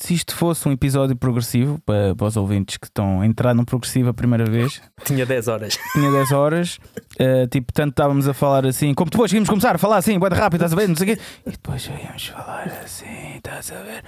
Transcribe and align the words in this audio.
se 0.00 0.14
isto 0.14 0.32
fosse 0.36 0.68
um 0.68 0.72
episódio 0.72 1.16
progressivo, 1.16 1.80
para, 1.84 2.14
para 2.14 2.26
os 2.28 2.36
ouvintes 2.36 2.76
que 2.76 2.86
estão 2.86 3.20
a 3.20 3.26
entrar 3.26 3.52
no 3.52 3.64
progressivo 3.66 4.08
a 4.10 4.14
primeira 4.14 4.44
vez, 4.44 4.80
Tinha 5.04 5.26
10 5.26 5.48
horas. 5.48 5.76
tinha 5.92 6.08
10 6.10 6.30
horas, 6.32 6.78
eh, 7.18 7.48
tipo, 7.48 7.72
tanto 7.72 7.90
estávamos 7.90 8.28
a 8.28 8.32
falar 8.32 8.64
assim, 8.64 8.94
como 8.94 9.10
depois 9.10 9.32
íamos 9.32 9.48
começar 9.48 9.74
a 9.74 9.78
falar 9.78 9.96
assim, 9.96 10.16
bem 10.16 10.28
rápido, 10.30 10.64
estás 10.64 10.72
a 10.72 10.76
ver, 10.76 10.88
não 10.88 10.94
sei 10.94 11.12
o 11.12 11.16
quê, 11.16 11.22
e 11.44 11.50
depois 11.50 11.84
íamos 11.86 12.28
falar 12.28 12.80
assim, 12.84 13.36
estás 13.36 13.72
a 13.72 13.82
ver. 13.82 14.04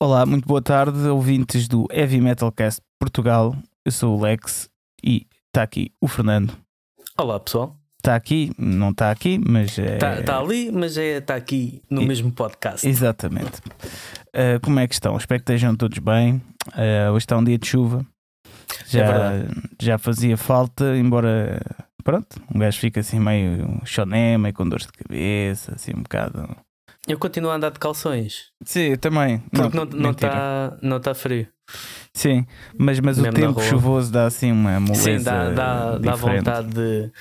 Olá, 0.00 0.24
muito 0.24 0.46
boa 0.46 0.62
tarde, 0.62 1.08
ouvintes 1.08 1.66
do 1.66 1.86
Heavy 1.90 2.20
Metal 2.20 2.50
Cast 2.52 2.80
Portugal. 3.00 3.56
Eu 3.84 3.90
sou 3.92 4.16
o 4.16 4.22
Lex 4.22 4.68
e 5.02 5.26
está 5.46 5.62
aqui 5.62 5.90
o 6.00 6.06
Fernando. 6.06 6.56
Olá 7.16 7.40
pessoal. 7.40 7.76
Está 7.98 8.14
aqui, 8.14 8.52
não 8.56 8.90
está 8.90 9.10
aqui, 9.10 9.38
mas 9.44 9.76
é. 9.78 9.94
Está 9.94 10.22
tá 10.22 10.38
ali, 10.38 10.70
mas 10.70 10.96
está 10.96 11.34
aqui 11.34 11.82
no 11.90 12.02
E- 12.02 12.06
mesmo 12.06 12.30
podcast. 12.30 12.86
Exatamente. 12.88 13.60
Uh, 14.28 14.60
como 14.62 14.78
é 14.78 14.86
que 14.86 14.94
estão? 14.94 15.16
Espero 15.16 15.40
que 15.42 15.50
estejam 15.52 15.74
todos 15.74 15.98
bem. 15.98 16.36
Uh, 16.68 17.10
hoje 17.12 17.24
está 17.24 17.36
um 17.36 17.42
dia 17.42 17.58
de 17.58 17.66
chuva. 17.66 18.06
Já, 18.86 19.04
verdade. 19.04 19.62
já 19.80 19.98
fazia 19.98 20.36
falta, 20.36 20.96
embora. 20.96 21.60
Pronto, 22.04 22.40
um 22.54 22.58
gajo 22.58 22.78
fica 22.78 23.00
assim 23.00 23.18
meio 23.18 23.80
choné, 23.84 24.38
meio 24.38 24.54
com 24.54 24.66
dores 24.66 24.86
de 24.86 24.92
cabeça, 24.92 25.74
assim 25.74 25.90
um 25.94 26.02
bocado. 26.02 26.56
Eu 27.08 27.18
continuo 27.18 27.50
a 27.50 27.54
andar 27.54 27.70
de 27.70 27.78
calções. 27.78 28.46
Sim, 28.64 28.80
eu 28.90 28.98
também. 28.98 29.38
Porque 29.50 29.76
não 29.76 29.84
está 29.84 29.96
não 29.96 30.08
mentira. 30.10 30.30
tá, 30.30 30.78
não 30.82 31.00
tá 31.00 31.14
frio. 31.14 31.48
Sim, 32.14 32.46
mas, 32.78 33.00
mas 33.00 33.18
o 33.18 33.22
Mesmo 33.22 33.34
tempo 33.36 33.60
chuvoso 33.62 34.10
dá 34.12 34.26
assim 34.26 34.50
uma 34.52 34.78
moleza 34.80 35.18
Sim, 35.18 35.22
dá, 35.22 35.50
dá, 35.50 35.98
dá 35.98 36.14
vontade 36.14 36.68
de, 36.68 37.12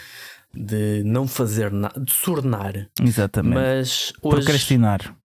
de 0.54 1.04
não 1.06 1.28
fazer 1.28 1.72
nada, 1.72 2.00
de 2.00 2.12
sornar. 2.14 2.88
Exatamente. 3.02 3.54
Mas 3.56 4.14
hoje. 4.22 4.36
Procrastinar. 4.38 5.16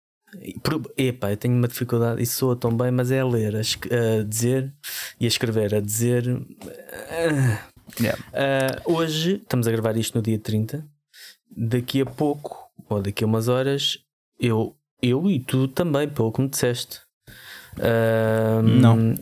Pro- 0.62 0.90
Epá, 0.96 1.30
eu 1.30 1.36
tenho 1.36 1.54
uma 1.54 1.68
dificuldade, 1.68 2.22
isso 2.22 2.36
soa 2.38 2.56
tão 2.56 2.74
bem, 2.74 2.90
mas 2.90 3.10
é 3.10 3.20
a 3.20 3.26
ler, 3.26 3.54
a, 3.54 3.60
a 3.60 4.22
dizer 4.24 4.72
e 5.20 5.24
a 5.24 5.28
escrever. 5.28 5.74
A 5.74 5.80
dizer. 5.80 6.24
ah, 7.10 7.68
Yeah. 8.00 8.18
ah, 8.32 8.80
hoje, 8.86 9.34
estamos 9.34 9.66
a 9.68 9.70
gravar 9.70 9.94
isto 9.98 10.16
no 10.16 10.22
dia 10.22 10.38
30. 10.38 10.82
Daqui 11.54 12.00
a 12.00 12.06
pouco, 12.06 12.56
ou 12.88 13.02
daqui 13.02 13.22
a 13.22 13.26
umas 13.26 13.48
horas, 13.48 13.98
eu, 14.42 14.76
eu 15.00 15.30
e 15.30 15.38
tu 15.40 15.68
também, 15.68 16.08
pelo 16.08 16.32
que 16.32 16.40
me 16.42 16.48
disseste. 16.48 17.00
Ah, 17.80 18.60
Não. 18.62 19.14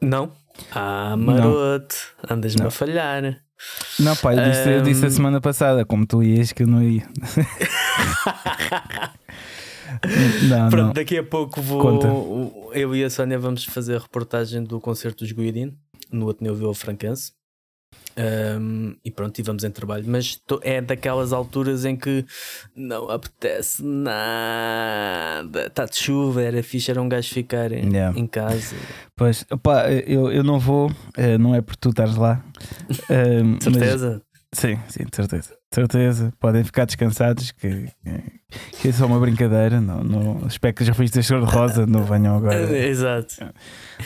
Não? 0.00 0.32
Ah, 0.72 1.16
maroto, 1.16 1.94
andas-me 2.28 2.66
a 2.66 2.70
falhar. 2.70 3.40
Não, 3.98 4.14
pá, 4.16 4.34
eu 4.34 4.50
disse, 4.50 4.68
eu 4.70 4.82
disse 4.82 5.06
a 5.06 5.10
semana 5.10 5.40
passada, 5.40 5.84
como 5.84 6.06
tu 6.06 6.22
ias, 6.22 6.52
que 6.52 6.62
eu 6.62 6.66
não 6.66 6.82
ia. 6.82 7.06
não, 10.48 10.68
Pronto, 10.70 10.86
não. 10.86 10.92
daqui 10.92 11.18
a 11.18 11.22
pouco 11.24 11.62
Conta. 11.62 12.08
vou. 12.08 12.70
Eu 12.74 12.94
e 12.94 13.04
a 13.04 13.10
Sónia 13.10 13.38
vamos 13.38 13.64
fazer 13.64 13.96
a 13.96 13.98
reportagem 14.00 14.62
do 14.64 14.80
concerto 14.80 15.24
dos 15.24 15.32
Guidin 15.32 15.76
no 16.10 16.28
Ateneu 16.30 16.54
Vila 16.54 16.74
Franquense. 16.74 17.32
Ahm, 18.16 18.94
e 19.04 19.10
pronto, 19.10 19.38
e 19.38 19.42
vamos 19.42 19.64
em 19.64 19.70
trabalho. 19.70 20.04
Mas 20.06 20.36
tô- 20.46 20.60
é 20.62 20.80
daquelas 20.80 21.32
alturas 21.32 21.84
em 21.84 21.96
que 21.96 22.24
não 22.76 23.10
apetece 23.10 23.82
nada. 23.84 25.66
Está 25.66 25.84
de 25.86 25.96
chuva, 25.96 26.42
era 26.42 26.62
fixe, 26.62 26.90
era 26.90 27.00
um 27.02 27.08
gajo 27.08 27.32
ficar 27.32 27.72
em, 27.72 27.90
Yeah. 27.92 28.18
em 28.18 28.26
casa. 28.26 28.74
Pois, 29.16 29.44
opá, 29.50 29.90
eu, 29.90 30.30
eu 30.32 30.42
não 30.42 30.58
vou, 30.58 30.90
eh, 31.16 31.36
não 31.38 31.54
é 31.54 31.60
por 31.60 31.76
tu 31.76 31.90
estares 31.90 32.16
lá. 32.16 32.44
Mas- 33.08 33.64
Certeza? 33.64 34.22
Sim, 34.54 34.78
sim, 34.88 35.04
de 35.04 35.14
certeza. 35.14 35.50
De 35.50 35.74
certeza. 35.74 36.32
Podem 36.40 36.64
ficar 36.64 36.84
descansados, 36.84 37.50
que, 37.52 37.88
que 38.80 38.88
é 38.88 38.92
só 38.92 39.06
uma 39.06 39.20
brincadeira. 39.20 39.80
Não, 39.80 40.02
não, 40.02 40.46
espero 40.46 40.74
que 40.74 40.84
já 40.84 40.94
cor 40.94 41.06
de 41.06 41.52
rosa, 41.52 41.86
não 41.86 42.04
venham 42.04 42.36
agora. 42.36 42.70
Exato. 42.76 43.34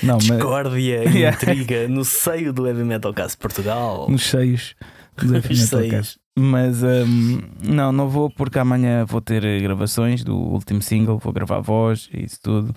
Não, 0.03 0.15
mas 0.17 0.25
Discórdia 0.25 1.05
e 1.05 1.09
Yeah. 1.19 1.37
intriga 1.37 1.89
no 1.89 2.05
seio 2.05 2.53
do 2.53 2.67
Heavy 2.67 2.85
Metal 2.85 3.13
Cast 3.13 3.37
Portugal. 3.39 4.09
nos 4.11 4.23
cheios 4.23 4.75
do 5.17 5.35
Heavy 5.35 5.55
Metal 5.55 5.81
seios. 5.81 5.91
Cast. 5.91 6.21
Mas 6.39 6.83
hum, 6.83 7.41
não, 7.63 7.91
não 7.91 8.09
vou 8.09 8.31
porque 8.31 8.59
amanhã 8.59 9.05
vou 9.05 9.21
ter 9.21 9.61
gravações 9.61 10.23
do 10.23 10.37
último 10.37 10.81
single, 10.81 11.19
vou 11.19 11.33
gravar 11.33 11.57
a 11.57 11.61
voz 11.61 12.09
e 12.15 12.25
isso 12.25 12.39
tudo. 12.41 12.73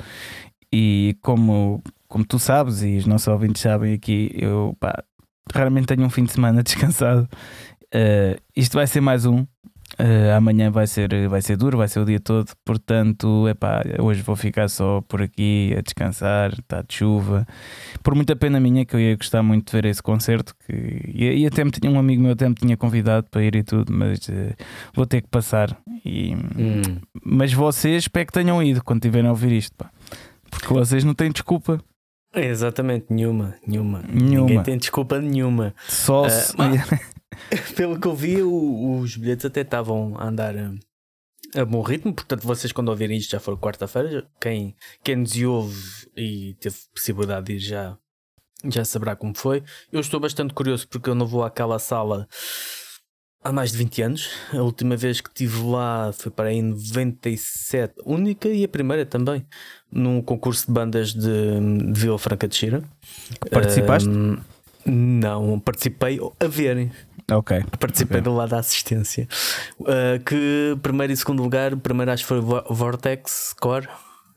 E 0.73 1.15
como, 1.21 1.83
como 2.07 2.25
tu 2.25 2.39
sabes 2.39 2.81
e 2.81 2.97
os 2.97 3.05
nossos 3.05 3.27
ouvintes 3.27 3.61
sabem 3.61 3.93
aqui, 3.93 4.31
eu 4.33 4.75
pá, 4.79 5.03
raramente 5.53 5.87
tenho 5.87 6.03
um 6.05 6.09
fim 6.09 6.23
de 6.23 6.31
semana 6.31 6.61
descansado. 6.63 7.27
Eh, 7.93 8.37
isto 8.55 8.73
vai 8.73 8.87
ser 8.87 9.01
mais 9.01 9.25
um. 9.25 9.45
Eh, 9.97 10.33
amanhã 10.33 10.71
vai 10.71 10.87
ser, 10.87 11.27
vai 11.27 11.41
ser 11.41 11.57
duro, 11.57 11.77
vai 11.77 11.87
ser 11.87 11.99
o 11.99 12.05
dia 12.05 12.19
todo. 12.19 12.49
Portanto, 12.63 13.47
epá, 13.49 13.81
hoje 13.99 14.21
vou 14.21 14.35
ficar 14.37 14.69
só 14.69 15.01
por 15.01 15.21
aqui 15.21 15.75
a 15.77 15.81
descansar. 15.81 16.53
Está 16.53 16.81
de 16.81 16.93
chuva. 16.95 17.45
Por 18.01 18.15
muita 18.15 18.35
pena 18.35 18.59
minha, 18.59 18.85
que 18.85 18.95
eu 18.95 18.99
ia 18.99 19.15
gostar 19.15 19.43
muito 19.43 19.65
de 19.65 19.71
ver 19.73 19.85
esse 19.89 20.01
concerto. 20.01 20.55
Que, 20.65 21.11
e, 21.13 21.41
e 21.41 21.45
até 21.45 21.63
me 21.65 21.71
tinha 21.71 21.91
um 21.91 21.99
amigo 21.99 22.21
meu 22.23 22.31
até 22.31 22.47
me 22.47 22.55
tinha 22.55 22.77
convidado 22.77 23.27
para 23.29 23.43
ir 23.43 23.55
e 23.55 23.63
tudo, 23.63 23.91
mas 23.91 24.29
eh, 24.29 24.55
vou 24.93 25.05
ter 25.05 25.21
que 25.21 25.27
passar. 25.27 25.77
E, 26.05 26.35
Hum. 26.57 26.99
Mas 27.23 27.53
vocês 27.53 28.03
espero 28.03 28.25
que 28.25 28.33
tenham 28.33 28.61
ido 28.63 28.83
quando 28.83 29.01
tiverem 29.01 29.27
a 29.27 29.31
ouvir 29.31 29.51
isto, 29.51 29.75
pá. 29.75 29.89
Porque 30.49 30.73
vocês 30.73 31.03
não 31.03 31.13
têm 31.13 31.31
desculpa. 31.31 31.79
Exatamente, 32.33 33.07
nenhuma, 33.09 33.55
nenhuma. 33.67 34.01
Nenhuma. 34.03 34.47
Ninguém 34.47 34.63
tem 34.63 34.77
desculpa 34.77 35.19
nenhuma. 35.19 35.75
Só 35.87 36.25
Ah, 36.25 36.29
se- 36.29 36.55
mas- 36.57 36.81
Pelo 37.75 37.99
que 37.99 38.07
eu 38.07 38.15
vi, 38.15 38.41
o- 38.41 38.99
os 38.99 39.15
bilhetes 39.17 39.45
até 39.45 39.61
estavam 39.61 40.15
a 40.17 40.27
andar 40.27 40.55
a, 40.57 40.71
a 41.61 41.65
bom 41.65 41.81
ritmo. 41.81 42.13
Portanto, 42.13 42.43
vocês, 42.47 42.71
quando 42.71 42.89
ouvirem 42.89 43.17
isto, 43.17 43.31
já 43.31 43.39
for 43.39 43.57
quarta-feira. 43.57 44.27
Quem, 44.39 44.75
quem 45.03 45.15
nos 45.17 45.35
ouve 45.41 46.07
e 46.15 46.55
teve 46.59 46.75
possibilidade 46.93 47.47
de 47.47 47.53
ir 47.53 47.59
já, 47.59 47.97
já 48.65 48.85
saberá 48.85 49.15
como 49.15 49.35
foi. 49.35 49.63
Eu 49.91 49.99
estou 49.99 50.19
bastante 50.19 50.53
curioso 50.53 50.87
porque 50.87 51.09
eu 51.09 51.15
não 51.15 51.25
vou 51.25 51.43
àquela 51.43 51.79
sala 51.79 52.27
há 53.43 53.51
mais 53.51 53.71
de 53.71 53.77
20 53.77 54.01
anos. 54.01 54.29
A 54.53 54.61
última 54.61 54.95
vez 54.95 55.21
que 55.21 55.29
estive 55.29 55.61
lá 55.63 56.11
foi 56.13 56.31
para 56.31 56.51
em 56.51 56.61
97, 56.61 57.95
única 58.05 58.47
e 58.49 58.63
a 58.63 58.67
primeira 58.67 59.05
também, 59.05 59.45
num 59.91 60.21
concurso 60.21 60.65
de 60.67 60.71
bandas 60.73 61.13
de, 61.13 61.89
de 61.91 61.99
Vila 61.99 62.17
Franca 62.19 62.47
de 62.47 62.55
Xira. 62.55 62.83
Participaste? 63.51 64.09
Ahm, 64.09 64.37
não, 64.85 65.59
participei 65.59 66.19
a 66.39 66.47
verem. 66.47 66.91
Ok. 67.31 67.63
Participei 67.79 68.17
Ok. 68.19 68.23
do 68.31 68.35
lado 68.35 68.49
da 68.49 68.59
assistência. 68.59 69.27
Uh, 69.79 70.21
que 70.25 70.77
primeiro 70.81 71.13
e 71.13 71.17
segundo 71.17 71.41
lugar, 71.43 71.75
primeiro 71.77 72.11
acho 72.11 72.23
que 72.23 72.27
foi 72.29 72.41
Vo- 72.41 72.63
Vortex 72.69 73.53
Core. 73.61 73.87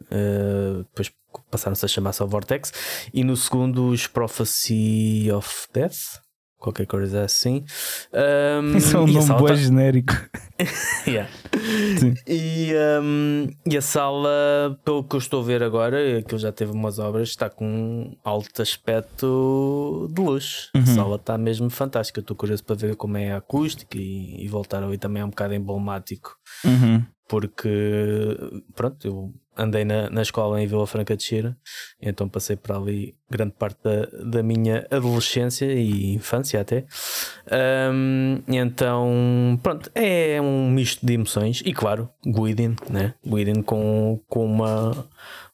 Uh, 0.02 0.84
depois 0.84 1.10
passaram-se 1.50 1.84
a 1.84 1.88
chamar 1.88 2.12
só 2.12 2.24
Vortex. 2.26 2.72
E 3.12 3.24
no 3.24 3.36
segundo, 3.36 3.88
os 3.88 4.06
Prophecy 4.06 5.28
of 5.32 5.66
Death. 5.72 6.22
Qualquer 6.64 6.86
coisa 6.86 7.22
assim. 7.24 7.62
Um, 8.14 8.76
Isso 8.76 8.96
é 8.96 9.00
um 9.00 9.04
a 9.04 9.06
nome 9.06 9.34
bem 9.36 9.46
tá- 9.46 9.54
genérico. 9.54 10.12
Yeah. 11.06 11.28
E, 12.26 12.72
um, 13.02 13.48
e 13.66 13.76
a 13.76 13.82
sala, 13.82 14.78
pelo 14.84 15.02
que 15.04 15.16
eu 15.16 15.18
estou 15.18 15.42
a 15.42 15.44
ver 15.44 15.62
agora, 15.62 16.22
que 16.22 16.34
eu 16.34 16.38
já 16.38 16.50
teve 16.52 16.70
umas 16.72 16.98
obras, 16.98 17.28
está 17.28 17.50
com 17.50 17.66
um 17.66 18.16
alto 18.24 18.62
aspecto 18.62 20.08
de. 20.12 20.22
A 20.74 20.78
Uhum. 20.78 20.86
sala 20.86 21.16
está 21.16 21.36
mesmo 21.36 21.68
fantástica. 21.70 22.20
Estou 22.20 22.36
curioso 22.36 22.64
para 22.64 22.76
ver 22.76 22.96
como 22.96 23.16
é 23.16 23.32
a 23.32 23.38
acústica 23.38 23.98
e, 23.98 24.42
e 24.44 24.48
voltar 24.48 24.82
ali 24.82 24.96
também 24.96 25.20
é 25.22 25.24
um 25.24 25.30
bocado 25.30 25.54
emblemático. 25.54 26.36
Uhum. 26.64 27.02
Porque, 27.26 28.36
pronto, 28.74 29.06
eu 29.06 29.34
andei 29.56 29.84
na, 29.84 30.10
na 30.10 30.22
escola 30.22 30.60
em 30.60 30.66
Vila 30.66 30.86
Franca 30.86 31.16
de 31.16 31.22
Xira, 31.22 31.56
então 32.00 32.28
passei 32.28 32.56
por 32.56 32.72
ali 32.72 33.14
grande 33.30 33.54
parte 33.58 33.78
da, 33.82 34.06
da 34.24 34.42
minha 34.42 34.86
adolescência 34.90 35.72
e 35.72 36.14
infância 36.14 36.60
até. 36.60 36.84
Um, 37.92 38.42
então, 38.48 39.58
pronto, 39.62 39.90
é 39.94 40.40
um 40.40 40.70
misto 40.70 41.04
de 41.04 41.14
emoções. 41.14 41.62
E 41.64 41.72
claro, 41.72 42.08
Guidin, 42.26 42.76
né? 42.90 43.14
Guidin 43.24 43.62
com, 43.62 44.20
com 44.28 44.44
uma 44.44 45.06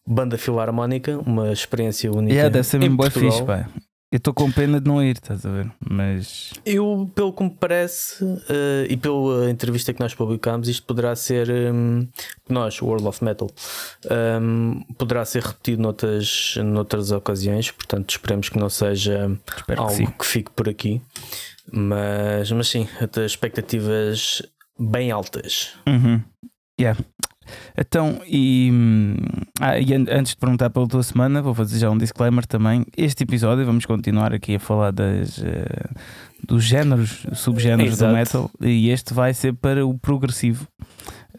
banda 0.06 0.36
filarmónica, 0.36 1.18
uma 1.18 1.52
experiência 1.52 2.10
única. 2.10 2.32
Yeah, 2.32 2.52
deve 2.52 2.66
ser 2.66 2.78
em 2.78 2.80
mesmo 2.80 2.96
boa 2.96 3.10
fixe, 3.10 3.42
pá. 3.44 3.68
Eu 4.12 4.16
estou 4.16 4.34
com 4.34 4.50
pena 4.50 4.80
de 4.80 4.88
não 4.88 5.00
ir, 5.00 5.12
estás 5.12 5.46
a 5.46 5.50
ver? 5.50 5.70
Mas 5.88 6.52
Eu, 6.66 7.08
pelo 7.14 7.32
que 7.32 7.44
me 7.44 7.50
parece, 7.50 8.24
eh, 8.48 8.88
e 8.90 8.96
pela 8.96 9.48
entrevista 9.48 9.94
que 9.94 10.00
nós 10.00 10.12
publicámos, 10.14 10.68
isto 10.68 10.84
poderá 10.84 11.14
ser 11.14 11.48
hum, 11.72 12.08
nós, 12.48 12.82
World 12.82 13.06
of 13.06 13.22
Metal, 13.22 13.48
hum, 14.42 14.82
poderá 14.98 15.24
ser 15.24 15.44
repetido 15.44 15.80
noutras, 15.80 16.56
noutras 16.56 17.12
ocasiões, 17.12 17.70
portanto 17.70 18.10
esperemos 18.10 18.48
que 18.48 18.58
não 18.58 18.68
seja 18.68 19.30
espero 19.56 19.82
algo 19.82 19.96
que 19.96 20.12
que 20.18 20.26
fique 20.26 20.50
por 20.50 20.68
aqui. 20.68 21.00
Mas, 21.72 22.50
mas 22.50 22.66
sim, 22.66 22.88
expectativas 23.24 24.42
bem 24.76 25.12
altas. 25.12 25.74
Uhum. 25.86 26.20
Yeah. 26.80 26.98
Então, 27.76 28.20
e, 28.26 28.70
hum, 28.72 29.16
ah, 29.60 29.78
e 29.78 29.92
an- 29.94 30.06
antes 30.10 30.32
de 30.32 30.36
perguntar 30.38 30.70
pela 30.70 30.86
tua 30.88 31.02
semana, 31.02 31.40
vou 31.42 31.54
fazer 31.54 31.78
já 31.78 31.90
um 31.90 31.98
disclaimer 31.98 32.46
também. 32.46 32.84
Este 32.96 33.24
episódio, 33.24 33.64
vamos 33.64 33.86
continuar 33.86 34.32
aqui 34.32 34.54
a 34.56 34.60
falar 34.60 34.90
das, 34.92 35.42
eh, 35.42 35.90
dos 36.46 36.64
géneros, 36.64 37.26
subgéneros 37.34 37.96
do 37.98 38.04
Exato. 38.06 38.12
metal, 38.14 38.50
e 38.60 38.90
este 38.90 39.12
vai 39.14 39.32
ser 39.34 39.54
para 39.54 39.86
o 39.86 39.98
progressivo. 39.98 40.66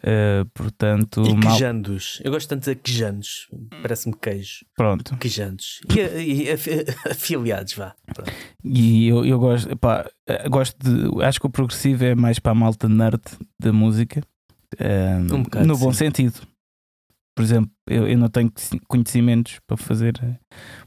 Eh, 0.04 0.44
portanto, 0.52 1.22
E 1.24 1.32
mal, 1.36 1.52
quejandos. 1.52 2.20
Eu 2.24 2.32
gosto 2.32 2.48
tanto 2.48 2.64
de 2.68 2.74
quejandos. 2.74 3.46
Parece-me 3.82 4.16
queijo. 4.20 4.64
pronto. 4.76 5.16
Quejandos. 5.16 5.80
E, 6.16 6.42
e 6.46 6.50
afi- 6.50 6.84
afiliados, 7.08 7.74
vá. 7.74 7.94
Pronto. 8.12 8.32
E 8.64 9.06
eu, 9.06 9.24
eu 9.24 9.38
gosto, 9.38 9.76
pá, 9.76 10.04
eh, 10.26 10.48
gosto 10.48 10.76
de. 10.82 11.22
Acho 11.24 11.38
que 11.38 11.46
o 11.46 11.50
progressivo 11.50 12.04
é 12.04 12.16
mais 12.16 12.40
para 12.40 12.50
a 12.50 12.54
malta 12.54 12.88
nerd 12.88 13.20
da 13.60 13.72
música, 13.72 14.22
Um 14.80 15.66
no 15.66 15.76
bom 15.76 15.92
sim. 15.92 16.06
sentido. 16.06 16.40
Por 17.34 17.42
exemplo, 17.42 17.70
eu, 17.88 18.06
eu 18.06 18.18
não 18.18 18.28
tenho 18.28 18.52
conhecimentos 18.86 19.58
para 19.66 19.76
fazer 19.76 20.14
eh, 20.22 20.36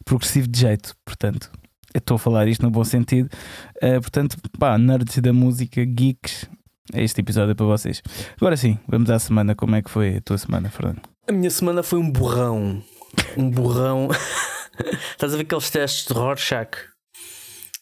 progressivo 0.04 0.48
de 0.48 0.60
jeito, 0.60 0.96
portanto, 1.04 1.52
eu 1.94 2.00
estou 2.00 2.16
a 2.16 2.20
falar 2.20 2.48
isto 2.48 2.62
no 2.62 2.70
bom 2.70 2.84
sentido. 2.84 3.30
Eh, 3.82 4.00
portanto, 4.00 4.38
pá, 4.60 4.78
nerds 4.78 5.18
da 5.18 5.34
música, 5.34 5.84
geeks, 5.84 6.48
este 6.94 7.22
episódio 7.22 7.52
é 7.52 7.56
para 7.56 7.66
vocês. 7.66 8.04
Agora 8.38 8.56
sim, 8.56 8.78
vamos 8.88 9.10
à 9.10 9.18
semana. 9.18 9.56
Como 9.56 9.76
é 9.76 9.82
que 9.82 9.90
foi 9.90 10.18
a 10.18 10.22
tua 10.22 10.38
semana, 10.38 10.70
Fernando? 10.70 11.02
A 11.28 11.31
minha 11.31 11.50
semana 11.50 11.81
foi 11.81 11.98
um 11.98 12.12
borrão. 12.12 12.84
Um 13.36 13.50
borrão. 13.50 14.10
Estás 15.12 15.34
a 15.34 15.38
ver 15.38 15.44
aqueles 15.44 15.70
testes 15.70 16.06
de 16.06 16.14
Rorschach? 16.14 16.94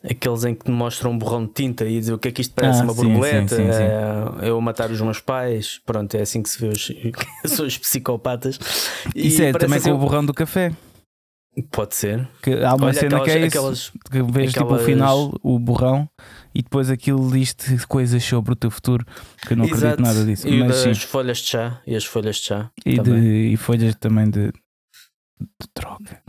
Aqueles 0.04 0.44
em 0.44 0.54
que 0.54 0.66
te 0.66 0.72
mostram 0.72 1.12
um 1.12 1.18
borrão 1.18 1.46
de 1.46 1.54
tinta 1.54 1.86
e 1.86 1.98
dizem 1.98 2.14
o 2.14 2.18
que 2.20 2.28
é 2.28 2.32
que 2.32 2.42
isto 2.42 2.54
parece 2.54 2.82
Ah, 2.82 2.84
uma 2.84 2.94
sim, 2.94 3.04
borboleta, 3.04 3.56
sim, 3.56 3.64
sim, 3.68 3.72
sim. 3.72 3.84
é 4.46 4.50
eu 4.50 4.60
matar 4.60 4.92
os 4.92 5.00
meus 5.00 5.22
pais. 5.22 5.80
Pronto, 5.86 6.14
é 6.16 6.22
assim 6.22 6.44
que 6.44 6.50
se 6.50 6.60
vê 6.60 6.68
os, 6.68 6.92
são 7.56 7.66
os 7.66 7.78
psicopatas. 7.78 8.60
E 9.16 9.28
Isso 9.28 9.42
é 9.42 9.52
parece 9.54 9.66
também 9.74 9.82
com 9.82 9.92
o 9.92 9.98
borrão 9.98 10.26
do 10.26 10.34
café. 10.34 10.74
Pode 11.72 11.96
ser. 11.96 12.28
Que 12.42 12.52
há 12.64 12.74
uma 12.76 12.88
Olha, 12.88 12.94
cena 12.96 13.22
que 13.24 13.30
é 13.30 13.46
aquelas, 13.46 13.78
isso. 13.78 13.92
aquelas 14.06 14.26
que 14.28 14.32
vês 14.34 14.52
tipo 14.52 14.64
Aquelas- 14.66 14.82
o 14.82 14.86
final, 14.86 15.40
o 15.44 15.60
borrão, 15.60 16.10
e 16.54 16.62
depois 16.64 16.90
aquilo 16.90 17.32
diz-te 17.32 17.78
coisas 17.88 18.24
sobre 18.24 18.54
o 18.54 18.56
teu 18.56 18.72
futuro, 18.72 19.06
que 19.48 19.54
eu 19.54 19.58
não 19.58 19.66
acredito 19.66 19.86
Exato. 19.86 20.02
nada 20.02 20.26
disso. 20.26 20.48
E 20.48 20.60
Mas 20.64 20.78
sim, 20.78 20.90
das 20.90 21.04
folhas 21.04 21.38
de 21.38 21.48
chá 21.50 21.80
e 21.88 21.96
as 21.96 22.04
folhas 22.04 22.38
de 22.38 22.42
chá. 22.42 22.72
e, 22.86 22.96
também. 22.96 23.22
de, 23.22 23.28
e 23.54 23.56
folhas 23.58 23.96
também 23.96 24.30
de, 24.32 24.48
de 24.48 25.68
droga. 25.76 26.22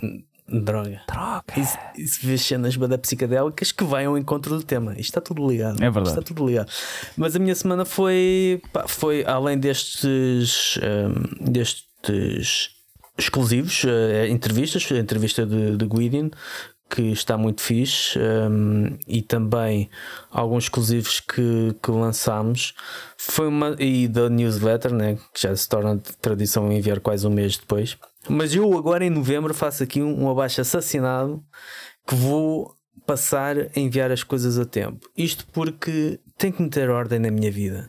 Droga. 0.62 1.00
Droga. 1.08 1.44
Isso, 1.56 1.78
isso 1.96 2.20
vê 2.22 2.38
cenas 2.38 2.76
bada 2.76 2.98
psicadélicas 2.98 3.72
que 3.72 3.84
vai 3.84 4.04
ao 4.04 4.16
encontro 4.16 4.56
do 4.56 4.62
tema. 4.62 4.92
Isto 4.92 5.00
está 5.00 5.20
tudo 5.20 5.46
ligado. 5.48 5.76
É 5.76 5.90
verdade. 5.90 6.08
Isto 6.08 6.20
Está 6.20 6.34
tudo 6.34 6.46
ligado. 6.46 6.70
Mas 7.16 7.34
a 7.34 7.38
minha 7.38 7.54
semana 7.54 7.84
foi, 7.84 8.60
pá, 8.72 8.86
foi 8.86 9.24
além 9.24 9.58
destes, 9.58 10.78
hum, 10.78 11.50
destes 11.50 12.74
exclusivos, 13.16 13.84
eh, 13.84 14.28
entrevistas, 14.28 14.86
a 14.90 14.98
entrevista 14.98 15.46
de, 15.46 15.76
de 15.76 15.86
Guidian, 15.86 16.30
que 16.90 17.02
está 17.02 17.36
muito 17.36 17.60
fixe, 17.60 18.18
hum, 18.18 18.96
e 19.06 19.22
também 19.22 19.90
alguns 20.30 20.64
exclusivos 20.64 21.20
que, 21.20 21.74
que 21.82 21.90
lançámos. 21.90 22.74
Foi 23.16 23.48
uma, 23.48 23.74
e 23.78 24.06
da 24.06 24.28
newsletter, 24.28 24.92
né, 24.92 25.18
que 25.32 25.42
já 25.42 25.54
se 25.56 25.68
torna 25.68 26.00
tradição 26.20 26.70
enviar 26.70 27.00
quase 27.00 27.26
um 27.26 27.30
mês 27.30 27.56
depois. 27.56 27.96
Mas 28.28 28.54
eu 28.54 28.76
agora 28.76 29.04
em 29.04 29.10
novembro 29.10 29.54
faço 29.54 29.82
aqui 29.82 30.02
um, 30.02 30.24
um 30.24 30.30
abaixo 30.30 30.60
assassinado 30.60 31.44
que 32.06 32.14
vou 32.14 32.76
passar 33.06 33.56
a 33.58 33.78
enviar 33.78 34.10
as 34.10 34.22
coisas 34.22 34.58
a 34.58 34.64
tempo. 34.64 35.08
Isto 35.16 35.46
porque 35.52 36.20
tem 36.38 36.50
que 36.50 36.62
meter 36.62 36.90
ordem 36.90 37.18
na 37.18 37.30
minha 37.30 37.50
vida. 37.50 37.88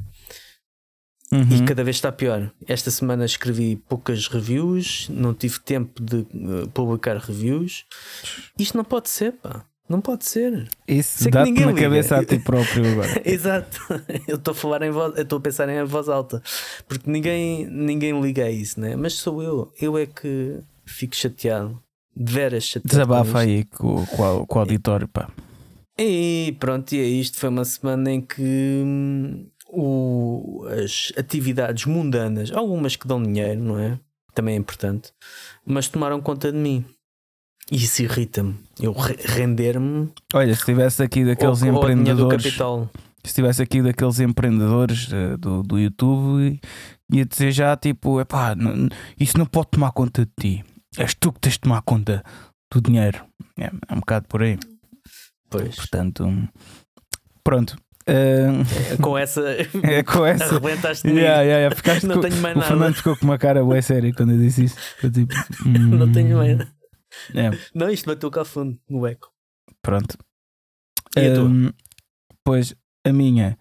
Uhum. 1.31 1.63
E 1.63 1.65
cada 1.65 1.83
vez 1.83 1.97
está 1.97 2.11
pior. 2.11 2.51
Esta 2.67 2.91
semana 2.91 3.25
escrevi 3.25 3.75
poucas 3.75 4.27
reviews, 4.27 5.07
não 5.09 5.33
tive 5.33 5.59
tempo 5.59 6.01
de 6.01 6.19
eh, 6.19 6.67
publicar 6.73 7.17
reviews. 7.17 7.85
Isto 8.57 8.77
não 8.77 8.83
pode 8.83 9.09
ser, 9.09 9.33
pá. 9.33 9.65
Não 9.87 10.01
pode 10.01 10.25
ser. 10.25 10.67
Isso 10.87 11.29
dá-te 11.29 11.51
na 11.51 11.67
liga. 11.67 11.81
cabeça 11.83 12.17
a 12.17 12.25
ti 12.25 12.39
próprio 12.43 12.91
agora. 12.91 13.21
Exato. 13.23 13.79
Eu 14.27 14.37
estou 14.37 14.51
a 14.51 14.55
falar 14.55 14.81
em 14.81 14.89
voz, 14.91 15.15
eu 15.15 15.21
estou 15.23 15.37
a 15.37 15.41
pensar 15.41 15.69
em 15.69 15.83
voz 15.85 16.09
alta. 16.09 16.41
Porque 16.87 17.09
ninguém, 17.09 17.67
ninguém 17.67 18.19
liga 18.19 18.45
a 18.45 18.49
isso, 18.51 18.79
né? 18.79 18.95
Mas 18.95 19.13
sou 19.13 19.43
eu. 19.43 19.71
Eu 19.79 19.95
é 19.97 20.05
que 20.07 20.57
fico 20.85 21.15
chateado. 21.15 21.79
De 22.15 22.33
veras 22.33 22.63
chateado. 22.63 22.89
Desabafa 22.89 23.39
aí 23.39 23.65
com, 23.65 24.03
com, 24.07 24.37
o- 24.37 24.47
com 24.47 24.57
o 24.57 24.61
auditório, 24.61 25.07
pá. 25.07 25.29
E 25.99 26.55
pronto, 26.59 26.93
e 26.93 26.99
é 26.99 27.03
isto. 27.03 27.37
Foi 27.39 27.49
uma 27.49 27.63
semana 27.65 28.11
em 28.11 28.21
que 28.21 28.41
hum, 28.83 29.45
o, 29.69 30.65
as 30.83 31.13
atividades 31.17 31.85
mundanas, 31.85 32.51
algumas 32.51 32.95
que 32.95 33.07
dão 33.07 33.21
dinheiro, 33.21 33.61
não 33.61 33.77
é? 33.79 33.99
Também 34.33 34.55
é 34.55 34.57
importante, 34.57 35.13
mas 35.65 35.87
tomaram 35.87 36.19
conta 36.19 36.51
de 36.51 36.57
mim. 36.57 36.83
Isso 37.71 38.03
irrita-me. 38.03 38.55
Eu 38.79 38.93
re- 38.93 39.17
render-me 39.23 40.09
Olha, 40.33 40.53
se 40.55 40.63
tivesse 40.65 41.01
aqui 41.01 41.25
daqueles 41.25 41.59
do 41.61 41.67
empreendedores, 41.67 42.43
capital. 42.43 42.89
se 43.23 43.33
tivesse 43.33 43.61
aqui 43.63 43.81
daqueles 43.81 44.19
empreendedores 44.19 45.09
eh, 45.11 45.35
do, 45.37 45.63
do 45.63 45.79
YouTube, 45.79 46.59
ia 47.11 47.25
dizer 47.25 47.51
já 47.51 47.75
tipo, 47.75 48.19
epá, 48.21 48.53
n- 48.55 48.89
isso 49.19 49.37
não 49.37 49.45
pode 49.47 49.69
tomar 49.71 49.91
conta 49.91 50.25
de 50.25 50.31
ti. 50.39 50.63
És 50.97 51.13
tu 51.15 51.31
que 51.33 51.39
tens 51.39 51.53
de 51.53 51.61
tomar 51.61 51.81
conta 51.81 52.23
do 52.71 52.79
dinheiro. 52.81 53.25
É, 53.57 53.65
é 53.89 53.93
um 53.93 53.99
bocado 53.99 54.27
por 54.27 54.43
aí. 54.43 54.59
Pois. 55.49 55.75
Portanto, 55.75 56.27
pronto. 57.43 57.75
Eh, 58.07 58.47
Com 59.01 59.17
essa. 59.17 59.41
é 59.83 60.03
com 60.03 60.23
essa. 60.25 60.45
Arrebentaste 60.55 61.07
Yeah, 61.07 61.41
yeah, 61.41 61.57
yeah. 61.57 61.75
Ficaste 61.75 62.05
Não 62.05 62.15
com- 62.15 62.21
tenho 62.21 62.35
mais 62.41 62.55
o 62.55 62.59
nada. 62.59 62.69
Fernando 62.71 62.93
ficou 62.93 63.17
com 63.17 63.25
uma 63.25 63.37
cara 63.39 63.63
boa 63.63 63.81
séria 63.81 64.13
quando 64.13 64.33
eu 64.33 64.37
disse 64.37 64.65
isso. 64.65 64.75
Eu 65.01 65.11
tipo, 65.11 65.33
Não 65.65 66.05
hum, 66.05 66.11
tenho 66.11 66.37
mais. 66.37 66.59
É, 67.33 67.49
Não, 67.73 67.89
isto 67.89 68.05
bateu 68.05 68.29
cá 68.31 68.43
fundo 68.45 68.79
no 68.89 69.05
eco. 69.07 69.31
pronto. 69.81 70.17
E 71.17 71.27
a 71.27 71.33
tua? 71.35 71.43
Hum, 71.45 71.71
pois 72.43 72.75
a 73.05 73.13
minha, 73.13 73.57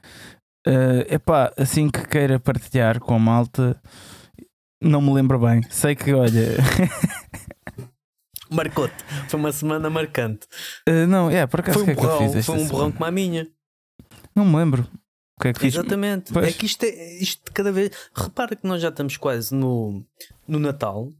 é 0.66 1.14
epá, 1.14 1.52
assim 1.56 1.88
que 1.90 2.06
queira 2.08 2.40
partilhar 2.40 2.98
com 2.98 3.14
a 3.14 3.18
malta, 3.18 3.80
não 4.82 5.00
me 5.00 5.12
lembro 5.12 5.38
bem. 5.38 5.62
Sei 5.70 5.94
que, 5.94 6.12
olha, 6.12 6.56
Marcou-te. 8.50 8.94
Foi 9.28 9.40
uma 9.40 9.52
semana 9.52 9.88
marcante. 9.90 10.46
eh, 10.86 11.06
não, 11.06 11.30
é, 11.30 11.46
por 11.46 11.60
acaso 11.60 11.84
Foi 11.84 11.92
o 11.92 11.96
que 11.96 12.02
um 12.02 12.04
é 12.04 12.06
que 12.08 12.12
eu 12.12 12.18
borrão, 12.18 12.32
fiz 12.32 12.46
foi 12.46 12.54
um 12.56 12.68
borrão 12.68 12.92
como 12.92 13.04
a 13.04 13.10
minha. 13.10 13.48
Não 14.34 14.44
me 14.44 14.56
lembro. 14.56 14.86
O 15.38 15.42
que 15.42 15.48
é 15.48 15.52
que 15.52 15.60
fiz? 15.60 15.74
Exatamente. 15.74 16.32
Pois. 16.32 16.46
É 16.46 16.52
que 16.52 16.66
isto, 16.66 16.84
é, 16.84 17.14
isto 17.18 17.52
cada 17.52 17.72
vez. 17.72 17.90
Repara 18.14 18.54
que 18.54 18.66
nós 18.66 18.80
já 18.82 18.88
estamos 18.90 19.16
quase 19.16 19.54
no, 19.54 20.04
no 20.46 20.58
Natal. 20.58 21.12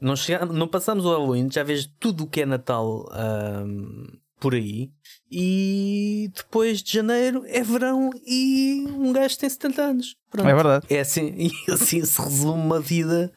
Não, 0.00 0.16
chegamos, 0.16 0.56
não 0.56 0.68
passamos 0.68 1.04
o 1.04 1.10
Halloween, 1.10 1.48
já 1.50 1.62
vês 1.62 1.88
tudo 1.98 2.24
o 2.24 2.26
que 2.26 2.42
é 2.42 2.46
Natal 2.46 3.08
ahm, 3.12 4.06
por 4.40 4.54
aí. 4.54 4.90
E 5.30 6.30
depois 6.34 6.82
de 6.82 6.92
janeiro 6.92 7.42
é 7.46 7.62
verão 7.62 8.10
e 8.26 8.86
um 8.96 9.12
gajo 9.12 9.38
tem 9.38 9.48
70 9.48 9.82
anos. 9.82 10.16
Pronto. 10.30 10.48
É 10.48 10.54
verdade. 10.54 10.86
É 10.90 11.00
assim, 11.00 11.34
e 11.38 11.72
assim 11.72 12.04
se 12.04 12.20
resume 12.20 12.62
uma 12.62 12.80
vida. 12.80 13.32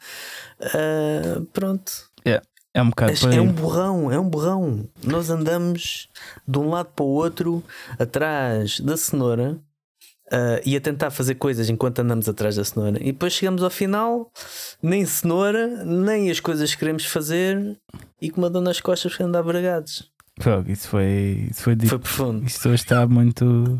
ah, 0.60 1.42
pronto. 1.52 2.10
É 2.72 2.80
um 2.82 2.90
bocado 2.90 3.12
É, 3.28 3.36
é 3.36 3.40
um 3.40 3.52
borrão, 3.52 4.12
é 4.12 4.18
um 4.18 4.28
borrão. 4.28 4.88
Nós 5.02 5.28
andamos 5.28 6.08
de 6.46 6.58
um 6.58 6.70
lado 6.70 6.90
para 6.94 7.04
o 7.04 7.08
outro 7.08 7.64
atrás 7.98 8.78
da 8.80 8.96
cenoura 8.96 9.58
ah, 10.30 10.60
e 10.64 10.76
a 10.76 10.80
tentar 10.80 11.10
fazer 11.10 11.34
coisas 11.34 11.68
enquanto 11.68 11.98
andamos 12.00 12.28
atrás 12.28 12.56
da 12.56 12.64
cenoura. 12.64 12.98
E 13.00 13.12
depois 13.12 13.32
chegamos 13.32 13.62
ao 13.62 13.70
final, 13.70 14.30
nem 14.82 15.04
cenoura, 15.04 15.84
nem 15.84 16.30
as 16.30 16.40
coisas 16.40 16.72
que 16.72 16.78
queremos 16.78 17.04
fazer 17.04 17.76
e 18.20 18.30
com 18.30 18.40
uma 18.40 18.50
dor 18.50 18.62
nas 18.62 18.80
costas 18.80 19.16
bregados. 19.44 20.10
Fogo, 20.40 20.70
isso 20.70 20.88
foi, 20.88 21.48
isso 21.50 21.62
foi, 21.62 21.76
Foi 21.76 21.98
profundo. 21.98 22.46
Isto 22.46 22.68
hoje 22.68 22.82
está 22.82 23.06
muito. 23.06 23.76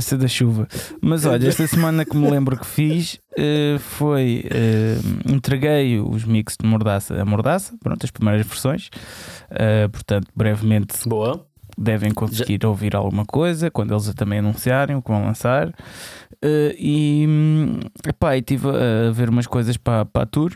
Ser 0.00 0.16
da 0.16 0.26
chuva. 0.26 0.66
Mas 1.00 1.24
olha, 1.26 1.46
esta 1.46 1.64
semana 1.68 2.04
que 2.04 2.16
me 2.16 2.28
lembro 2.28 2.58
que 2.58 2.66
fiz 2.66 3.20
eh, 3.38 3.76
foi. 3.78 4.44
eh, 4.50 4.96
entreguei 5.30 6.00
os 6.00 6.24
mix 6.24 6.56
de 6.60 6.66
Mordaça 6.66 7.14
a 7.20 7.24
Mordaça, 7.24 7.72
pronto, 7.78 8.02
as 8.02 8.10
primeiras 8.10 8.44
versões. 8.44 8.90
Eh, 9.48 9.86
portanto, 9.86 10.26
brevemente 10.34 11.08
Boa. 11.08 11.46
Devem 11.78 12.12
conseguir 12.12 12.64
ouvir 12.66 12.96
alguma 12.96 13.24
coisa 13.24 13.70
quando 13.70 13.92
eles 13.92 14.12
também 14.14 14.38
anunciarem 14.38 14.96
o 14.96 15.02
que 15.02 15.10
vão 15.10 15.24
lançar. 15.24 15.72
Eh, 16.42 16.76
e, 16.78 17.26
hum, 17.28 17.80
epá, 18.06 18.36
e 18.36 18.40
estive 18.40 18.68
a 18.68 19.10
ver 19.12 19.28
umas 19.28 19.46
coisas 19.46 19.76
para, 19.76 20.04
para 20.04 20.22
a 20.22 20.26
tour 20.26 20.52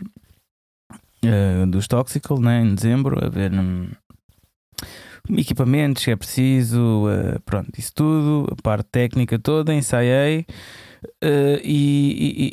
eh, 1.23 1.65
dos 1.67 1.87
Toxical 1.87 2.39
né, 2.39 2.61
em 2.61 2.73
dezembro, 2.75 3.23
a 3.23 3.29
ver 3.29 3.51
hum, 3.53 3.87
equipamentos 5.37 6.03
que 6.03 6.11
é 6.11 6.15
preciso, 6.15 7.07
eh, 7.09 7.37
pronto, 7.45 7.71
isso 7.77 7.93
tudo, 7.93 8.47
a 8.51 8.61
parte 8.61 8.87
técnica 8.91 9.37
toda, 9.39 9.73
ensaiei. 9.73 10.45
eh, 11.21 11.59
e, 11.63 12.11
e- 12.37 12.51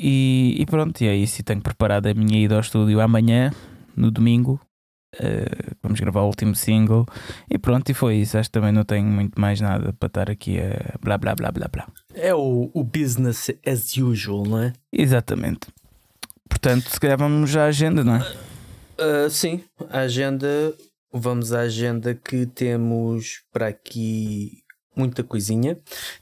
e- 0.59 0.63
e 0.63 0.67
pronto, 0.67 0.99
e 1.03 1.07
é 1.07 1.15
isso. 1.15 1.41
E 1.41 1.45
tenho 1.45 1.61
preparado 1.61 2.07
a 2.07 2.15
minha 2.15 2.39
ida 2.43 2.55
ao 2.55 2.61
estúdio 2.63 2.99
amanhã, 3.01 3.53
no 3.97 4.11
domingo. 4.11 4.59
Eh, 5.21 5.75
vamos 5.83 6.01
gravar 6.01 6.23
o 6.23 6.27
último 6.27 6.55
single 6.55 7.05
e 7.51 7.59
pronto, 7.59 7.91
e 7.91 7.95
foi 7.95 8.17
isso. 8.17 8.39
Acho 8.39 8.49
que 8.49 8.53
também 8.53 8.73
não 8.73 8.85
tenho 8.85 9.07
muito 9.07 9.41
mais 9.41 9.61
nada 9.61 9.93
para 9.93 10.07
estar 10.07 10.31
aqui 10.31 10.59
a 10.61 10.99
blá 11.01 11.19
blá 11.19 11.35
blá 11.35 11.51
blá 11.51 11.69
blá. 11.69 11.87
É 12.15 12.35
o, 12.35 12.71
o 12.73 12.85
business 12.85 13.51
as 13.67 13.97
usual, 13.97 14.45
não 14.45 14.63
é? 14.63 14.73
Exatamente. 14.93 15.69
Portanto, 16.49 16.89
se 16.91 16.99
calhar 16.99 17.19
vamos 17.19 17.57
à 17.57 17.67
agenda, 17.67 18.03
não 18.03 18.17
é? 18.17 18.21
Uh, 18.99 19.31
sim, 19.31 19.63
a 19.91 20.01
agenda. 20.01 20.49
Vamos 21.11 21.55
à 21.55 21.61
agenda 21.61 22.15
que 22.15 22.45
temos 22.45 23.43
para 23.51 23.69
aqui 23.69 24.63
muita 24.99 25.23
coisinha. 25.23 25.79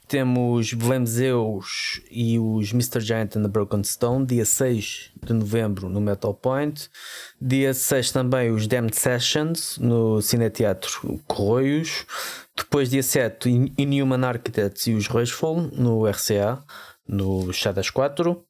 Temos 0.07 0.73
Blemzeus 0.73 2.01
e 2.09 2.39
os 2.39 2.71
Mr. 2.71 3.01
Giant 3.01 3.35
and 3.35 3.43
the 3.43 3.47
Broken 3.47 3.83
Stone, 3.83 4.25
dia 4.25 4.45
6 4.45 5.11
de 5.25 5.33
novembro 5.33 5.89
no 5.89 5.99
Metal 5.99 6.33
Point. 6.33 6.89
Dia 7.41 7.73
6 7.73 8.11
também 8.11 8.51
os 8.51 8.67
Damned 8.67 8.95
Sessions 8.95 9.77
no 9.77 10.21
Cineteatro 10.21 11.21
Correios. 11.27 12.05
Depois, 12.55 12.89
dia 12.89 13.03
7, 13.03 13.73
Inhuman 13.77 14.25
Architects 14.25 14.87
e 14.87 14.93
os 14.93 15.07
Rageful 15.07 15.69
no 15.73 16.07
RCA, 16.07 16.63
no 17.07 17.53
Shadows 17.53 17.91
4. 17.91 18.43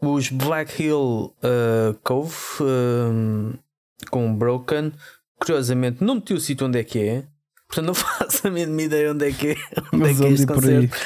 Os 0.00 0.30
Black 0.30 0.82
Hill 0.82 1.34
uh, 1.42 1.94
Cove 2.02 2.34
uh, 2.60 3.58
com 4.10 4.34
Broken. 4.34 4.92
Curiosamente, 5.38 6.02
não 6.02 6.16
meti 6.16 6.32
o 6.32 6.40
sítio 6.40 6.66
onde 6.66 6.78
é 6.78 6.84
que 6.84 6.98
é. 6.98 7.24
Portanto, 7.76 7.86
não 7.86 7.94
faço 7.94 8.46
a 8.46 8.50
mínima 8.50 8.82
ideia 8.82 9.12
onde 9.12 9.28
é 9.28 9.32
que 9.32 9.48
é, 9.48 9.56
onde 9.92 10.10
é, 10.10 10.14
que 10.14 10.24
é 10.24 10.28
este 10.30 10.46
concerto. 10.46 10.96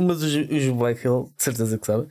Mas 0.00 0.22
os, 0.22 0.34
os, 0.34 0.76
Black 0.76 1.04
Hill, 1.04 1.32
de 1.36 1.42
certeza 1.42 1.78
que 1.78 1.86
sabem. 1.86 2.06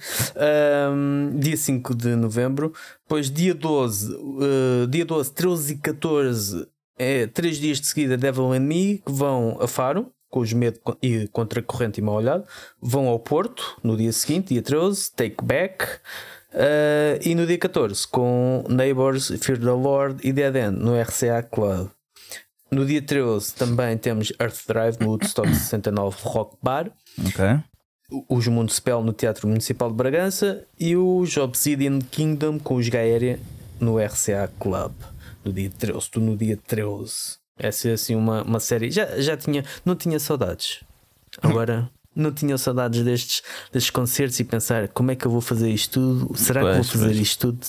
Um, 0.91 1.37
dia 1.39 1.57
5 1.57 1.95
de 1.95 2.15
novembro. 2.15 2.73
Depois, 3.03 3.29
dia 3.29 3.53
12, 3.53 4.13
uh, 4.13 4.87
dia 4.89 5.05
12, 5.05 5.31
13 5.33 5.73
e 5.73 5.77
14, 5.77 6.67
é 6.97 7.27
3 7.27 7.57
dias 7.57 7.79
de 7.79 7.87
seguida, 7.87 8.17
Devil 8.17 8.53
and 8.53 8.61
Me, 8.61 8.97
que 9.05 9.11
vão 9.11 9.57
a 9.61 9.67
Faro, 9.67 10.11
com 10.29 10.39
os 10.39 10.51
medo 10.51 10.79
e 11.01 11.27
contra 11.27 11.61
corrente 11.61 11.99
e 11.99 12.03
mal 12.03 12.15
olhado. 12.15 12.43
Vão 12.81 13.07
ao 13.07 13.19
Porto, 13.19 13.77
no 13.83 13.95
dia 13.95 14.11
seguinte, 14.11 14.49
dia 14.49 14.61
13, 14.61 15.11
Take 15.15 15.43
Back. 15.43 15.85
Uh, 16.53 17.19
e 17.21 17.35
no 17.35 17.45
dia 17.45 17.57
14, 17.57 18.07
com 18.07 18.63
Neighbors, 18.67 19.27
Fear 19.41 19.59
the 19.59 19.71
Lord 19.71 20.27
e 20.27 20.33
Dead 20.33 20.55
End, 20.55 20.79
no 20.79 20.99
RCA 20.99 21.43
Club. 21.43 21.89
No 22.69 22.85
dia 22.85 23.01
13 23.01 23.55
também 23.55 23.97
temos 23.97 24.31
Earth 24.39 24.67
Drive 24.67 24.97
no 24.99 25.07
Woodstock 25.07 25.47
69 25.55 26.17
Rock 26.21 26.57
Bar. 26.61 26.91
Ok. 27.27 27.45
Os 28.29 28.47
Mundo 28.47 28.71
Spell 28.71 29.03
no 29.03 29.11
Teatro 29.11 29.47
Municipal 29.47 29.89
de 29.89 29.95
Bragança 29.95 30.65
e 30.79 30.95
os 30.95 31.35
Obsidian 31.35 31.99
Kingdom 31.99 32.57
com 32.57 32.75
os 32.75 32.87
Gaéria 32.87 33.39
no 33.79 33.97
RCA 33.97 34.49
Club 34.59 34.93
no 35.43 35.51
dia 35.51 35.69
13. 35.69 36.11
Tu 36.11 36.19
no 36.19 36.37
dia 36.37 36.57
13. 36.67 37.37
Essa 37.57 37.89
é 37.89 37.93
assim 37.93 38.15
uma, 38.15 38.43
uma 38.43 38.59
série. 38.59 38.91
Já, 38.91 39.19
já 39.19 39.35
tinha, 39.35 39.63
não 39.83 39.95
tinha 39.95 40.19
saudades. 40.19 40.83
Agora 41.41 41.89
não 42.17 42.31
tinha 42.31 42.57
saudades 42.57 43.03
destes, 43.03 43.43
destes 43.71 43.89
concertos 43.91 44.39
e 44.39 44.43
pensar 44.43 44.87
como 44.89 45.11
é 45.11 45.15
que 45.15 45.25
eu 45.25 45.31
vou 45.31 45.41
fazer 45.41 45.69
isto 45.69 45.99
tudo? 45.99 46.37
Será 46.37 46.61
que 46.61 46.73
vou 46.73 46.83
fazer 46.83 47.13
isto 47.13 47.51
tudo? 47.51 47.67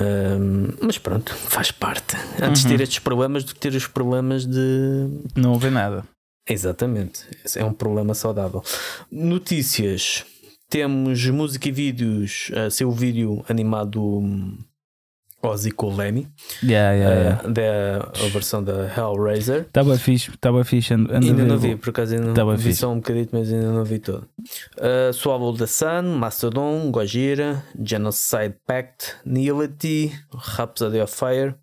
Um, 0.00 0.68
mas 0.82 0.98
pronto, 0.98 1.34
faz 1.34 1.70
parte. 1.70 2.16
Antes 2.40 2.62
uhum. 2.62 2.70
de 2.70 2.76
ter 2.76 2.82
estes 2.82 2.98
problemas 2.98 3.44
do 3.44 3.54
que 3.54 3.60
ter 3.60 3.74
os 3.74 3.86
problemas 3.86 4.46
de 4.46 5.08
não 5.34 5.54
haver 5.54 5.72
nada. 5.72 6.04
Exatamente, 6.48 7.24
esse 7.44 7.58
é 7.58 7.64
um 7.64 7.72
problema 7.72 8.14
saudável. 8.14 8.62
Notícias: 9.10 10.24
temos 10.68 11.24
música 11.26 11.68
e 11.68 11.72
vídeos, 11.72 12.50
uh, 12.50 12.70
seu 12.70 12.90
vídeo 12.92 13.44
animado 13.48 14.22
Ozzy 15.42 15.70
com 15.70 15.86
o 15.86 15.96
Lemmy. 15.96 16.28
Yeah, 16.62 16.92
yeah, 16.92 17.20
yeah. 17.20 17.48
Uh, 17.48 17.52
da, 17.52 18.24
a 18.24 18.28
versão 18.28 18.62
da 18.62 18.90
Hellraiser. 18.96 19.62
Estava 19.62 19.96
fixe, 19.98 20.30
estava 20.30 20.64
fixe. 20.64 20.94
Ando, 20.94 21.14
ando 21.14 21.26
ainda 21.26 21.44
não 21.44 21.58
vi, 21.58 21.76
por 21.76 21.90
acaso 21.90 22.14
ainda 22.14 22.32
não 22.32 22.56
vi 22.56 22.62
fixe. 22.62 22.80
só 22.80 22.90
um 22.90 22.96
bocadinho, 22.96 23.28
mas 23.32 23.52
ainda 23.52 23.70
não 23.70 23.84
vi 23.84 23.98
todo. 23.98 24.26
Uh, 24.76 25.12
Swallow 25.12 25.56
the 25.56 25.66
Sun, 25.66 26.16
Mastodon, 26.18 26.90
Gojira, 26.90 27.62
Genocide 27.80 28.54
Pact, 28.66 29.16
Nihility, 29.24 30.12
Rhapsody 30.32 31.00
of 31.00 31.14
Fire. 31.14 31.54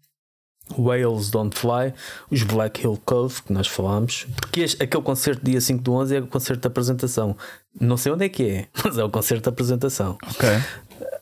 Whales 0.78 1.30
Don't 1.30 1.56
Fly, 1.58 1.94
os 2.32 2.44
Black 2.44 2.82
Hill 2.82 3.00
Cove, 3.06 3.42
que 3.44 3.54
nós 3.54 3.68
falámos, 3.68 4.26
porque 4.40 4.62
este, 4.62 4.82
aquele 4.82 5.04
concerto 5.04 5.44
dia 5.44 5.60
5 5.60 5.84
do 5.84 5.94
11 5.94 6.16
é 6.16 6.20
o 6.20 6.28
concerto 6.28 6.62
de 6.62 6.68
apresentação. 6.68 7.36
Não 7.80 7.98
sei 7.98 8.12
onde 8.12 8.26
é 8.26 8.30
que 8.30 8.44
é, 8.50 8.68
mas 8.84 8.98
é 8.98 9.04
o 9.04 9.10
concerto 9.10 9.44
de 9.44 9.50
apresentação. 9.50 10.18
Ok. 10.24 10.50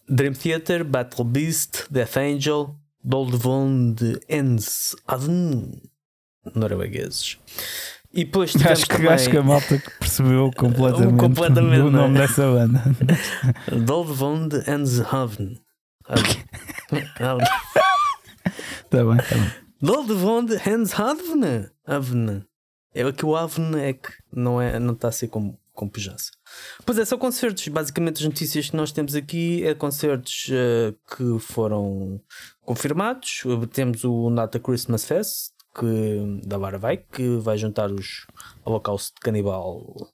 Dream 0.08 0.34
Theater, 0.34 0.84
Battle 0.84 1.26
Beast, 1.26 1.86
Death 1.90 2.18
Angel, 2.18 2.76
Doldevon 3.04 3.94
de 3.94 4.20
Ens 4.30 4.96
Aden, 5.08 5.82
noruegueses. 6.56 7.38
E 8.14 8.26
depois 8.26 8.54
acho 8.56 8.86
que, 8.88 8.96
também... 8.96 9.14
acho 9.14 9.30
que 9.30 9.38
a 9.38 9.44
malta 9.44 9.82
percebeu 10.00 10.52
completamente, 10.56 11.18
completamente 11.20 11.82
o 11.82 11.88
é? 11.88 11.92
nome 11.92 12.18
é? 12.18 12.22
dessa 12.22 12.42
banda. 12.44 12.84
Doldevon 13.86 14.48
de 14.50 14.58
Enshaven. 14.70 15.62
Está 16.02 17.36
bem, 19.06 19.18
está 19.18 19.36
bem. 19.36 19.52
Doldevon 19.82 20.46
de 20.46 20.56
Enshaven. 20.70 21.72
É 22.94 23.12
que 23.14 23.26
o 23.26 23.36
Avn 23.36 23.76
é 23.78 23.94
que 23.94 24.12
não, 24.32 24.62
é, 24.62 24.78
não 24.78 24.94
está 24.94 25.08
a 25.08 25.12
ser 25.12 25.30
como 25.30 25.58
com 25.74 25.88
pujança. 25.88 26.32
Pois 26.86 26.98
é, 26.98 27.06
são 27.06 27.18
concertos. 27.18 27.68
Basicamente, 27.68 28.18
as 28.18 28.26
notícias 28.26 28.70
que 28.70 28.76
nós 28.76 28.92
temos 28.92 29.16
aqui 29.16 29.64
é 29.66 29.74
concertos 29.74 30.50
uh, 30.50 31.16
que 31.16 31.40
foram 31.40 32.20
confirmados. 32.66 33.44
Temos 33.72 34.04
o 34.04 34.30
Nata 34.30 34.60
Christmas 34.60 35.06
Fest 35.06 35.52
que, 35.78 36.42
da 36.46 36.58
Lara 36.58 36.78
vai, 36.78 36.98
que 36.98 37.38
vai 37.38 37.58
juntar 37.58 37.92
os 37.92 38.26
Holocausto 38.66 39.16
de 39.16 39.22
Canibal, 39.22 40.10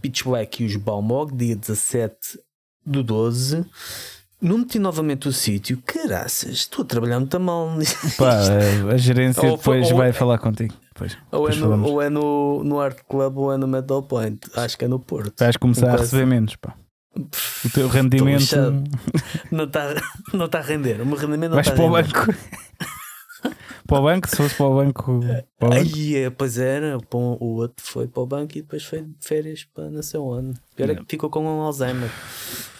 Pitch 0.00 0.24
Black 0.24 0.62
e 0.62 0.66
os 0.66 0.76
Balmog, 0.76 1.34
dia 1.34 1.56
17 1.56 2.38
do 2.84 3.02
12. 3.02 3.64
Não 4.40 4.58
meti 4.58 4.78
novamente 4.78 5.26
o 5.26 5.32
sítio, 5.32 5.82
caraças, 5.84 6.50
estou 6.50 6.84
a 6.84 6.86
trabalhar 6.86 7.18
muito 7.18 7.40
mal. 7.40 7.70
Pá, 8.16 8.38
a 8.92 8.96
gerência 8.96 9.50
depois 9.50 9.90
ou, 9.90 9.96
vai 9.96 10.12
falar 10.12 10.38
contigo. 10.38 10.74
Pois, 10.98 11.16
ou, 11.30 11.48
é 11.48 11.54
no, 11.54 11.86
ou 11.86 12.02
é 12.02 12.10
no, 12.10 12.64
no 12.64 12.80
Art 12.80 12.98
Club 13.08 13.38
ou 13.38 13.52
é 13.52 13.56
no 13.56 13.68
Metal 13.68 14.02
Point. 14.02 14.40
Acho 14.56 14.76
que 14.76 14.84
é 14.84 14.88
no 14.88 14.98
Porto. 14.98 15.32
Vais 15.38 15.56
começar 15.56 15.90
a 15.90 15.96
receber 15.96 16.26
menos, 16.26 16.56
pá. 16.56 16.74
O 17.16 17.70
teu 17.72 17.88
rendimento 17.88 18.56
não 19.50 19.64
está 19.64 19.94
não 20.32 20.48
tá 20.48 20.58
a 20.58 20.62
render. 20.62 21.00
O 21.00 21.06
meu 21.06 21.16
rendimento 21.16 21.50
não 21.50 21.54
Vais 21.56 21.68
tá 21.68 21.74
para 21.74 21.84
o 21.84 21.90
banco. 21.90 22.34
para 23.86 23.98
o 23.98 24.02
banco, 24.02 24.28
se 24.28 24.36
fosse 24.36 24.54
para 24.56 24.66
o 24.66 24.74
banco. 24.74 25.20
Para 25.56 25.68
o 25.68 25.70
banco. 25.70 25.96
Aí, 25.96 26.16
é, 26.16 26.30
pois 26.30 26.58
era. 26.58 26.98
O 27.12 27.54
outro 27.56 27.84
foi 27.86 28.08
para 28.08 28.22
o 28.22 28.26
banco 28.26 28.58
e 28.58 28.62
depois 28.62 28.84
foi 28.84 29.02
de 29.02 29.14
férias 29.20 29.64
para 29.72 29.88
não 29.90 30.02
sei 30.02 30.18
onde. 30.18 30.60
Pior 30.74 30.90
é 30.90 30.94
que 30.96 31.04
ficou 31.08 31.30
com 31.30 31.44
um 31.44 31.60
Alzheimer. 31.62 32.10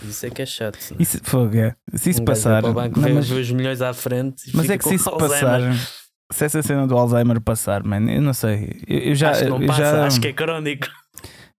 Isso 0.03 0.27
é 0.27 0.31
que 0.31 0.43
é 0.43 0.47
chato. 0.47 0.79
Né? 0.91 0.97
Isso, 0.99 1.21
fogo, 1.23 1.57
é. 1.57 1.77
Se 1.95 2.11
isso 2.11 2.23
um 2.23 2.25
passar. 2.25 2.63
Para 2.63 2.71
o 2.71 2.75
banco, 2.75 2.99
não, 2.99 3.15
mas... 3.15 3.31
os 3.31 3.51
milhões 3.53 3.81
à 3.81 3.95
frente. 3.95 4.51
Mas 4.53 4.69
é 4.69 4.77
que 4.77 4.85
se 4.85 4.97
isso 4.97 5.11
passar 5.17 5.61
se 6.33 6.45
essa 6.45 6.63
cena 6.63 6.87
do 6.87 6.97
Alzheimer 6.97 7.41
passar, 7.41 7.83
man, 7.83 8.11
eu 8.11 8.21
não 8.21 8.35
sei. 8.35 8.83
Eu, 8.87 8.99
eu 8.99 9.15
já, 9.15 9.31
acho 9.31 9.45
que 9.45 9.51
não 9.51 9.67
passa, 9.67 9.83
já... 9.83 10.07
acho 10.07 10.21
que 10.21 10.29
é 10.29 10.33
crónico. 10.33 10.89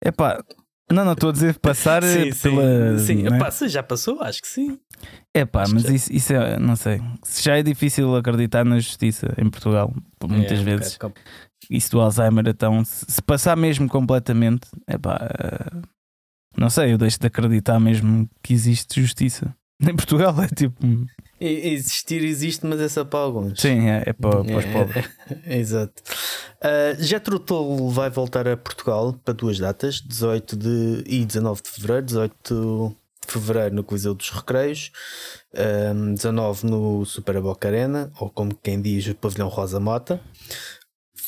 É 0.02 0.12
pá, 0.12 0.44
não, 0.92 1.06
não 1.06 1.14
estou 1.14 1.30
a 1.30 1.34
dizer 1.34 1.60
passar 1.60 2.04
sim, 2.04 2.32
pela. 2.42 2.98
Sim, 2.98 3.06
sim. 3.06 3.24
Né? 3.24 3.38
Passa, 3.38 3.68
já 3.68 3.84
passou, 3.84 4.22
acho 4.22 4.42
que 4.42 4.48
sim. 4.48 4.80
É 5.34 5.46
pá, 5.46 5.66
mas 5.72 5.84
já... 5.84 5.94
isso, 5.94 6.14
isso 6.14 6.34
é, 6.34 6.60
não 6.60 6.76
sei. 6.76 7.00
Se 7.24 7.44
já 7.44 7.58
é 7.58 7.64
difícil 7.64 8.16
acreditar 8.16 8.66
na 8.66 8.80
justiça 8.80 9.34
em 9.38 9.50
Portugal, 9.50 9.94
muitas 10.28 10.60
é, 10.60 10.64
vezes. 10.64 10.96
Okay. 10.96 11.24
Isso 11.70 11.92
do 11.92 12.02
Alzheimer, 12.02 12.48
então, 12.48 12.84
se 12.84 13.22
passar 13.22 13.56
mesmo 13.56 13.88
completamente, 13.88 14.68
é 14.88 14.98
pá, 14.98 15.18
uh, 15.18 15.82
não 16.58 16.70
sei, 16.70 16.94
eu 16.94 16.98
deixo 16.98 17.20
de 17.20 17.28
acreditar 17.28 17.80
mesmo 17.80 18.28
que 18.42 18.54
existe 18.54 19.00
justiça. 19.02 19.56
Em 19.82 19.96
Portugal 19.96 20.36
é 20.42 20.48
tipo. 20.48 20.76
Existir 21.40 22.24
existe, 22.24 22.66
mas 22.66 22.82
é 22.82 22.90
só 22.90 23.06
para 23.06 23.20
alguns. 23.20 23.62
Sim, 23.62 23.90
é, 23.90 24.04
é 24.06 24.14
para, 24.14 24.44
para 24.44 24.58
os 24.58 24.66
é, 24.66 24.74
pobres. 24.74 25.10
exato. 25.48 26.04
Uh, 26.58 27.02
Jetro 27.02 27.40
Toll 27.40 27.90
vai 27.90 28.10
voltar 28.10 28.48
a 28.48 28.58
Portugal 28.58 29.14
para 29.24 29.34
duas 29.34 29.58
datas, 29.58 30.02
18 30.02 30.58
de, 30.58 31.04
e 31.08 31.26
19 31.26 31.62
de 31.62 31.70
fevereiro. 31.70 32.06
18 32.06 32.96
de 33.26 33.32
fevereiro 33.32 33.76
no 33.76 33.84
Coliseu 33.84 34.14
dos 34.14 34.30
Recreios, 34.32 34.92
um, 35.94 36.14
19 36.16 36.66
no 36.66 37.06
Super 37.06 37.40
Boca 37.40 37.68
Arena, 37.68 38.12
ou 38.20 38.30
como 38.30 38.56
quem 38.56 38.82
diz, 38.82 39.08
o 39.08 39.16
Pavilhão 39.16 39.48
Rosa 39.48 39.80
Mota. 39.80 40.20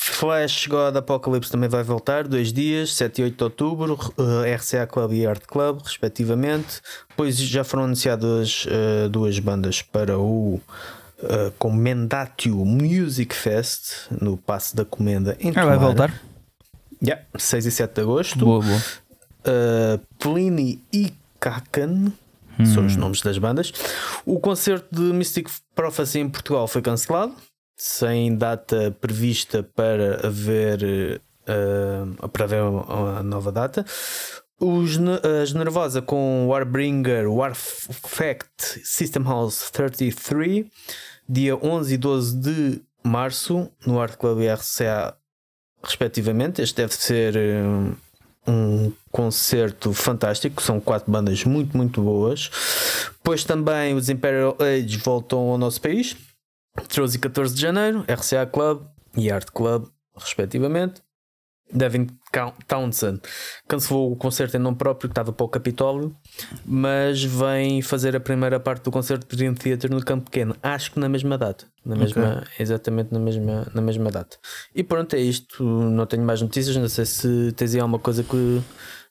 Flash 0.04 0.66
God 0.66 0.98
Apocalypse 0.98 1.52
também 1.52 1.70
vai 1.70 1.84
voltar, 1.84 2.28
dois 2.28 2.52
dias, 2.52 2.92
7 2.96 3.22
e 3.22 3.24
8 3.26 3.38
de 3.38 3.44
outubro, 3.44 4.00
eh, 4.44 4.56
RCA 4.56 4.88
Club 4.88 5.14
e 5.14 5.28
Art 5.28 5.44
Club, 5.46 5.82
respectivamente. 5.84 6.82
Depois 7.08 7.38
já 7.38 7.64
foram 7.64 7.84
anunciadas 7.84 8.66
uh, 8.66 9.08
duas 9.10 9.38
bandas 9.38 9.84
para 9.84 10.18
o 10.18 10.56
uh, 10.56 11.52
Comendatio 11.60 12.66
Music 12.66 13.36
Fest 13.36 14.08
no 14.10 14.38
Passo 14.38 14.76
da 14.76 14.84
Comenda 14.84 15.38
em 15.40 15.54
ah, 15.56 15.66
vai 15.66 15.78
voltar? 15.78 16.20
Yeah, 17.00 17.24
6 17.38 17.68
e 17.68 17.72
7 17.72 17.94
de 17.94 18.02
agosto. 18.02 18.44
Boa, 18.44 18.66
boa. 18.66 18.80
Uh, 19.46 20.02
Pliny 20.18 20.84
e 20.92 21.14
Kakan 21.40 22.12
hum. 22.60 22.66
são 22.66 22.88
os 22.88 22.96
nomes 22.96 23.22
das 23.22 23.38
bandas. 23.38 23.72
O 24.26 24.40
concerto 24.40 24.88
de 24.96 25.14
Mystic 25.14 25.48
Prophecy 25.76 26.18
em 26.18 26.28
Portugal 26.28 26.68
foi 26.68 26.82
cancelado 26.82 27.36
sem 27.84 28.36
data 28.36 28.96
prevista 29.02 29.64
para 29.64 30.28
haver 30.28 31.20
uh, 31.50 32.30
para 32.30 32.44
haver 32.44 32.62
uma 32.62 33.24
nova 33.24 33.52
data. 33.52 33.84
Os, 34.60 35.00
as 35.42 35.52
Nervosa 35.52 36.00
com 36.00 36.46
Warbringer, 36.48 37.28
Warfact, 37.28 38.82
System 38.84 39.24
House 39.24 39.72
33, 39.72 40.68
dia 41.28 41.56
11 41.56 41.96
e 41.96 41.98
12 41.98 42.38
de 42.38 42.82
março, 43.04 43.68
no 43.84 44.00
Art 44.00 44.16
Club 44.16 44.42
RCA, 44.42 45.18
respectivamente. 45.84 46.62
Este 46.62 46.76
deve 46.76 46.94
ser 46.94 47.36
um, 47.36 47.96
um 48.48 48.94
concerto 49.10 49.92
fantástico, 49.92 50.62
são 50.62 50.80
quatro 50.80 51.12
bandas 51.12 51.44
muito, 51.46 51.76
muito 51.76 52.00
boas. 52.00 52.52
Depois 53.14 53.44
também 53.44 53.96
os 53.96 54.08
Imperial 54.08 54.56
Age 54.60 54.98
voltam 54.98 55.40
ao 55.50 55.58
nosso 55.58 55.82
país, 55.82 56.16
13 56.88 57.18
e 57.18 57.20
14 57.20 57.56
de 57.56 57.62
janeiro, 57.62 58.06
RCA 58.08 58.46
Club 58.46 58.84
e 59.16 59.32
Art 59.32 59.50
Club, 59.52 59.88
respectivamente. 60.16 61.02
Devin 61.74 62.08
Townsend 62.68 63.22
cancelou 63.68 64.12
o 64.12 64.16
concerto 64.16 64.58
em 64.58 64.60
nome 64.60 64.78
próprio 64.78 65.10
que 65.10 65.14
estava 65.14 65.32
para 65.32 65.46
o 65.46 65.50
Capitólio, 65.50 66.16
mas 66.66 67.24
vem 67.24 67.82
fazer 67.82 68.16
a 68.16 68.20
primeira 68.20 68.60
parte 68.60 68.84
do 68.84 68.92
concerto 68.92 69.28
de 69.28 69.38
Dream 69.38 69.54
Theater 69.54 69.90
no 69.90 70.04
Campo 70.04 70.26
Pequeno, 70.26 70.56
acho 70.62 70.92
que 70.92 71.00
na 71.00 71.08
mesma 71.08 71.38
data, 71.38 71.66
na 71.86 71.96
mesma, 71.96 72.42
okay. 72.42 72.48
exatamente 72.60 73.14
na 73.14 73.20
mesma, 73.20 73.68
na 73.74 73.82
mesma 73.82 74.12
data. 74.12 74.38
E 74.76 74.84
pronto, 74.84 75.16
é 75.16 75.20
isto. 75.20 75.64
Não 75.64 76.06
tenho 76.06 76.24
mais 76.24 76.42
notícias, 76.42 76.76
não 76.76 76.90
sei 76.90 77.06
se 77.06 77.52
tens 77.54 77.74
aí 77.74 77.80
alguma 77.80 78.00
coisa 78.00 78.24
que 78.24 78.36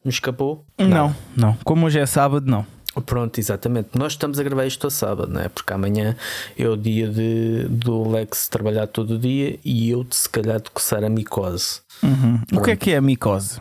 me 0.05 0.11
escapou. 0.11 0.67
Não, 0.79 0.89
não. 0.89 1.17
não. 1.37 1.57
Como 1.65 1.87
hoje 1.87 1.99
é 1.99 2.07
sábado, 2.07 2.51
não. 2.51 2.67
Pronto, 3.07 3.39
exatamente. 3.39 3.91
Nós 3.95 4.13
estamos 4.13 4.39
a 4.39 4.43
gravar 4.43 4.67
isto 4.67 4.87
a 4.87 4.91
sábado, 4.91 5.33
não 5.33 5.41
é? 5.41 5.49
Porque 5.49 5.73
amanhã 5.73 6.17
é 6.59 6.69
o 6.69 6.77
dia 6.77 7.09
de, 7.09 7.65
do 7.69 8.09
Lex 8.09 8.49
trabalhar 8.49 8.87
todo 8.89 9.15
o 9.15 9.19
dia 9.19 9.59
e 9.65 9.91
eu, 9.91 10.05
se 10.11 10.29
calhar, 10.29 10.61
de 10.61 10.71
coçar 10.71 11.05
a 11.05 11.09
micose. 11.09 11.81
Uhum. 12.03 12.41
O 12.53 12.63
que 12.63 12.73
é 12.73 12.77
que 12.77 12.91
é 12.91 12.97
a 12.97 13.01
micose? 13.01 13.61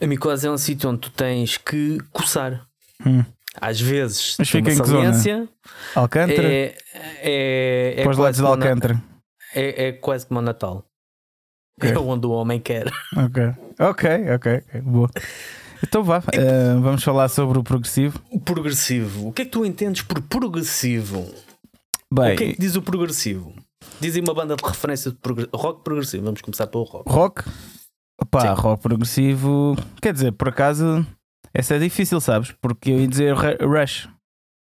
A 0.00 0.06
micose 0.06 0.46
é 0.46 0.50
um 0.50 0.58
sítio 0.58 0.90
onde 0.90 1.00
tu 1.00 1.10
tens 1.10 1.56
que 1.56 1.98
coçar. 2.12 2.64
Hum. 3.04 3.24
Às 3.60 3.80
vezes, 3.80 4.36
Mas 4.38 4.48
fica 4.48 4.72
em 4.72 4.78
que 4.78 4.86
zona? 4.86 5.48
Alcântara? 5.94 6.48
É, 6.48 6.76
é, 6.94 7.94
é, 7.98 8.02
Para 8.02 8.10
os 8.10 8.18
lados 8.18 8.40
de 8.40 8.46
Alcântara. 8.46 9.02
É, 9.54 9.88
é 9.88 9.92
quase 9.92 10.26
como 10.26 10.40
o 10.40 10.42
Natal. 10.42 10.84
Okay. 11.78 11.90
É 11.94 11.98
onde 11.98 12.24
o 12.26 12.30
homem 12.30 12.60
quer. 12.60 12.86
Ok, 13.16 13.42
ok, 13.80 14.30
ok, 14.32 14.62
boa. 14.82 15.10
Então 15.82 16.02
vá, 16.02 16.18
uh, 16.18 16.80
vamos 16.80 17.02
falar 17.02 17.28
sobre 17.28 17.58
o 17.58 17.62
progressivo. 17.62 18.20
O 18.30 18.40
progressivo. 18.40 19.28
O 19.28 19.32
que 19.32 19.42
é 19.42 19.44
que 19.44 19.50
tu 19.50 19.64
entendes 19.64 20.02
por 20.02 20.20
progressivo? 20.22 21.26
Bem, 22.12 22.34
o 22.34 22.36
que 22.36 22.44
é 22.44 22.52
que 22.52 22.60
diz 22.60 22.76
o 22.76 22.82
progressivo? 22.82 23.52
Dizem 24.00 24.22
uma 24.22 24.34
banda 24.34 24.56
de 24.56 24.64
referência 24.64 25.10
de 25.10 25.16
prog 25.16 25.48
rock 25.54 25.82
progressivo. 25.82 26.24
Vamos 26.24 26.40
começar 26.40 26.66
pelo 26.66 26.84
rock. 26.84 27.10
Rock? 27.10 27.44
Opá, 28.20 28.52
rock 28.52 28.82
progressivo. 28.82 29.76
Quer 30.00 30.12
dizer, 30.12 30.32
por 30.32 30.48
acaso, 30.48 31.06
essa 31.52 31.74
é 31.74 31.78
difícil, 31.78 32.20
sabes? 32.20 32.52
Porque 32.60 32.90
eu 32.90 33.00
ia 33.00 33.08
dizer 33.08 33.34
Rush. 33.34 34.08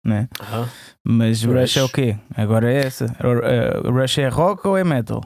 Né? 0.05 0.27
Uh 0.39 0.45
-huh. 0.45 0.69
Mas 1.05 1.43
Rush. 1.43 1.55
Rush 1.55 1.77
é 1.77 1.83
o 1.83 1.89
quê? 1.89 2.17
Agora 2.35 2.71
é 2.71 2.85
essa. 2.85 3.05
Uh, 3.05 3.91
Rush 3.91 4.17
é 4.17 4.27
rock 4.27 4.67
ou 4.67 4.77
é 4.77 4.83
metal? 4.83 5.21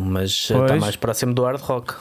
Mas 0.00 0.30
está 0.30 0.76
mais 0.76 0.96
próximo 0.96 1.34
do 1.34 1.44
hard 1.44 1.60
rock. 1.60 1.94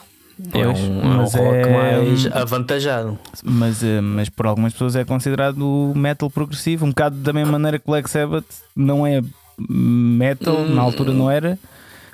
É 0.53 0.63
pois, 0.63 0.79
é 0.79 0.81
um, 0.81 1.01
é 1.01 1.17
um 1.17 1.23
rock 1.23 1.37
é... 1.37 1.71
mais 1.71 2.25
avantajado. 2.27 3.17
Mas, 3.43 3.83
eh, 3.83 4.01
mas 4.01 4.29
por 4.29 4.45
algumas 4.45 4.73
pessoas 4.73 4.95
é 4.95 5.03
considerado 5.03 5.93
metal 5.95 6.29
progressivo, 6.29 6.85
um 6.85 6.89
bocado 6.89 7.15
da 7.17 7.33
mesma 7.33 7.53
maneira 7.53 7.79
que 7.79 7.85
Black 7.87 8.09
Sabbath 8.09 8.45
não 8.75 9.05
é 9.05 9.21
metal, 9.57 10.57
hum. 10.57 10.75
na 10.75 10.81
altura 10.81 11.11
não 11.11 11.29
era, 11.29 11.57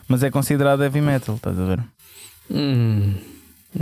mas 0.07 0.23
é 0.23 0.31
considerado 0.31 0.83
heavy 0.83 1.01
metal, 1.01 1.35
estás 1.35 1.59
a 1.59 1.65
ver? 1.65 1.79
Hum. 2.49 3.13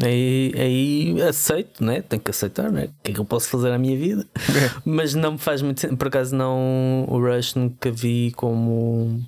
Aí, 0.01 0.53
aí 0.55 1.21
aceito, 1.23 1.83
né? 1.83 2.01
tenho 2.01 2.21
que 2.21 2.31
aceitar, 2.31 2.71
né? 2.71 2.85
o 2.85 3.03
que 3.03 3.11
é 3.11 3.13
que 3.13 3.19
eu 3.19 3.25
posso 3.25 3.49
fazer 3.49 3.69
na 3.69 3.77
minha 3.77 3.97
vida? 3.97 4.25
mas 4.85 5.13
não 5.13 5.33
me 5.33 5.37
faz 5.37 5.61
muito 5.61 5.81
sentido. 5.81 5.97
Por 5.97 6.07
acaso, 6.07 6.35
não, 6.35 7.05
o 7.07 7.19
Rush 7.19 7.55
nunca 7.55 7.91
vi 7.91 8.31
como 8.35 9.21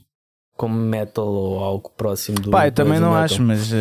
como 0.55 0.75
metal 0.75 1.27
ou 1.27 1.59
algo 1.63 1.91
próximo 1.97 2.39
do. 2.39 2.51
Pá, 2.51 2.67
eu 2.67 2.71
também 2.71 2.99
não 2.99 3.09
metal. 3.09 3.23
acho, 3.23 3.41
mas. 3.41 3.71
Uh... 3.71 3.75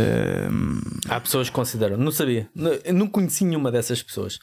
Há 1.09 1.21
pessoas 1.21 1.49
que 1.49 1.55
consideram. 1.55 1.97
Não 1.97 2.11
sabia. 2.11 2.49
Eu 2.85 2.95
não 2.95 3.07
conheci 3.07 3.45
nenhuma 3.45 3.71
dessas 3.71 4.03
pessoas. 4.03 4.39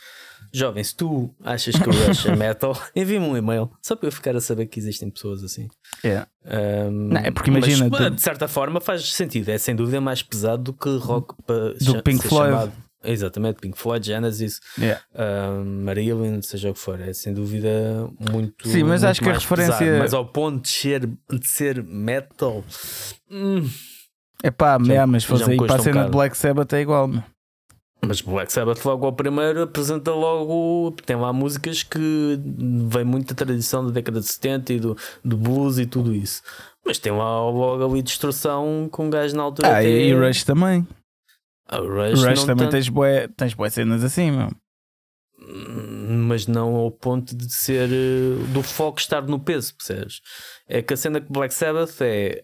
Jovem, 0.52 0.84
se 0.84 0.96
tu 0.96 1.34
achas 1.44 1.76
que 1.76 1.90
o 1.90 1.92
Rush 1.92 2.26
é 2.26 2.36
metal, 2.36 2.80
envia-me 2.96 3.26
um 3.26 3.38
e-mail 3.38 3.72
só 3.82 3.96
para 3.96 4.08
eu 4.08 4.12
ficar 4.12 4.36
a 4.36 4.42
saber 4.42 4.66
que 4.68 4.80
existem 4.80 5.10
pessoas 5.10 5.44
assim. 5.44 5.68
É. 6.04 6.26
Um, 6.46 7.10
não, 7.10 7.22
é 7.22 7.32
porque 7.32 7.50
imagina. 7.50 7.90
Mas, 7.90 8.16
de 8.16 8.22
certa 8.22 8.48
forma 8.48 8.80
faz 8.80 9.08
sentido. 9.14 9.50
É 9.50 9.58
sem 9.58 9.76
dúvida 9.76 10.02
mais 10.02 10.22
pesado 10.22 10.64
do 10.64 10.74
que 10.74 10.90
rock 10.98 11.36
para 11.46 11.74
do 11.74 12.04
Pink 12.04 12.28
Floyd. 12.28 12.52
Chamado. 12.52 12.74
Exatamente, 13.02 13.62
Pink 13.62 13.78
Floyd, 13.78 14.06
Genesis, 14.06 14.60
yeah. 14.78 15.02
uh, 15.16 15.64
Marilyn, 15.64 16.42
seja 16.42 16.70
o 16.70 16.74
que 16.74 16.80
for, 16.82 17.00
é 17.00 17.14
sem 17.14 17.34
dúvida 17.34 17.70
muito. 18.20 18.68
Sim, 18.68 18.84
mas 18.84 19.04
muito 19.04 19.06
acho 19.06 19.22
que 19.22 19.30
a 19.30 19.34
referência. 19.34 19.78
Pesado, 19.78 20.00
mas 20.00 20.14
ao 20.14 20.26
ponto 20.26 20.64
de 20.64 20.70
ser, 20.70 21.08
de 21.08 21.48
ser 21.48 21.82
metal. 21.82 22.62
Hum, 23.32 23.70
é 24.44 24.52
pá, 24.52 24.78
mas 24.80 25.24
fazer 25.24 25.54
um 25.54 25.66
para 25.66 25.76
a 25.76 25.80
cena 25.80 26.02
um 26.02 26.06
de 26.06 26.12
Black 26.12 26.38
Sabbath 26.38 26.74
é 26.74 26.82
igual. 26.82 27.08
Meu. 27.08 27.24
Mas 28.02 28.22
Black 28.22 28.52
Sabbath, 28.52 28.86
logo 28.86 29.06
ao 29.06 29.14
primeiro, 29.14 29.62
apresenta 29.62 30.12
logo. 30.12 30.96
Tem 31.06 31.16
lá 31.16 31.34
músicas 31.34 31.84
que 31.84 32.40
vem 32.88 33.04
muito 33.04 33.34
da 33.34 33.36
tradição 33.36 33.86
da 33.86 33.92
década 33.92 34.22
de 34.22 34.26
70 34.26 34.74
e 34.74 34.80
do, 34.80 34.98
do 35.24 35.38
blues 35.38 35.78
e 35.78 35.86
tudo 35.86 36.14
isso. 36.14 36.42
Mas 36.86 36.98
tem 36.98 37.12
lá 37.12 37.50
logo 37.50 37.86
ali 37.86 38.02
destruição 38.02 38.88
com 38.90 39.08
um 39.08 39.10
gajo 39.10 39.36
na 39.36 39.44
altura. 39.44 39.68
Ah, 39.68 39.80
até... 39.80 39.90
e 39.90 40.14
Rush 40.14 40.44
também. 40.44 40.88
A 41.68 41.78
Rush, 41.78 42.24
Rush 42.24 42.44
também 42.46 42.66
tanto... 42.66 42.72
tens 42.72 42.90
boé 42.90 43.28
tens 43.28 43.56
cenas 43.72 44.04
assim, 44.04 44.32
meu. 44.32 44.50
Mas 46.28 46.48
não 46.48 46.76
ao 46.76 46.92
ponto 46.92 47.36
de 47.36 47.54
ser 47.54 47.90
eh, 47.90 48.54
do 48.54 48.64
foco 48.64 49.00
estar 49.00 49.22
no 49.24 49.40
peso, 49.40 49.76
percebes? 49.76 50.22
É 50.68 50.82
que 50.82 50.94
a 50.94 50.98
cena 50.98 51.20
que 51.22 51.32
Black 51.32 51.54
Sabbath 51.54 52.02
é 52.02 52.44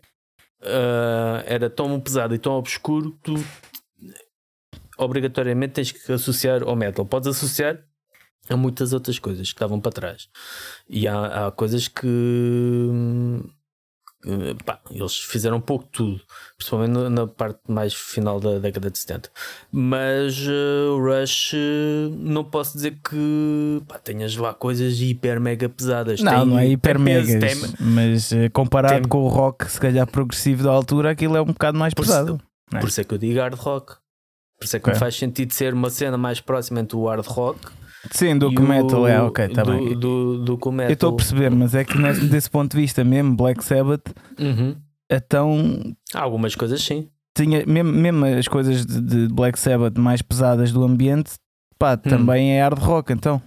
uh, 0.61 1.43
era 1.45 1.69
tão 1.69 1.99
pesado 1.99 2.35
e 2.35 2.39
tão 2.39 2.53
obscuro 2.53 3.11
que 3.13 3.33
tu 3.33 3.45
obrigatoriamente 4.97 5.73
tens 5.73 5.91
que 5.91 6.12
associar 6.12 6.63
ao 6.63 6.75
metal. 6.75 7.05
Podes 7.05 7.27
associar 7.27 7.79
a 8.49 8.55
muitas 8.55 8.93
outras 8.93 9.19
coisas 9.19 9.47
que 9.47 9.55
estavam 9.55 9.79
para 9.79 9.91
trás. 9.91 10.27
E 10.88 11.08
há, 11.08 11.47
há 11.47 11.51
coisas 11.51 11.88
que 11.88 12.08
pá, 14.65 14.79
eles 14.89 15.17
fizeram 15.17 15.58
um 15.58 15.62
pouco 15.62 15.86
tudo, 15.91 16.19
principalmente 16.58 17.10
na 17.10 17.27
parte 17.27 17.60
mais 17.67 17.93
final 17.93 18.39
da 18.39 18.58
década 18.60 18.89
de 18.89 18.97
70. 18.97 19.29
Mas 19.71 20.39
uh, 20.47 20.95
o 20.95 20.99
Rush 20.99 21.53
uh, 21.53 22.10
não 22.17 22.43
posso 22.43 22.75
dizer 22.75 22.99
que 23.08 23.81
pá, 23.88 23.99
tenhas 23.99 24.36
lá 24.36 24.53
coisas 24.53 24.99
hiper 24.99 25.39
mega 25.39 25.69
pesadas. 25.69 26.21
Não, 26.21 26.31
tem, 26.31 26.45
não 26.45 26.60
é 26.60 26.67
hiper 26.67 26.99
mega, 26.99 27.39
mas 27.79 28.31
uh, 28.31 28.49
comparado 28.51 29.01
tem... 29.01 29.03
com 29.08 29.23
o 29.23 29.27
rock, 29.27 29.69
se 29.69 29.79
calhar 29.79 30.08
progressivo 30.08 30.63
da 30.63 30.71
altura, 30.71 31.12
aquilo 31.12 31.36
é 31.36 31.41
um 31.41 31.45
bocado 31.45 31.77
mais 31.77 31.93
por 31.93 32.05
pesado. 32.05 32.41
Se, 32.71 32.77
é? 32.77 32.79
Por 32.79 32.89
isso 32.89 33.01
é 33.01 33.03
que 33.03 33.13
eu 33.13 33.17
digo 33.17 33.39
hard 33.39 33.55
rock. 33.55 34.04
Por 34.65 34.67
isso 34.67 34.78
é 34.78 34.80
que 34.80 34.84
okay. 34.86 34.93
me 34.93 34.99
faz 34.99 35.15
sentido 35.15 35.54
ser 35.54 35.73
uma 35.73 35.89
cena 35.89 36.17
mais 36.17 36.41
próxima 36.41 36.80
entre 36.80 36.97
o 36.97 37.08
hard 37.08 37.25
rock 37.25 37.60
Sim, 38.12 38.38
do 38.38 38.49
que 38.49 38.62
metal, 38.62 39.08
é, 39.08 39.21
ok, 39.21 39.47
tá 39.49 39.63
do, 39.63 39.71
bem. 39.71 39.97
Do, 39.97 40.38
do, 40.38 40.58
do 40.58 40.71
metal. 40.71 40.89
Eu 40.89 40.93
estou 40.93 41.10
a 41.12 41.15
perceber, 41.15 41.49
mas 41.51 41.73
é 41.73 41.84
que 41.84 41.97
nesse, 41.97 42.25
desse 42.28 42.49
ponto 42.49 42.71
de 42.71 42.82
vista 42.82 43.04
mesmo, 43.04 43.36
Black 43.36 43.63
Sabbath, 43.63 44.13
uhum. 44.39 44.75
então. 45.10 45.95
Algumas 46.13 46.56
coisas 46.56 46.82
sim. 46.82 47.10
Tinha, 47.36 47.65
mesmo, 47.65 47.91
mesmo 47.91 48.25
as 48.25 48.47
coisas 48.47 48.86
de, 48.86 49.01
de 49.01 49.28
Black 49.28 49.60
Sabbath 49.60 49.97
mais 49.97 50.21
pesadas 50.21 50.71
do 50.71 50.84
ambiente, 50.84 51.32
pá, 51.78 51.93
hum. 51.93 51.97
também 51.97 52.58
é 52.58 52.62
hard 52.62 52.80
rock, 52.80 53.12
então. 53.12 53.41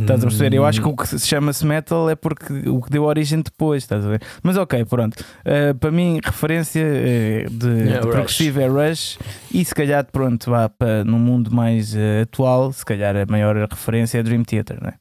Estás 0.00 0.20
a 0.20 0.26
perceber? 0.26 0.56
Eu 0.56 0.64
acho 0.64 0.80
que 0.80 0.88
o 0.88 0.96
que 0.96 1.06
se 1.06 1.26
chama-se 1.26 1.66
metal 1.66 2.08
é 2.08 2.14
porque 2.14 2.68
o 2.68 2.80
que 2.80 2.90
deu 2.90 3.04
origem 3.04 3.40
depois, 3.40 3.82
estás 3.82 4.04
a 4.04 4.08
ver? 4.08 4.22
Mas 4.42 4.56
ok, 4.56 4.84
pronto. 4.86 5.20
Uh, 5.20 5.74
para 5.78 5.90
mim, 5.90 6.18
referência 6.22 6.82
uh, 6.82 7.50
de, 7.50 7.68
yeah, 7.68 8.00
de 8.00 8.08
progressivo 8.08 8.60
é 8.60 8.66
Rush 8.66 9.18
e 9.52 9.64
se 9.64 9.74
calhar, 9.74 10.06
pronto, 10.10 10.50
vá 10.50 10.68
para 10.68 11.04
no 11.04 11.18
mundo 11.18 11.54
mais 11.54 11.94
uh, 11.94 12.22
atual, 12.22 12.72
se 12.72 12.84
calhar 12.84 13.14
a 13.16 13.26
maior 13.26 13.56
referência 13.70 14.18
é 14.18 14.22
Dream 14.22 14.44
Theater, 14.44 14.78
não 14.80 14.88
é? 14.88 14.94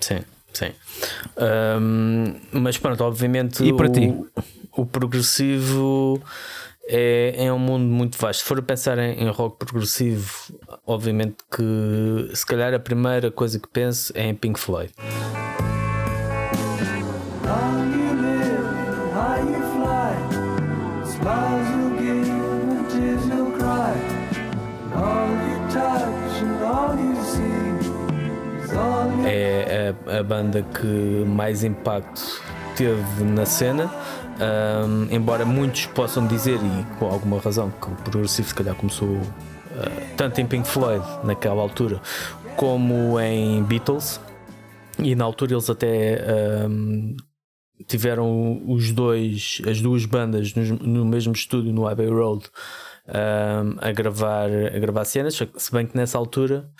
Sim, 0.00 0.20
sim. 0.52 0.70
Um, 1.80 2.34
mas 2.52 2.78
pronto, 2.78 3.04
obviamente. 3.04 3.62
E 3.64 3.72
para 3.72 3.88
o, 3.88 3.92
ti? 3.92 4.14
O 4.72 4.86
progressivo 4.86 6.20
é, 6.92 7.44
é 7.46 7.52
um 7.52 7.58
mundo 7.58 7.84
muito 7.84 8.18
vasto. 8.18 8.40
Se 8.40 8.44
for 8.44 8.60
pensar 8.60 8.98
em, 8.98 9.22
em, 9.22 9.28
rock 9.28 9.64
progressivo, 9.64 10.28
obviamente 10.84 11.36
que 11.48 12.34
se 12.34 12.44
calhar 12.44 12.74
a 12.74 12.80
primeira 12.80 13.30
coisa 13.30 13.60
que 13.60 13.68
penso 13.68 14.12
é 14.16 14.26
em 14.26 14.34
Pink 14.34 14.58
Floyd. 14.58 14.92
É 29.24 29.94
a, 30.08 30.18
a 30.18 30.22
banda 30.24 30.62
que 30.62 31.24
mais 31.24 31.62
impacto 31.62 32.42
teve 32.74 33.24
na 33.24 33.46
cena 33.46 33.90
um, 34.40 35.14
embora 35.14 35.44
muitos 35.44 35.84
possam 35.86 36.26
dizer, 36.26 36.56
e 36.56 36.98
com 36.98 37.06
alguma 37.06 37.38
razão, 37.38 37.70
que 37.70 37.88
o 37.88 37.96
progressivo 37.96 38.48
se 38.48 38.54
calhar 38.54 38.74
começou 38.74 39.08
uh, 39.08 39.22
tanto 40.16 40.40
em 40.40 40.46
Pink 40.46 40.66
Floyd 40.66 41.04
naquela 41.24 41.60
altura 41.60 42.00
como 42.56 43.20
em 43.20 43.62
Beatles, 43.62 44.18
e 44.98 45.14
na 45.14 45.24
altura 45.24 45.52
eles 45.52 45.68
até 45.68 46.24
um, 46.68 47.16
tiveram 47.86 48.62
os 48.66 48.92
dois, 48.92 49.60
as 49.68 49.80
duas 49.80 50.04
bandas 50.04 50.54
no, 50.54 50.76
no 50.76 51.04
mesmo 51.04 51.32
estúdio 51.32 51.72
no 51.72 51.86
Abbey 51.86 52.08
Road 52.08 52.48
um, 53.08 53.76
a, 53.78 53.92
gravar, 53.92 54.50
a 54.50 54.78
gravar 54.78 55.04
cenas, 55.04 55.34
se 55.34 55.72
bem 55.72 55.86
que 55.86 55.96
nessa 55.96 56.18
altura 56.18 56.70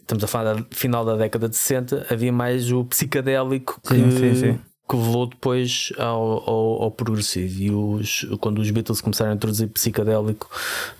estamos 0.00 0.22
a 0.24 0.26
falar 0.26 0.54
do 0.54 0.66
final 0.74 1.04
da 1.04 1.16
década 1.16 1.48
de 1.48 1.56
60, 1.56 2.06
havia 2.10 2.32
mais 2.32 2.70
o 2.72 2.84
psicadélico 2.84 3.80
que, 3.80 3.94
sim, 3.94 4.10
sim, 4.10 4.34
sim 4.34 4.60
que 4.88 4.94
levou 4.94 5.26
depois 5.26 5.92
ao, 5.98 6.48
ao, 6.48 6.82
ao, 6.84 6.90
progressivo. 6.92 7.60
E 7.60 7.70
os, 7.70 8.24
quando 8.40 8.60
os 8.60 8.70
Beatles 8.70 9.00
começaram 9.00 9.32
a 9.32 9.34
introduzir 9.34 9.68
psicadélico 9.68 10.48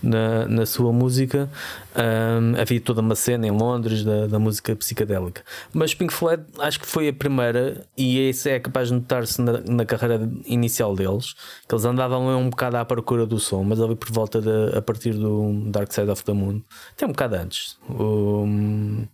na, 0.03 0.45
na 0.45 0.65
sua 0.65 0.91
música, 0.91 1.49
um, 1.95 2.59
havia 2.59 2.81
toda 2.81 2.99
uma 2.99 3.15
cena 3.15 3.47
em 3.47 3.51
Londres 3.51 4.03
da, 4.03 4.27
da 4.27 4.39
música 4.39 4.75
psicadélica. 4.75 5.41
Mas 5.73 5.93
Pink 5.93 6.13
Floyd 6.13 6.43
acho 6.59 6.79
que 6.79 6.85
foi 6.85 7.07
a 7.07 7.13
primeira, 7.13 7.85
e 7.95 8.29
isso 8.29 8.49
é 8.49 8.59
capaz 8.59 8.89
de 8.89 8.95
notar-se 8.95 9.41
na, 9.41 9.61
na 9.61 9.85
carreira 9.85 10.29
inicial 10.45 10.93
deles, 10.93 11.33
que 11.67 11.73
eles 11.73 11.85
andavam 11.85 12.37
um 12.37 12.49
bocado 12.49 12.75
à 12.75 12.83
procura 12.83 13.25
do 13.25 13.39
som, 13.39 13.63
mas 13.63 13.79
ali 13.79 13.95
por 13.95 14.11
volta 14.11 14.41
de, 14.41 14.77
a 14.77 14.81
partir 14.81 15.13
do 15.13 15.63
Dark 15.71 15.93
Side 15.93 16.09
of 16.09 16.25
the 16.25 16.33
Moon, 16.33 16.61
até 16.91 17.05
um 17.05 17.09
bocado 17.09 17.35
antes. 17.35 17.77
Um, 17.89 19.07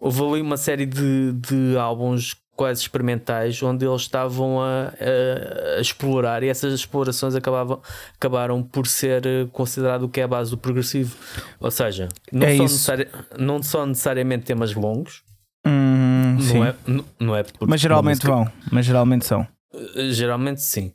houve 0.00 0.22
ali 0.22 0.40
uma 0.40 0.56
série 0.56 0.84
de, 0.84 1.32
de 1.32 1.76
álbuns 1.78 2.34
quase 2.56 2.80
experimentais 2.80 3.62
onde 3.62 3.86
eles 3.86 4.02
estavam 4.02 4.60
a, 4.60 4.88
a, 4.88 5.76
a, 5.76 5.80
explorar 5.80 6.42
e 6.42 6.48
essas 6.48 6.72
explorações 6.72 7.34
acabavam, 7.34 7.80
acabaram 8.16 8.62
por 8.62 8.86
ser 8.86 9.26
eh, 9.26 9.46
considerado 9.52 10.04
o 10.04 10.08
que 10.08 10.20
é 10.20 10.24
a 10.24 10.28
base 10.28 10.50
do 10.50 10.56
progressivo. 10.56 11.14
Ou 11.60 11.70
seja, 11.70 12.08
não, 12.32 12.46
é 12.46 12.66
são, 12.66 12.96
não 13.38 13.62
são 13.62 13.86
necessariamente 13.86 14.46
temas 14.46 14.74
longos, 14.74 15.22
hum, 15.66 16.38
não, 16.38 16.64
é, 16.64 16.74
não, 16.86 17.04
não, 17.20 17.36
é 17.36 17.44
mas 17.60 17.80
geralmente 17.80 18.26
vão, 18.26 18.50
mas 18.72 18.86
geralmente 18.86 19.26
são. 19.26 19.46
Eh, 19.94 20.10
geralmente 20.10 20.62
sim. 20.62 20.92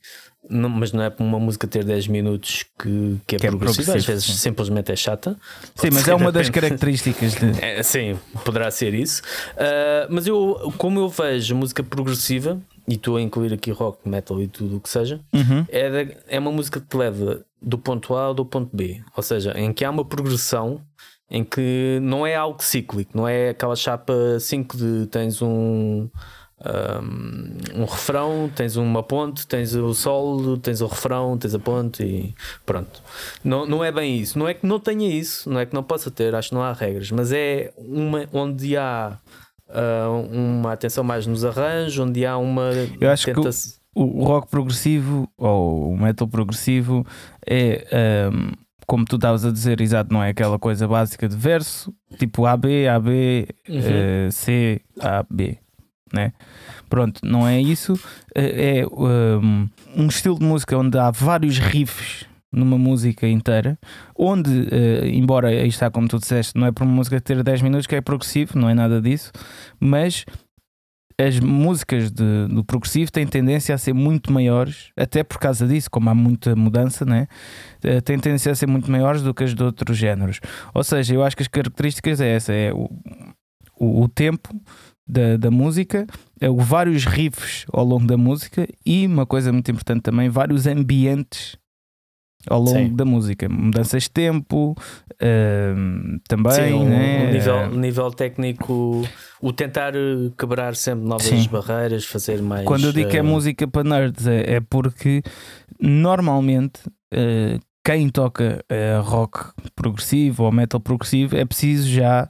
Não, 0.49 0.67
mas 0.69 0.91
não 0.91 1.03
é 1.03 1.13
uma 1.19 1.39
música 1.39 1.67
ter 1.67 1.83
10 1.83 2.07
minutos 2.07 2.65
que, 2.79 3.17
que 3.27 3.35
é, 3.35 3.39
que 3.39 3.47
é 3.47 3.49
progressiva, 3.49 3.95
às 3.95 4.05
vezes 4.05 4.25
sim. 4.25 4.33
simplesmente 4.33 4.91
é 4.91 4.95
chata. 4.95 5.37
Sim, 5.75 5.89
mas 5.93 6.07
é 6.07 6.15
uma 6.15 6.31
das 6.31 6.49
características 6.49 7.35
de... 7.35 7.51
É, 7.63 7.83
sim, 7.83 8.17
poderá 8.43 8.71
ser 8.71 8.93
isso. 8.93 9.21
Uh, 9.53 10.07
mas 10.09 10.25
eu, 10.25 10.73
como 10.77 10.99
eu 10.99 11.09
vejo 11.09 11.55
música 11.55 11.83
progressiva, 11.83 12.59
e 12.87 12.95
estou 12.95 13.17
a 13.17 13.21
incluir 13.21 13.53
aqui 13.53 13.71
rock, 13.71 14.07
metal 14.07 14.41
e 14.41 14.47
tudo 14.47 14.77
o 14.77 14.79
que 14.81 14.89
seja, 14.89 15.21
uhum. 15.33 15.65
é, 15.69 16.05
de, 16.05 16.17
é 16.27 16.39
uma 16.39 16.51
música 16.51 16.79
que 16.79 16.87
te 16.87 16.97
leva 16.97 17.45
do 17.61 17.77
ponto 17.77 18.15
A 18.15 18.23
ao 18.23 18.33
do 18.33 18.43
ponto 18.43 18.75
B, 18.75 19.01
ou 19.15 19.23
seja, 19.23 19.53
em 19.55 19.71
que 19.71 19.85
há 19.85 19.91
uma 19.91 20.03
progressão 20.03 20.81
em 21.29 21.43
que 21.43 21.99
não 22.01 22.27
é 22.27 22.35
algo 22.35 22.61
cíclico, 22.61 23.11
não 23.15 23.27
é 23.27 23.49
aquela 23.49 23.75
chapa 23.75 24.13
5 24.39 24.75
de 24.77 25.07
tens 25.07 25.41
um 25.41 26.09
um, 26.63 27.81
um, 27.81 27.85
refrão, 27.85 28.51
tens 28.55 28.75
uma 28.75 29.01
ponte, 29.01 29.47
tens 29.47 29.73
o 29.73 29.93
solo, 29.93 30.57
tens 30.57 30.81
o 30.81 30.87
refrão, 30.87 31.37
tens 31.37 31.55
a 31.55 31.59
ponte 31.59 32.03
e 32.03 32.35
pronto. 32.65 33.01
Não, 33.43 33.65
não 33.65 33.83
é 33.83 33.91
bem 33.91 34.17
isso. 34.17 34.37
Não 34.37 34.47
é 34.47 34.53
que 34.53 34.65
não 34.65 34.79
tenha 34.79 35.09
isso, 35.09 35.49
não 35.49 35.59
é 35.59 35.65
que 35.65 35.73
não 35.73 35.83
possa 35.83 36.11
ter, 36.11 36.35
acho 36.35 36.49
que 36.49 36.55
não 36.55 36.61
há 36.61 36.71
regras, 36.73 37.09
mas 37.11 37.31
é 37.31 37.73
uma 37.77 38.27
onde 38.31 38.77
há 38.77 39.17
uh, 39.69 40.27
uma 40.31 40.73
atenção 40.73 41.03
mais 41.03 41.25
nos 41.25 41.43
arranjos, 41.43 41.97
onde 41.97 42.25
há 42.25 42.37
uma. 42.37 42.69
Eu 42.99 43.09
acho 43.09 43.25
que 43.25 43.39
o, 43.93 44.19
o, 44.19 44.23
rock 44.23 44.47
progressivo 44.47 45.27
ou 45.37 45.91
o 45.91 45.97
metal 45.97 46.27
progressivo 46.27 47.05
é. 47.45 48.29
Um, 48.31 48.51
como 48.87 49.05
tu 49.05 49.15
estavas 49.15 49.45
a 49.45 49.51
dizer, 49.51 49.79
exato, 49.79 50.13
não 50.13 50.21
é 50.21 50.31
aquela 50.31 50.59
coisa 50.59 50.85
básica 50.85 51.25
de 51.25 51.35
verso, 51.37 51.93
tipo 52.19 52.45
AB, 52.45 52.89
AB, 52.89 53.47
uhum. 53.69 53.77
uh, 54.27 54.31
C, 54.33 54.81
A, 54.99 55.23
B 55.29 55.60
né? 56.13 56.33
Pronto, 56.89 57.21
não 57.23 57.47
é 57.47 57.59
isso. 57.59 57.99
É, 58.35 58.79
é 58.79 58.87
um, 58.87 59.69
um, 59.95 60.07
estilo 60.07 60.37
de 60.37 60.45
música 60.45 60.77
onde 60.77 60.97
há 60.97 61.11
vários 61.11 61.57
riffs 61.57 62.25
numa 62.51 62.77
música 62.77 63.27
inteira, 63.27 63.79
onde, 64.15 64.49
uh, 64.49 65.05
embora 65.05 65.47
aí 65.47 65.67
está, 65.69 65.89
como 65.89 66.07
tu 66.07 66.19
disseste, 66.19 66.57
não 66.59 66.67
é 66.67 66.71
para 66.71 66.83
uma 66.83 66.93
música 66.93 67.21
ter 67.21 67.41
10 67.41 67.61
minutos 67.61 67.87
que 67.87 67.95
é 67.95 68.01
progressivo, 68.01 68.59
não 68.59 68.69
é 68.69 68.73
nada 68.73 69.01
disso, 69.01 69.31
mas 69.79 70.25
as 71.17 71.39
músicas 71.39 72.11
de, 72.11 72.47
do 72.47 72.63
progressivo 72.63 73.11
têm 73.11 73.25
tendência 73.27 73.73
a 73.73 73.77
ser 73.77 73.93
muito 73.93 74.31
maiores, 74.31 74.91
até 74.97 75.23
por 75.23 75.39
causa 75.39 75.67
disso, 75.67 75.89
como 75.89 76.09
há 76.09 76.15
muita 76.15 76.55
mudança, 76.55 77.05
né? 77.05 77.27
Uh, 77.83 78.01
têm 78.01 78.19
tendência 78.19 78.51
a 78.51 78.55
ser 78.55 78.67
muito 78.67 78.91
maiores 78.91 79.21
do 79.21 79.33
que 79.33 79.43
as 79.43 79.53
de 79.53 79.63
outros 79.63 79.97
géneros. 79.97 80.39
Ou 80.73 80.83
seja, 80.83 81.13
eu 81.13 81.23
acho 81.23 81.35
que 81.35 81.43
as 81.43 81.47
características 81.47 82.19
é 82.19 82.35
essa: 82.35 82.53
é 82.53 82.73
o, 82.73 82.89
o, 83.79 84.03
o 84.03 84.07
tempo 84.09 84.49
da, 85.11 85.35
da 85.35 85.51
música, 85.51 86.07
é 86.39 86.47
vários 86.49 87.03
riffs 87.03 87.65
ao 87.73 87.83
longo 87.83 88.07
da 88.07 88.15
música 88.15 88.65
e 88.85 89.05
uma 89.05 89.25
coisa 89.25 89.51
muito 89.51 89.69
importante 89.69 90.03
também, 90.03 90.29
vários 90.29 90.65
ambientes 90.65 91.57
ao 92.49 92.59
longo 92.59 92.77
Sim. 92.77 92.95
da 92.95 93.03
música, 93.03 93.49
mudanças 93.49 94.03
de 94.03 94.09
tempo 94.09 94.71
uh, 94.71 96.19
também. 96.29 96.53
Sim, 96.53 96.73
um, 96.73 96.89
né? 96.89 97.27
um 97.27 97.31
nível, 97.33 97.55
um 97.55 97.75
nível 97.75 98.11
técnico, 98.11 99.07
o 99.41 99.51
tentar 99.51 99.93
quebrar 100.37 100.75
sempre 100.75 101.05
novas 101.05 101.27
Sim. 101.27 101.47
barreiras, 101.49 102.05
fazer 102.05 102.41
mais. 102.41 102.65
Quando 102.65 102.85
eu 102.85 102.93
digo 102.93 103.09
uh... 103.09 103.11
que 103.11 103.17
é 103.17 103.21
música 103.21 103.67
para 103.67 103.83
nerds, 103.83 104.25
é, 104.25 104.55
é 104.55 104.61
porque 104.61 105.21
normalmente 105.79 106.79
uh, 107.13 107.59
quem 107.83 108.09
toca 108.09 108.63
rock 109.03 109.49
progressivo 109.75 110.43
ou 110.43 110.51
metal 110.51 110.79
progressivo 110.79 111.35
é 111.35 111.43
preciso 111.43 111.89
já 111.89 112.29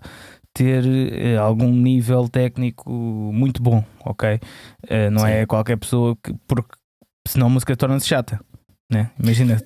ter 0.53 0.83
uh, 0.83 1.41
algum 1.41 1.71
nível 1.71 2.27
técnico 2.27 2.89
muito 2.89 3.61
bom, 3.61 3.83
ok? 4.05 4.39
Uh, 4.83 5.11
não 5.11 5.25
é 5.25 5.33
Sim. 5.33 5.37
é 5.39 5.45
qualquer 5.45 5.77
pessoa 5.77 6.15
que. 6.21 6.33
Porque 6.47 6.75
senão 7.27 7.47
a 7.47 7.49
música 7.49 7.75
torna-se 7.75 8.07
chata. 8.07 8.39
Né? 8.91 9.09
Imagina, 9.17 9.57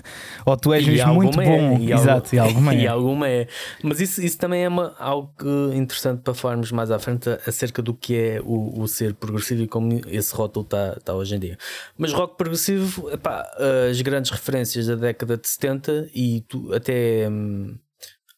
ou 0.44 0.54
tu 0.58 0.70
és 0.74 0.86
muito 1.06 1.40
é, 1.40 1.46
bom, 1.46 1.78
e 1.78 1.90
exato, 1.90 2.36
e 2.36 2.38
alguma 2.38 2.74
é. 2.76 2.80
e 2.80 2.86
alguma 2.86 3.26
é. 3.26 3.48
Mas 3.82 3.98
isso, 3.98 4.20
isso 4.20 4.36
também 4.36 4.62
é 4.62 4.68
uma, 4.68 4.94
algo 4.98 5.32
interessante 5.72 6.20
para 6.20 6.34
falarmos 6.34 6.70
mais 6.70 6.90
à 6.90 6.98
frente 6.98 7.30
acerca 7.46 7.80
do 7.80 7.94
que 7.94 8.14
é 8.14 8.40
o, 8.44 8.78
o 8.78 8.86
ser 8.86 9.14
progressivo 9.14 9.62
e 9.62 9.66
como 9.66 10.02
esse 10.06 10.34
rótulo 10.34 10.66
está 10.66 11.00
tá 11.02 11.14
hoje 11.14 11.34
em 11.34 11.38
dia. 11.38 11.56
Mas 11.96 12.12
rock 12.12 12.36
progressivo, 12.36 13.10
epá, 13.10 13.50
as 13.90 13.98
grandes 14.02 14.30
referências 14.30 14.86
da 14.86 14.96
década 14.96 15.38
de 15.38 15.48
70 15.48 16.10
e 16.14 16.42
tu, 16.42 16.70
até. 16.74 17.26
Hum, 17.30 17.78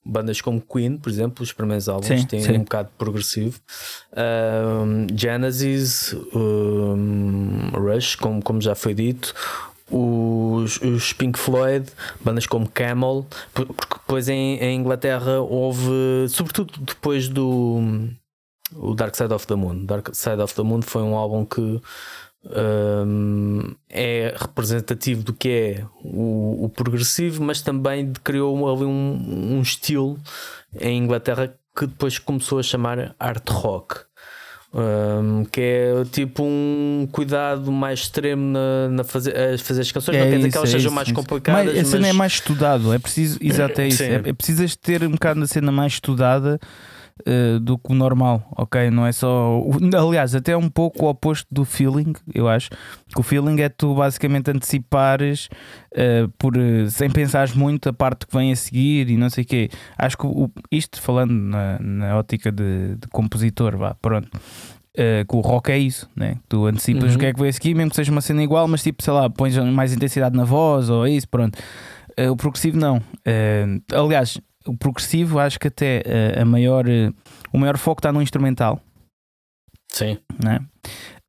bandas 0.06 0.40
como 0.40 0.60
Queen, 0.60 0.96
por 0.96 1.10
exemplo, 1.10 1.42
os 1.42 1.52
primeiros 1.52 1.88
álbuns 1.88 2.06
sim, 2.06 2.26
têm 2.26 2.40
sim. 2.40 2.52
um 2.52 2.60
bocado 2.60 2.88
progressivo. 2.96 3.58
Um, 4.12 5.06
Genesis, 5.14 6.14
um, 6.32 7.70
Rush, 7.74 8.14
como, 8.14 8.42
como 8.42 8.60
já 8.60 8.74
foi 8.74 8.94
dito. 8.94 9.34
Os, 9.90 10.80
os 10.80 11.12
Pink 11.12 11.38
Floyd, 11.38 11.86
bandas 12.20 12.46
como 12.46 12.68
Camel, 12.68 13.26
porque 13.52 13.94
depois 13.94 14.28
em, 14.28 14.56
em 14.58 14.80
Inglaterra 14.80 15.40
houve, 15.40 16.26
sobretudo 16.28 16.72
depois 16.80 17.28
do 17.28 18.08
o 18.74 18.94
Dark 18.94 19.14
Side 19.14 19.32
of 19.32 19.46
the 19.46 19.54
Moon. 19.54 19.84
Dark 19.84 20.12
Side 20.12 20.40
of 20.42 20.54
the 20.54 20.62
Moon 20.62 20.82
foi 20.82 21.02
um 21.02 21.14
álbum 21.14 21.44
que 21.44 21.80
um, 22.48 23.74
é 23.88 24.34
representativo 24.36 25.22
do 25.22 25.32
que 25.32 25.48
é 25.48 25.84
o, 26.02 26.64
o 26.64 26.68
progressivo, 26.68 27.42
mas 27.42 27.60
também 27.60 28.12
criou 28.22 28.68
ali 28.68 28.84
um, 28.84 29.56
um, 29.56 29.62
estilo 29.62 30.18
em 30.80 30.98
Inglaterra 30.98 31.54
que 31.76 31.86
depois 31.86 32.18
começou 32.18 32.58
a 32.58 32.62
chamar 32.62 33.14
art 33.18 33.48
rock. 33.50 33.96
Um, 34.74 35.44
que 35.44 35.60
é 35.60 36.04
tipo 36.10 36.42
um 36.42 37.08
cuidado 37.10 37.72
mais 37.72 38.00
extremo 38.00 38.52
na, 38.52 38.88
na 38.90 39.04
fazer, 39.04 39.34
a 39.34 39.56
fazer 39.56 39.80
as 39.80 39.90
canções. 39.90 40.16
É 40.16 40.20
não 40.20 40.30
quer 40.30 40.36
dizer 40.36 40.50
que 40.50 40.56
elas 40.58 40.68
é 40.68 40.72
sejam 40.72 40.88
isso, 40.88 40.94
mais 40.94 41.12
complicadas. 41.12 41.74
Mas 41.74 41.88
a 41.88 41.90
cena 41.90 42.08
é 42.08 42.12
mais 42.12 42.32
estudado, 42.32 42.92
é 42.92 42.98
preciso, 42.98 43.38
exato, 43.40 43.80
é 43.80 43.88
isso. 43.88 44.02
É, 44.02 44.14
é, 44.16 44.32
precisas 44.34 44.76
ter 44.76 45.02
um 45.04 45.12
bocado 45.12 45.40
da 45.40 45.46
cena 45.46 45.72
mais 45.72 45.94
estudada 45.94 46.60
uh, 47.20 47.60
do 47.60 47.78
que 47.78 47.92
o 47.92 47.94
normal, 47.94 48.46
ok? 48.56 48.90
Não 48.90 49.06
é 49.06 49.12
só. 49.12 49.60
Aliás, 49.98 50.34
até 50.34 50.52
é 50.52 50.56
um 50.56 50.68
pouco 50.68 51.04
o 51.06 51.08
oposto 51.08 51.46
do 51.50 51.64
feeling, 51.64 52.12
eu 52.34 52.48
acho. 52.48 52.70
Que 53.14 53.20
o 53.20 53.22
feeling 53.22 53.60
é 53.60 53.68
tu 53.68 53.94
basicamente 53.94 54.50
antecipares 54.50 55.48
uh, 55.92 56.28
por, 56.38 56.56
uh, 56.56 56.90
sem 56.90 57.10
pensares 57.10 57.54
muito 57.54 57.88
a 57.88 57.92
parte 57.92 58.26
que 58.26 58.36
vem 58.36 58.52
a 58.52 58.56
seguir 58.56 59.10
e 59.10 59.16
não 59.16 59.30
sei 59.30 59.44
o 59.44 59.46
quê. 59.46 59.70
Acho 59.96 60.18
que 60.18 60.26
o, 60.26 60.50
isto, 60.70 61.00
falando 61.00 61.32
na, 61.32 61.78
na 61.80 62.16
ótica 62.16 62.50
de, 62.50 62.96
de 62.96 63.08
compositor, 63.08 63.76
vá, 63.76 63.94
pronto. 63.94 64.28
Uh, 64.98 65.26
que 65.28 65.36
o 65.36 65.40
rock 65.40 65.70
é 65.70 65.78
isso, 65.78 66.08
né? 66.16 66.38
Tu 66.48 66.64
antecipas 66.66 67.10
uhum. 67.10 67.16
o 67.16 67.18
que 67.18 67.26
é 67.26 67.32
que 67.34 67.38
vai 67.38 67.52
seguir, 67.52 67.74
mesmo 67.74 67.90
que 67.90 67.96
seja 67.96 68.10
uma 68.10 68.22
cena 68.22 68.42
igual, 68.42 68.66
mas 68.66 68.82
tipo, 68.82 69.02
sei 69.02 69.12
lá, 69.12 69.28
pões 69.28 69.54
mais 69.58 69.92
intensidade 69.92 70.34
na 70.34 70.44
voz 70.44 70.88
ou 70.88 71.06
isso, 71.06 71.28
pronto. 71.28 71.58
Uh, 72.18 72.30
o 72.30 72.36
progressivo 72.36 72.78
não. 72.78 72.96
Uh, 72.96 73.82
aliás, 73.94 74.40
o 74.66 74.76
progressivo, 74.76 75.38
acho 75.38 75.58
que 75.58 75.68
até 75.68 76.02
a, 76.04 76.38
eh, 76.38 76.42
a 76.42 76.44
maior, 76.44 76.88
eh, 76.88 77.12
o 77.52 77.58
maior 77.58 77.76
foco 77.78 78.00
está 78.00 78.12
no 78.12 78.22
instrumental. 78.22 78.80
Sim. 79.90 80.18
Né? 80.42 80.60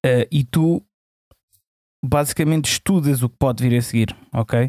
Uh, 0.05 0.27
e 0.31 0.43
tu 0.43 0.83
basicamente 2.03 2.65
estudas 2.71 3.23
o 3.23 3.29
que 3.29 3.35
pode 3.37 3.67
vir 3.67 3.77
a 3.77 3.81
seguir, 3.81 4.15
ok? 4.33 4.65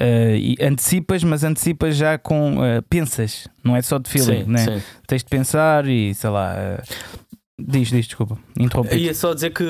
Uh, 0.00 0.36
e 0.36 0.56
antecipas, 0.60 1.22
mas 1.22 1.44
antecipas 1.44 1.96
já 1.96 2.18
com. 2.18 2.56
Uh, 2.58 2.82
pensas, 2.88 3.48
não 3.64 3.76
é 3.76 3.82
só 3.82 3.98
de 3.98 4.10
feeling, 4.10 4.44
sim, 4.44 4.50
né? 4.50 4.58
sim. 4.58 4.82
Tens 5.06 5.22
de 5.22 5.30
pensar 5.30 5.86
e 5.86 6.14
sei 6.14 6.30
lá. 6.30 6.82
Diz, 7.64 7.88
diz, 7.88 8.06
desculpa, 8.06 8.38
interrompi. 8.58 8.96
Ia 8.96 9.14
só 9.14 9.32
dizer 9.34 9.50
que. 9.50 9.64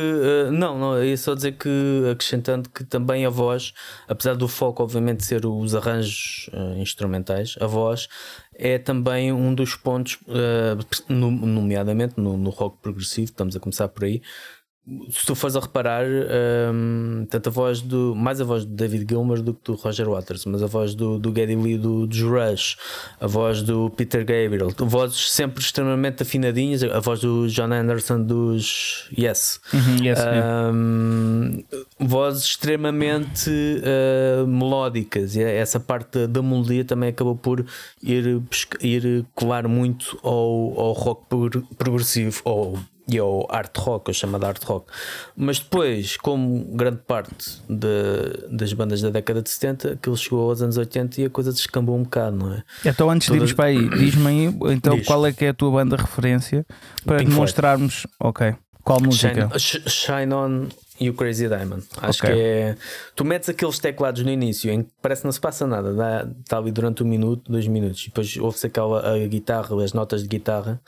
não, 0.50 0.78
não, 0.78 1.04
ia 1.04 1.16
só 1.16 1.34
dizer 1.34 1.52
que, 1.52 2.08
acrescentando 2.10 2.70
que 2.70 2.84
também 2.84 3.26
a 3.26 3.30
voz, 3.30 3.74
apesar 4.08 4.34
do 4.34 4.48
foco, 4.48 4.82
obviamente, 4.82 5.24
ser 5.24 5.44
os 5.44 5.74
arranjos 5.74 6.48
instrumentais, 6.78 7.56
a 7.60 7.66
voz 7.66 8.08
é 8.54 8.78
também 8.78 9.32
um 9.32 9.54
dos 9.54 9.74
pontos, 9.74 10.18
nomeadamente 11.08 12.14
no, 12.16 12.36
no 12.36 12.50
rock 12.50 12.78
progressivo, 12.82 13.24
estamos 13.26 13.56
a 13.56 13.60
começar 13.60 13.88
por 13.88 14.04
aí 14.04 14.22
se 15.10 15.24
tu 15.24 15.36
fores 15.36 15.54
a 15.54 15.60
reparar, 15.60 16.04
um, 16.04 17.24
tanto 17.30 17.48
a 17.48 17.52
voz 17.52 17.80
do. 17.80 18.14
mais 18.16 18.40
a 18.40 18.44
voz 18.44 18.64
do 18.64 18.74
David 18.74 19.06
Gilmer 19.08 19.40
do 19.40 19.54
que 19.54 19.60
do 19.64 19.74
Roger 19.74 20.08
Waters, 20.08 20.44
mas 20.44 20.60
a 20.60 20.66
voz 20.66 20.96
do, 20.96 21.20
do 21.20 21.32
Geddy 21.32 21.54
Lee 21.54 21.78
do, 21.78 22.04
dos 22.04 22.20
Rush, 22.20 22.76
a 23.20 23.28
voz 23.28 23.62
do 23.62 23.90
Peter 23.90 24.24
Gabriel, 24.24 24.74
vozes 24.78 25.30
sempre 25.30 25.62
extremamente 25.62 26.24
afinadinhas, 26.24 26.82
a 26.82 26.98
voz 26.98 27.20
do 27.20 27.46
John 27.48 27.72
Anderson 27.72 28.22
dos 28.22 29.08
Yes, 29.16 29.60
uhum, 29.72 30.04
yes 30.04 30.18
um, 30.74 31.62
vozes 32.00 32.44
extremamente 32.44 33.50
uh, 33.50 34.44
melódicas, 34.48 35.36
e 35.36 35.42
essa 35.44 35.78
parte 35.78 36.26
da 36.26 36.42
melodia 36.42 36.84
também 36.84 37.10
acabou 37.10 37.36
por 37.36 37.64
ir, 38.02 38.42
ir 38.80 39.24
colar 39.32 39.68
muito 39.68 40.18
ao, 40.24 40.80
ao 40.80 40.92
rock 40.92 41.22
progressivo, 41.78 42.40
ou 42.44 42.80
e 43.08 43.18
ao 43.18 43.46
art 43.50 43.76
rock, 43.76 44.08
eu 44.08 44.14
chamo 44.14 44.38
de 44.38 44.44
art 44.44 44.62
rock. 44.64 44.86
Mas 45.36 45.58
depois, 45.58 46.16
como 46.16 46.64
grande 46.74 46.98
parte 47.06 47.60
de, 47.68 48.56
das 48.56 48.72
bandas 48.72 49.00
da 49.00 49.10
década 49.10 49.42
de 49.42 49.50
70, 49.50 49.92
aquilo 49.92 50.16
chegou 50.16 50.48
aos 50.48 50.62
anos 50.62 50.76
80 50.76 51.20
e 51.20 51.24
a 51.26 51.30
coisa 51.30 51.52
descambou 51.52 51.96
um 51.96 52.04
bocado, 52.04 52.36
não 52.36 52.54
é? 52.54 52.62
Então, 52.84 53.10
antes 53.10 53.26
Toda... 53.26 53.38
de 53.38 53.44
irmos 53.44 53.52
para 53.52 53.66
aí, 53.66 53.88
diz-me 53.88 54.26
aí 54.28 54.44
então 54.72 54.96
Diz. 54.96 55.06
qual 55.06 55.26
é 55.26 55.32
que 55.32 55.44
é 55.44 55.48
a 55.48 55.54
tua 55.54 55.70
banda 55.70 55.96
referência 55.96 56.64
para 57.04 57.18
Pink 57.18 57.30
demonstrarmos. 57.30 58.06
Floyd. 58.18 58.18
Ok. 58.20 58.54
Qual 58.84 59.00
música? 59.00 59.48
Shine, 59.58 59.88
Shine 59.88 60.34
On 60.34 60.68
e 60.98 61.08
o 61.08 61.14
Crazy 61.14 61.48
Diamond. 61.48 61.84
Acho 62.00 62.24
okay. 62.24 62.34
que 62.34 62.40
é. 62.40 62.76
Tu 63.14 63.24
metes 63.24 63.48
aqueles 63.48 63.78
teclados 63.78 64.22
no 64.22 64.30
início 64.30 64.70
em 64.70 64.82
que 64.82 64.90
parece 65.00 65.22
que 65.22 65.26
não 65.26 65.32
se 65.32 65.40
passa 65.40 65.66
nada, 65.66 65.92
dá, 65.92 66.28
está 66.40 66.58
ali 66.58 66.72
durante 66.72 67.02
um 67.02 67.06
minuto, 67.06 67.50
dois 67.50 67.66
minutos, 67.66 68.02
e 68.02 68.06
depois 68.06 68.36
ouve-se 68.36 68.66
aquela 68.66 69.14
a 69.14 69.26
guitarra, 69.26 69.82
as 69.82 69.92
notas 69.92 70.22
de 70.22 70.28
guitarra. 70.28 70.80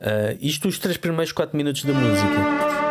Uh, 0.00 0.38
isto 0.40 0.68
os 0.68 0.78
três 0.78 0.96
primeiros 0.96 1.32
4 1.32 1.56
minutos 1.56 1.84
da 1.84 1.92
música. 1.92 2.87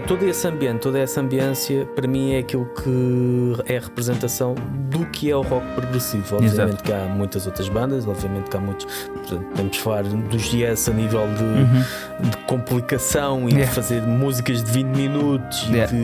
É 0.00 0.02
todo 0.02 0.26
esse 0.26 0.48
ambiente, 0.48 0.80
toda 0.80 0.98
essa 0.98 1.20
ambiência, 1.20 1.84
para 1.94 2.08
mim 2.08 2.32
é 2.32 2.38
aquilo 2.38 2.64
que 2.64 3.54
é 3.66 3.76
a 3.76 3.80
representação 3.80 4.54
do 4.88 5.04
que 5.06 5.30
é 5.30 5.36
o 5.36 5.42
rock 5.42 5.66
progressivo. 5.74 6.36
Obviamente 6.36 6.54
Exato. 6.54 6.84
que 6.84 6.92
há 6.92 7.04
muitas 7.04 7.46
outras 7.46 7.68
bandas, 7.68 8.08
obviamente 8.08 8.48
que 8.48 8.56
há 8.56 8.60
muitos. 8.60 8.86
Podemos 9.28 9.76
falar 9.76 10.04
dos 10.04 10.52
Yes 10.52 10.88
a 10.88 10.92
nível 10.92 11.26
de, 11.34 11.44
uhum. 11.44 12.30
de 12.30 12.36
complicação 12.48 13.48
e 13.48 13.52
yeah. 13.52 13.66
de 13.66 13.74
fazer 13.74 14.02
músicas 14.02 14.64
de 14.64 14.72
20 14.72 14.86
minutos 14.96 15.68
yeah. 15.68 15.92
e 15.92 15.96
de 15.96 16.02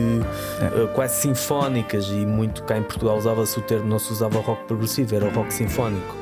yeah. 0.59 0.83
uh, 0.83 0.87
quase 0.89 1.15
sinfónicas. 1.15 2.07
E 2.09 2.25
muito 2.25 2.63
cá 2.63 2.77
em 2.77 2.83
Portugal 2.83 3.17
usava-se 3.17 3.57
o 3.57 3.61
termo, 3.63 3.87
não 3.87 3.99
se 3.99 4.13
usava 4.13 4.39
rock 4.39 4.63
progressivo, 4.65 5.15
era 5.15 5.25
o 5.25 5.29
rock 5.31 5.51
sinfónico. 5.51 6.15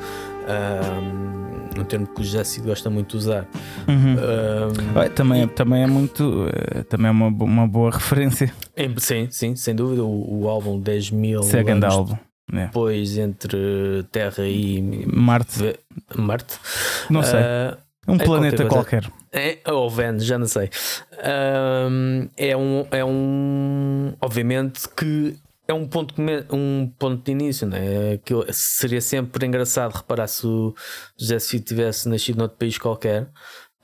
Um, 0.48 1.45
um 1.80 1.84
termo 1.84 2.06
que 2.06 2.20
o 2.20 2.24
Jesse 2.24 2.60
gosta 2.60 2.90
muito 2.90 3.10
de 3.10 3.16
usar. 3.16 3.48
Uhum. 3.88 4.14
Um, 4.14 5.08
também, 5.14 5.42
e... 5.42 5.46
também 5.46 5.82
é 5.82 5.86
muito, 5.86 6.46
eh, 6.48 6.82
também 6.84 7.08
é 7.08 7.10
uma, 7.10 7.28
uma 7.28 7.68
boa 7.68 7.90
referência. 7.90 8.52
Sim, 8.98 9.28
sim, 9.30 9.56
sem 9.56 9.74
dúvida. 9.74 10.02
O, 10.04 10.42
o 10.42 10.48
álbum 10.48 10.78
10 10.80 11.10
mil. 11.10 11.42
Second 11.42 11.84
anos 11.84 11.94
álbum. 11.94 12.16
Depois 12.50 13.18
entre 13.18 14.04
Terra 14.12 14.46
e 14.46 15.04
Marte. 15.06 15.78
Marte. 16.14 16.58
Não 17.10 17.22
sei. 17.22 17.40
Uh, 17.40 17.86
um 18.08 18.14
é 18.14 18.24
planeta 18.24 18.64
qualquer. 18.66 19.02
qualquer. 19.02 19.26
É, 19.32 19.58
ou 19.70 19.90
Vênus, 19.90 20.24
já 20.24 20.38
não 20.38 20.46
sei. 20.46 20.70
Um, 21.90 22.28
é, 22.36 22.56
um, 22.56 22.86
é 22.90 23.04
um. 23.04 24.14
Obviamente 24.20 24.88
que 24.96 25.36
é 25.68 25.74
um 25.74 25.86
ponto, 25.86 26.14
um 26.52 26.92
ponto 26.98 27.24
de 27.24 27.32
início, 27.32 27.66
né? 27.66 28.18
que 28.24 28.34
seria 28.52 29.00
sempre 29.00 29.46
engraçado 29.46 29.92
reparar 29.92 30.26
se 30.28 30.46
o 30.46 30.74
José 31.18 31.38
Cid 31.38 31.64
tivesse 31.64 32.08
nascido 32.08 32.38
noutro 32.38 32.56
país 32.56 32.78
qualquer. 32.78 33.28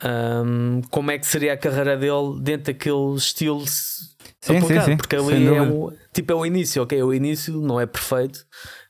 Um, 0.05 0.81
como 0.90 1.11
é 1.11 1.18
que 1.18 1.27
seria 1.27 1.53
a 1.53 1.57
carreira 1.57 1.97
dele 1.97 2.40
dentro 2.40 2.73
daquele 2.73 3.14
estilo 3.14 3.64
sim, 3.64 4.61
sim, 4.61 4.81
sim, 4.81 4.97
porque 4.97 5.14
ali 5.14 5.47
é 5.47 5.62
o, 5.62 5.92
tipo, 6.12 6.33
é 6.33 6.35
o 6.35 6.45
início, 6.45 6.83
ok? 6.83 7.01
O 7.05 7.14
início 7.14 7.55
não 7.61 7.81
é 7.81 7.87
perfeito, 7.87 8.45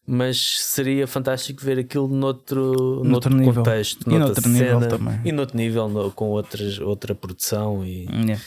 mas 0.06 0.58
seria 0.60 1.06
fantástico 1.06 1.62
ver 1.62 1.78
aquilo 1.78 2.08
noutro, 2.08 3.04
noutro, 3.04 3.34
nível. 3.34 3.54
contexto, 3.54 4.10
e 4.10 4.18
noutro 4.18 4.42
cena, 4.42 4.54
nível 4.54 4.88
também. 4.88 5.20
e 5.24 5.32
noutro 5.32 5.56
nível 5.56 5.88
no, 5.88 6.10
com 6.10 6.30
outras, 6.30 6.78
outra 6.78 7.14
produção 7.14 7.84
e, 7.84 8.06
yeah. 8.06 8.42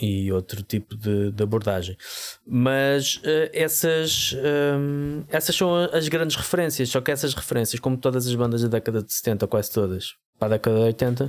E 0.00 0.32
outro 0.32 0.62
tipo 0.62 0.96
de, 0.96 1.30
de 1.30 1.42
abordagem. 1.42 1.96
Mas 2.46 3.16
uh, 3.16 3.50
essas, 3.52 4.34
um, 4.34 5.20
ehm, 5.20 5.24
essas 5.28 5.54
são 5.54 5.74
as 5.74 6.08
grandes 6.08 6.36
referências, 6.36 6.88
só 6.88 7.00
que 7.00 7.10
essas 7.10 7.34
referências, 7.34 7.80
como 7.80 7.96
todas 7.96 8.26
as 8.26 8.34
bandas 8.34 8.62
da 8.62 8.68
década 8.68 9.02
de 9.02 9.12
70, 9.12 9.46
quase 9.46 9.70
todas, 9.70 10.14
para 10.38 10.46
a 10.46 10.50
década 10.50 10.76
de 10.76 10.82
80, 10.84 11.24
um, 11.24 11.28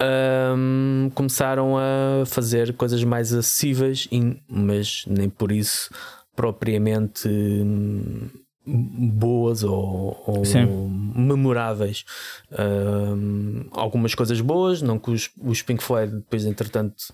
ehm, 0.00 1.10
começaram 1.14 1.76
a 1.78 2.24
fazer 2.26 2.72
coisas 2.74 3.02
mais 3.04 3.32
acessíveis, 3.32 4.08
mas 4.48 5.04
nem 5.06 5.28
por 5.28 5.52
isso 5.52 5.90
propriamente. 6.34 7.28
Hum, 7.28 8.28
boas 8.64 9.64
ou, 9.64 10.22
ou 10.26 10.88
memoráveis. 10.88 12.04
Um, 12.52 13.66
algumas 13.72 14.14
coisas 14.14 14.40
boas, 14.40 14.80
não 14.80 14.98
que 14.98 15.10
os, 15.10 15.30
os 15.42 15.62
Pink 15.62 15.82
Floyd 15.82 16.14
depois, 16.16 16.44
entretanto, 16.44 17.12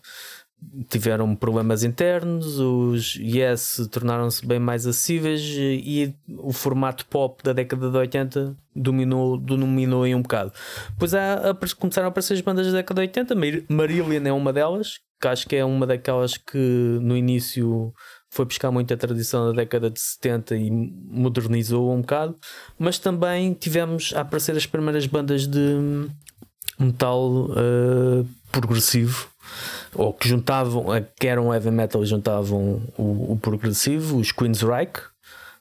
tiveram 0.88 1.34
problemas 1.34 1.84
internos, 1.84 2.58
os 2.58 3.16
Yes 3.16 3.88
tornaram-se 3.90 4.44
bem 4.44 4.58
mais 4.58 4.86
acessíveis 4.86 5.40
e 5.42 6.14
o 6.28 6.52
formato 6.52 7.06
pop 7.06 7.42
da 7.42 7.52
década 7.52 7.90
de 7.90 7.96
80 7.96 8.56
dominou, 8.74 9.36
dominou 9.38 10.04
um 10.04 10.22
bocado. 10.22 10.52
Depois 10.90 11.14
há, 11.14 11.56
começaram 11.78 12.06
a 12.06 12.10
aparecer 12.10 12.34
as 12.34 12.40
bandas 12.40 12.66
da 12.66 12.78
década 12.78 13.00
de 13.00 13.08
80, 13.08 13.34
Marillion 13.68 14.26
é 14.26 14.32
uma 14.32 14.52
delas, 14.52 15.00
que 15.20 15.28
acho 15.28 15.48
que 15.48 15.56
é 15.56 15.64
uma 15.64 15.86
daquelas 15.86 16.36
que 16.36 16.98
no 17.00 17.16
início 17.16 17.92
foi 18.30 18.44
buscar 18.44 18.70
muito 18.70 18.92
a 18.92 18.96
tradição 18.96 19.46
da 19.46 19.52
década 19.52 19.90
de 19.90 20.00
70 20.00 20.56
e 20.56 20.70
modernizou 20.70 21.92
um 21.92 22.00
bocado, 22.00 22.36
mas 22.78 22.98
também 22.98 23.54
tivemos 23.54 24.12
a 24.14 24.20
aparecer 24.20 24.56
as 24.56 24.66
primeiras 24.66 25.06
bandas 25.06 25.46
de 25.46 26.08
metal 26.78 27.46
uh, 27.46 28.26
progressivo 28.52 29.28
ou 29.94 30.12
que 30.12 30.28
juntavam, 30.28 30.94
eh, 30.94 31.04
que 31.18 31.26
eram 31.26 31.52
heavy 31.52 31.70
metal 31.70 32.02
e 32.02 32.06
juntavam 32.06 32.82
o, 32.96 33.32
o 33.32 33.38
progressivo, 33.40 34.18
os 34.18 34.32
Queensryche, 34.32 35.02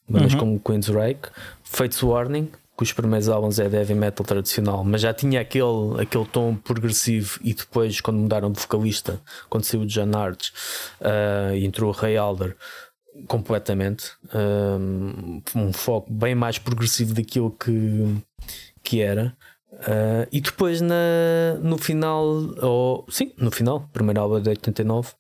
bandas 0.07 0.33
uhum. 0.33 0.39
como 0.39 0.59
Queensryche, 0.59 1.31
Fates 1.63 2.01
Warning, 2.01 2.49
que 2.77 2.83
os 2.83 2.93
primeiros 2.93 3.27
álbuns 3.27 3.57
é 3.57 3.67
de 3.67 3.75
heavy 3.75 3.95
metal 3.95 4.23
tradicional, 4.25 4.83
mas 4.83 5.01
já 5.01 5.11
tinha 5.11 5.41
aquele, 5.41 5.99
aquele 5.99 6.25
tom 6.25 6.55
progressivo. 6.55 7.39
E 7.43 7.53
depois, 7.53 7.99
quando 7.99 8.19
mudaram 8.19 8.51
de 8.51 8.59
vocalista, 8.59 9.19
quando 9.49 9.63
saiu 9.63 9.81
o 9.81 9.85
John 9.85 10.15
Arts 10.15 10.49
uh, 11.01 11.55
e 11.55 11.65
entrou 11.65 11.89
o 11.89 11.93
Ray 11.93 12.17
Alder, 12.17 12.55
completamente 13.27 14.11
um, 14.79 15.41
um 15.55 15.73
foco 15.73 16.11
bem 16.11 16.35
mais 16.35 16.59
progressivo 16.59 17.15
daquilo 17.15 17.49
que, 17.49 18.15
que 18.83 19.01
era. 19.01 19.35
Uh, 19.79 20.27
e 20.31 20.41
depois 20.41 20.81
na, 20.81 21.55
no 21.61 21.77
final, 21.77 22.25
ou 22.61 23.05
sim, 23.09 23.31
no 23.37 23.51
final, 23.51 23.87
primeiro 23.93 24.21
álbum 24.21 24.41
de 24.41 24.49
89, 24.49 25.11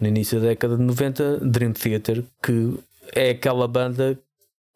no 0.00 0.08
início 0.08 0.40
da 0.40 0.48
década 0.48 0.76
de 0.76 0.82
90, 0.82 1.40
Dream 1.40 1.72
Theater, 1.72 2.24
que 2.42 2.78
é 3.14 3.30
aquela 3.30 3.68
banda 3.68 4.18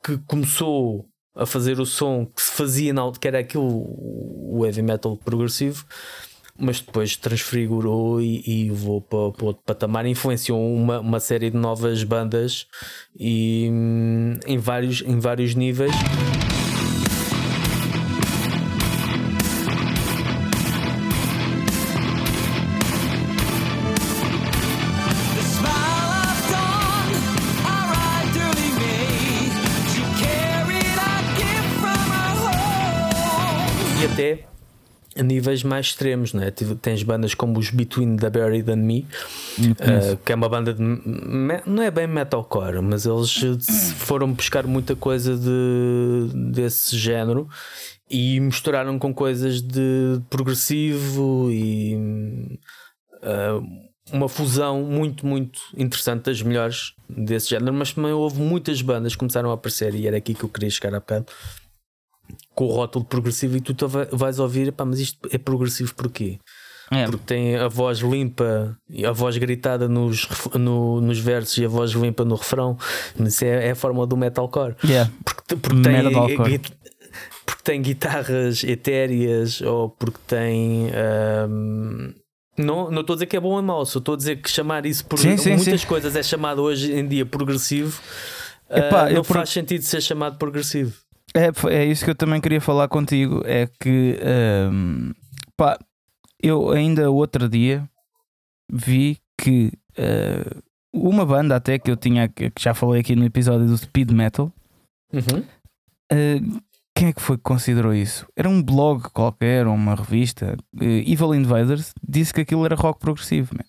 que 0.04 0.18
começou 0.26 1.06
a 1.34 1.46
fazer 1.46 1.80
o 1.80 1.86
som 1.86 2.26
que 2.26 2.42
se 2.42 2.52
fazia 2.52 2.92
na 2.92 3.10
que 3.12 3.26
era 3.26 3.38
aquilo 3.38 3.64
o 3.64 4.66
heavy 4.66 4.82
metal 4.82 5.16
progressivo 5.16 5.86
mas 6.58 6.80
depois 6.80 7.16
transfigurou 7.16 8.20
e, 8.20 8.42
e 8.46 8.70
levou 8.70 9.00
para, 9.00 9.32
para 9.32 9.46
outro 9.46 9.62
patamar 9.64 10.04
influenciou 10.06 10.60
uma, 10.74 11.00
uma 11.00 11.20
série 11.20 11.50
de 11.50 11.56
novas 11.56 12.04
bandas 12.04 12.66
e 13.18 13.68
hum, 13.72 14.38
em 14.46 14.58
vários, 14.58 15.00
em 15.00 15.18
vários 15.18 15.54
níveis 15.54 15.94
níveis 35.42 35.64
mais 35.64 35.86
extremos, 35.86 36.32
não 36.32 36.42
é? 36.42 36.50
Tens 36.50 37.02
bandas 37.02 37.34
como 37.34 37.58
os 37.58 37.70
Between 37.70 38.16
the 38.16 38.30
Buried 38.30 38.70
and 38.70 38.76
Me, 38.76 39.06
uh, 39.58 40.16
que 40.24 40.32
é 40.32 40.34
uma 40.34 40.48
banda 40.48 40.72
de. 40.72 40.80
não 41.66 41.82
é 41.82 41.90
bem 41.90 42.06
metalcore, 42.06 42.80
mas 42.80 43.04
eles 43.04 43.92
foram 43.96 44.32
buscar 44.32 44.66
muita 44.66 44.94
coisa 44.94 45.36
de, 45.36 46.50
desse 46.52 46.96
género 46.96 47.48
e 48.08 48.38
misturaram 48.38 48.98
com 48.98 49.12
coisas 49.12 49.60
de 49.60 50.20
progressivo 50.30 51.50
e. 51.50 51.96
Uh, 53.22 53.92
uma 54.12 54.28
fusão 54.28 54.82
muito, 54.82 55.24
muito 55.24 55.60
interessante 55.76 56.24
das 56.24 56.42
melhores 56.42 56.92
desse 57.08 57.48
género, 57.48 57.72
mas 57.72 57.92
também 57.92 58.12
houve 58.12 58.40
muitas 58.40 58.82
bandas 58.82 59.12
que 59.12 59.18
começaram 59.18 59.50
a 59.50 59.54
aparecer 59.54 59.94
e 59.94 60.06
era 60.06 60.16
aqui 60.16 60.34
que 60.34 60.44
eu 60.44 60.48
queria 60.48 60.68
chegar 60.68 60.94
há 60.94 61.00
bocado 61.00 61.26
com 62.54 62.64
o 62.64 62.72
rótulo 62.72 63.04
progressivo 63.04 63.56
e 63.56 63.60
tu 63.60 63.74
vais 64.12 64.38
ouvir, 64.38 64.72
pá, 64.72 64.84
mas 64.84 65.00
isto 65.00 65.28
é 65.30 65.38
progressivo 65.38 65.94
porquê? 65.94 66.38
É. 66.90 67.06
Porque 67.06 67.24
tem 67.24 67.56
a 67.56 67.68
voz 67.68 68.00
limpa, 68.00 68.76
a 69.06 69.12
voz 69.12 69.38
gritada 69.38 69.88
nos, 69.88 70.28
no, 70.54 71.00
nos 71.00 71.18
versos 71.18 71.56
e 71.56 71.64
a 71.64 71.68
voz 71.68 71.92
limpa 71.92 72.22
no 72.22 72.34
refrão. 72.34 72.76
Isso 73.18 73.44
é, 73.46 73.68
é 73.68 73.70
a 73.70 73.74
fórmula 73.74 74.06
do 74.06 74.14
metalcore. 74.14 74.76
Yeah. 74.84 75.10
Porque, 75.24 75.56
porque, 75.56 75.82
tem, 75.82 76.60
porque 77.46 77.62
tem 77.64 77.80
guitarras 77.80 78.62
etéreas 78.62 79.62
ou 79.62 79.88
porque 79.88 80.18
tem. 80.26 80.90
Um, 81.48 82.12
não, 82.58 82.90
não 82.90 83.00
estou 83.00 83.14
a 83.14 83.16
dizer 83.16 83.26
que 83.26 83.36
é 83.38 83.40
bom 83.40 83.56
ou 83.56 83.62
mau, 83.62 83.86
só 83.86 83.98
estou 83.98 84.12
a 84.12 84.16
dizer 84.16 84.42
que 84.42 84.50
chamar 84.50 84.84
isso 84.84 85.06
por 85.06 85.18
sim, 85.18 85.38
sim, 85.38 85.56
muitas 85.56 85.80
sim. 85.80 85.86
coisas 85.86 86.14
é 86.14 86.22
chamado 86.22 86.60
hoje 86.60 86.92
em 86.92 87.08
dia 87.08 87.24
progressivo. 87.24 87.98
Epá, 88.68 89.08
uh, 89.08 89.14
não 89.14 89.24
faz 89.24 89.48
por... 89.48 89.54
sentido 89.54 89.82
ser 89.82 90.02
chamado 90.02 90.36
progressivo. 90.36 90.92
É, 91.34 91.50
é 91.74 91.84
isso 91.84 92.04
que 92.04 92.10
eu 92.10 92.14
também 92.14 92.40
queria 92.40 92.60
falar 92.60 92.88
contigo. 92.88 93.42
É 93.44 93.68
que 93.80 94.18
um, 94.70 95.12
pá, 95.56 95.78
eu 96.42 96.70
ainda 96.70 97.10
outro 97.10 97.48
dia 97.48 97.88
vi 98.70 99.18
que 99.38 99.72
uh, 99.98 100.62
uma 100.92 101.24
banda 101.24 101.56
até 101.56 101.78
que 101.78 101.90
eu 101.90 101.96
tinha 101.96 102.28
que 102.28 102.52
já 102.58 102.74
falei 102.74 103.00
aqui 103.00 103.16
no 103.16 103.24
episódio 103.24 103.66
do 103.66 103.78
Speed 103.78 104.10
Metal. 104.10 104.52
Uhum. 105.12 105.40
Uh, 106.12 106.62
quem 106.94 107.08
é 107.08 107.12
que 107.12 107.22
foi 107.22 107.36
que 107.36 107.42
considerou 107.42 107.94
isso? 107.94 108.26
Era 108.36 108.48
um 108.48 108.62
blog 108.62 109.04
qualquer, 109.12 109.66
uma 109.66 109.94
revista. 109.94 110.56
Uh, 110.74 110.84
Evil 111.06 111.34
Invaders 111.34 111.94
disse 112.06 112.34
que 112.34 112.42
aquilo 112.42 112.64
era 112.64 112.74
rock 112.74 113.00
progressivo. 113.00 113.54
Man. 113.54 113.64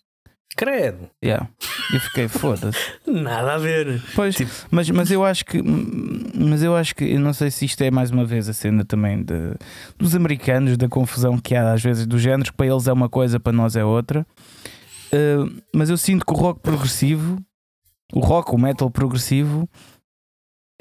Credo. 0.55 1.09
Yeah. 1.23 1.49
Eu 1.93 1.99
fiquei, 1.99 2.27
foda-se. 2.27 2.79
Nada 3.07 3.53
a 3.53 3.57
ver. 3.57 4.01
Pois, 4.15 4.35
tipo... 4.35 4.51
mas, 4.69 4.89
mas 4.89 5.11
eu 5.11 5.25
acho 5.25 5.45
que 5.45 5.61
mas 5.61 6.63
eu 6.63 6.75
acho 6.75 6.95
que 6.95 7.05
eu 7.05 7.19
não 7.19 7.33
sei 7.33 7.49
se 7.51 7.65
isto 7.65 7.81
é 7.81 7.91
mais 7.91 8.11
uma 8.11 8.25
vez 8.25 8.49
a 8.49 8.53
cena 8.53 8.83
também 8.83 9.23
de, 9.23 9.55
dos 9.97 10.15
americanos, 10.15 10.77
da 10.77 10.87
confusão 10.87 11.37
que 11.37 11.55
há 11.55 11.71
às 11.71 11.81
vezes 11.81 12.05
dos 12.05 12.21
géneros, 12.21 12.49
que 12.49 12.57
para 12.57 12.67
eles 12.67 12.87
é 12.87 12.93
uma 12.93 13.09
coisa, 13.09 13.39
para 13.39 13.53
nós 13.53 13.75
é 13.75 13.83
outra. 13.83 14.25
Uh, 15.13 15.61
mas 15.73 15.89
eu 15.89 15.97
sinto 15.97 16.25
que 16.25 16.33
o 16.33 16.35
rock 16.35 16.59
progressivo, 16.61 17.37
o 18.11 18.19
rock, 18.19 18.53
o 18.53 18.57
metal 18.57 18.89
progressivo, 18.89 19.69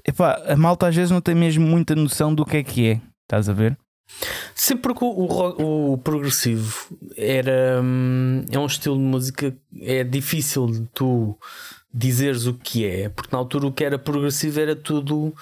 epá, 0.07 0.43
a 0.47 0.57
malta 0.57 0.89
às 0.89 0.97
vezes 0.97 1.11
não 1.11 1.21
tem 1.21 1.35
mesmo 1.35 1.67
muita 1.67 1.95
noção 1.95 2.35
do 2.35 2.45
que 2.45 2.57
é 2.57 2.63
que 2.63 2.89
é. 2.89 3.01
Estás 3.25 3.49
a 3.49 3.53
ver? 3.53 3.79
Sempre 4.55 4.83
porque 4.83 5.05
o, 5.05 5.09
o, 5.09 5.93
o, 5.93 5.99
progressivo 5.99 6.97
era 7.17 7.81
hum, 7.83 8.45
é 8.51 8.59
um 8.59 8.67
estilo 8.67 8.97
de 8.97 9.03
música 9.03 9.57
é 9.81 10.05
difícil 10.05 10.67
de 10.67 10.87
tu 10.95 11.37
dizeres 11.93 12.47
o 12.47 12.55
que 12.55 12.87
é, 12.87 13.09
porque 13.09 13.31
na 13.33 13.39
altura 13.39 13.67
o 13.67 13.73
que 13.73 13.85
era 13.85 13.99
progressivo 13.99 14.61
era 14.61 14.77
tudo 14.77 15.35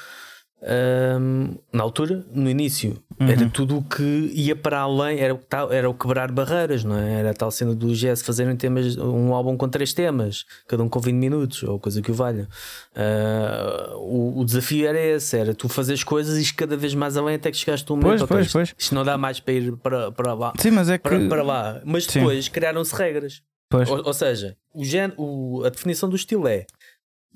um, 0.62 1.56
na 1.72 1.82
altura, 1.82 2.24
no 2.32 2.50
início, 2.50 3.02
uhum. 3.18 3.28
era 3.28 3.48
tudo 3.48 3.78
o 3.78 3.82
que 3.82 4.30
ia 4.34 4.54
para 4.54 4.80
além, 4.80 5.18
era, 5.18 5.40
era 5.70 5.88
o 5.88 5.94
quebrar 5.94 6.30
barreiras, 6.30 6.84
não 6.84 6.98
é? 6.98 7.20
Era 7.20 7.30
a 7.30 7.34
tal 7.34 7.50
cena 7.50 7.74
do 7.74 7.94
Jazz 7.94 8.20
fazerem 8.20 8.54
temas, 8.56 8.96
um 8.98 9.34
álbum 9.34 9.56
com 9.56 9.68
três 9.68 9.94
temas, 9.94 10.44
cada 10.68 10.82
um 10.82 10.88
com 10.88 11.00
20 11.00 11.14
minutos, 11.14 11.62
ou 11.62 11.78
coisa 11.78 12.02
que 12.02 12.10
o 12.10 12.14
valha. 12.14 12.46
Uh, 12.94 13.96
o, 13.96 14.40
o, 14.40 14.44
desafio 14.44 14.86
era 14.86 15.00
esse: 15.00 15.36
era 15.36 15.54
tu 15.54 15.68
fazeres 15.68 16.04
coisas 16.04 16.38
e 16.38 16.54
cada 16.54 16.76
vez 16.76 16.94
mais 16.94 17.16
além 17.16 17.36
até 17.36 17.50
que 17.50 17.56
chegaste 17.56 17.90
a 17.90 17.94
um 17.94 17.96
momento. 17.96 18.26
Pois, 18.26 18.52
pois, 18.52 18.52
pois. 18.52 18.74
Isto 18.78 18.94
não 18.94 19.04
dá 19.04 19.16
mais 19.16 19.40
para 19.40 19.54
ir 19.54 19.76
para, 19.76 20.12
para 20.12 20.34
lá. 20.34 20.52
Sim, 20.58 20.72
mas 20.72 20.90
é 20.90 20.98
que... 20.98 21.02
para, 21.02 21.26
para 21.26 21.42
lá. 21.42 21.80
Mas 21.84 22.06
depois 22.06 22.48
criaram-se 22.48 22.94
regras. 22.94 23.42
Ou, 23.72 24.06
ou, 24.06 24.12
seja, 24.12 24.56
o 24.74 24.84
gen, 24.84 25.12
o, 25.16 25.62
a 25.64 25.70
definição 25.70 26.08
do 26.08 26.16
estilo 26.16 26.48
é 26.48 26.66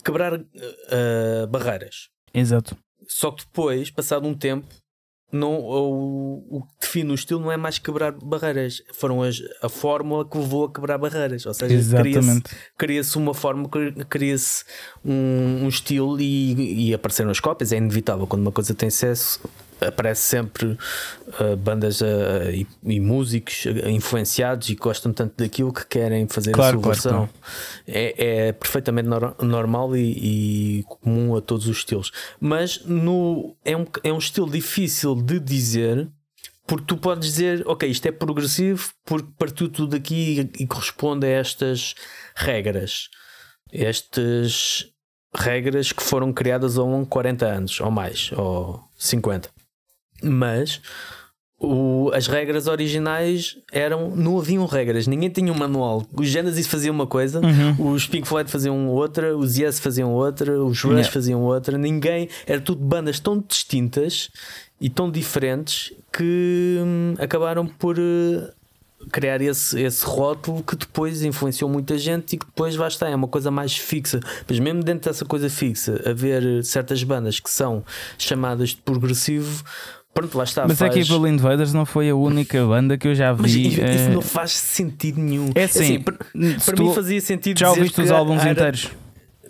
quebrar 0.05 0.35
uh, 0.35 1.47
barreiras. 1.49 2.09
Exato. 2.35 2.77
Só 3.09 3.31
que 3.31 3.45
depois, 3.45 3.91
passado 3.91 4.27
um 4.27 4.35
tempo, 4.35 4.67
não, 5.35 5.59
o, 5.59 6.59
o 6.59 6.63
que 6.63 6.81
define 6.83 7.11
o 7.11 7.15
estilo 7.15 7.41
não 7.41 7.51
é 7.51 7.57
mais 7.57 7.77
quebrar 7.77 8.13
barreiras, 8.13 8.81
foram 8.93 9.21
as, 9.21 9.43
a 9.61 9.69
fórmula 9.69 10.25
que 10.25 10.39
levou 10.39 10.67
a 10.67 10.73
quebrar 10.73 10.97
barreiras. 10.97 11.45
Ou 11.45 11.53
seja, 11.53 11.97
cria-se 11.99 12.43
cria 12.79 13.03
uma 13.17 13.35
forma, 13.35 13.69
cria-se 14.09 14.65
um, 15.05 15.65
um, 15.65 15.69
estilo 15.69 16.21
e, 16.21 16.89
e 16.89 16.95
apareceram 16.95 17.31
as 17.31 17.41
cópias. 17.41 17.73
É 17.73 17.77
inevitável 17.77 18.29
quando 18.29 18.43
uma 18.43 18.53
coisa 18.53 18.75
tem 18.75 18.89
sucesso, 18.89 19.41
aparece 19.87 20.23
sempre 20.23 20.67
uh, 21.41 21.57
bandas 21.57 22.01
uh, 22.01 22.51
e, 22.53 22.67
e, 22.85 23.01
músicos 23.01 23.65
influenciados 23.87 24.69
e 24.69 24.75
gostam 24.75 25.13
tanto 25.13 25.35
daquilo 25.37 25.73
que 25.73 25.87
querem 25.87 26.27
fazer 26.29 26.53
claro, 26.53 26.79
a 26.79 26.83
sua 26.83 26.93
versão. 26.93 27.13
Claro. 27.13 27.31
É, 27.87 28.49
é, 28.49 28.53
perfeitamente 28.53 29.09
nor 29.09 29.37
normal 29.43 29.97
e, 29.97 30.81
e, 30.81 30.83
comum 30.85 31.37
a 31.37 31.41
todos 31.41 31.67
os 31.67 31.79
estilos. 31.79 32.13
Mas 32.41 32.85
no, 32.85 33.57
é, 33.65 33.77
um, 33.77 33.87
é 34.03 34.13
um 34.13 34.19
estilo 34.19 34.51
difícil 34.51 35.15
de 35.15 35.39
dizer. 35.39 36.09
Porque 36.67 36.87
tu 36.87 36.97
podes 36.97 37.29
dizer, 37.29 37.63
ok, 37.67 37.87
isto 37.87 38.07
é 38.07 38.11
progressivo 38.11 38.89
porque 39.05 39.29
partiu 39.37 39.69
tudo 39.69 39.95
aqui 39.95 40.51
e, 40.59 40.63
e 40.63 40.67
corresponde 40.67 41.27
a 41.27 41.29
estas 41.29 41.95
regras. 42.35 43.11
Estas 43.71 44.91
regras 45.35 45.93
que 45.93 46.03
foram 46.03 46.33
criadas 46.33 46.79
há 46.79 46.83
40 47.09 47.47
anos 47.47 47.81
ou 47.81 47.91
mais, 47.91 48.31
ou 48.33 48.83
50 48.97 49.51
mas 50.25 50.81
o, 51.59 52.11
as 52.13 52.27
regras 52.27 52.67
originais 52.67 53.57
eram. 53.73 54.11
Não 54.15 54.39
haviam 54.39 54.67
regras, 54.67 55.07
ninguém 55.07 55.31
tinha 55.31 55.53
um 55.53 55.57
manual. 55.57 56.05
Os 56.13 56.29
Genesis 56.29 56.67
faziam 56.67 56.95
uma 56.95 57.07
coisa, 57.07 57.41
uhum. 57.41 57.93
os 57.93 58.07
Pink 58.07 58.27
Floyd 58.27 58.51
faziam 58.51 58.89
outra, 58.89 59.37
os 59.37 59.57
Yes 59.57 59.79
faziam 59.79 60.13
outra, 60.13 60.61
os 60.63 60.81
Rush 60.83 60.93
yeah. 60.93 61.11
faziam 61.11 61.43
outra. 61.43 61.79
Ninguém. 61.79 62.29
Era 62.47 62.61
tudo 62.61 62.85
bandas 62.85 63.19
tão 63.21 63.39
distintas 63.39 64.31
e 64.81 64.91
tão 64.91 65.11
diferentes 65.11 65.93
que 66.13 66.79
hum, 66.83 67.15
acabaram 67.19 67.67
por. 67.67 67.99
Uh, 67.99 68.53
criar 69.11 69.43
esse, 69.43 69.79
esse 69.83 70.03
rótulo 70.03 70.63
que 70.63 70.75
depois 70.77 71.23
influenciou 71.23 71.69
muita 71.69 71.99
gente 71.99 72.37
e 72.37 72.39
que 72.39 72.47
depois 72.47 72.75
vai 72.75 72.89
estar, 72.89 73.11
é 73.11 73.15
uma 73.15 73.29
coisa 73.29 73.51
mais 73.51 73.77
fixa. 73.77 74.19
Mas 74.49 74.59
mesmo 74.59 74.83
dentro 74.83 75.11
dessa 75.11 75.27
coisa 75.27 75.51
fixa, 75.51 76.01
haver 76.09 76.65
certas 76.65 77.03
bandas 77.03 77.39
que 77.39 77.51
são 77.51 77.85
chamadas 78.17 78.71
de 78.71 78.77
progressivo, 78.77 79.63
Pronto, 80.15 80.39
lá 80.39 80.45
está. 80.45 80.67
Mas 80.67 80.79
faz... 80.79 80.91
é 80.91 80.95
que 80.95 81.01
Evil 81.01 81.27
Invaders 81.27 81.73
não 81.73 81.85
foi 81.85 82.09
a 82.09 82.15
única 82.15 82.65
banda 82.65 82.97
que 82.97 83.09
eu 83.09 83.15
já 83.15 83.33
vi. 83.35 83.77
Mas 83.81 83.95
isso 83.97 84.11
é... 84.11 84.15
não 84.15 84.23
faz 84.23 84.53
sentido 84.53 85.21
nenhum. 85.21 85.51
É 85.55 85.65
assim, 85.65 85.81
assim 85.81 86.01
para, 86.01 86.17
para 86.65 86.85
mim 86.85 86.95
fazia 86.95 87.21
sentido. 87.21 87.59
Já 87.59 87.71
ouviste 87.71 88.01
os 88.01 88.11
álbuns 88.11 88.41
era... 88.43 88.53
inteiros? 88.53 88.91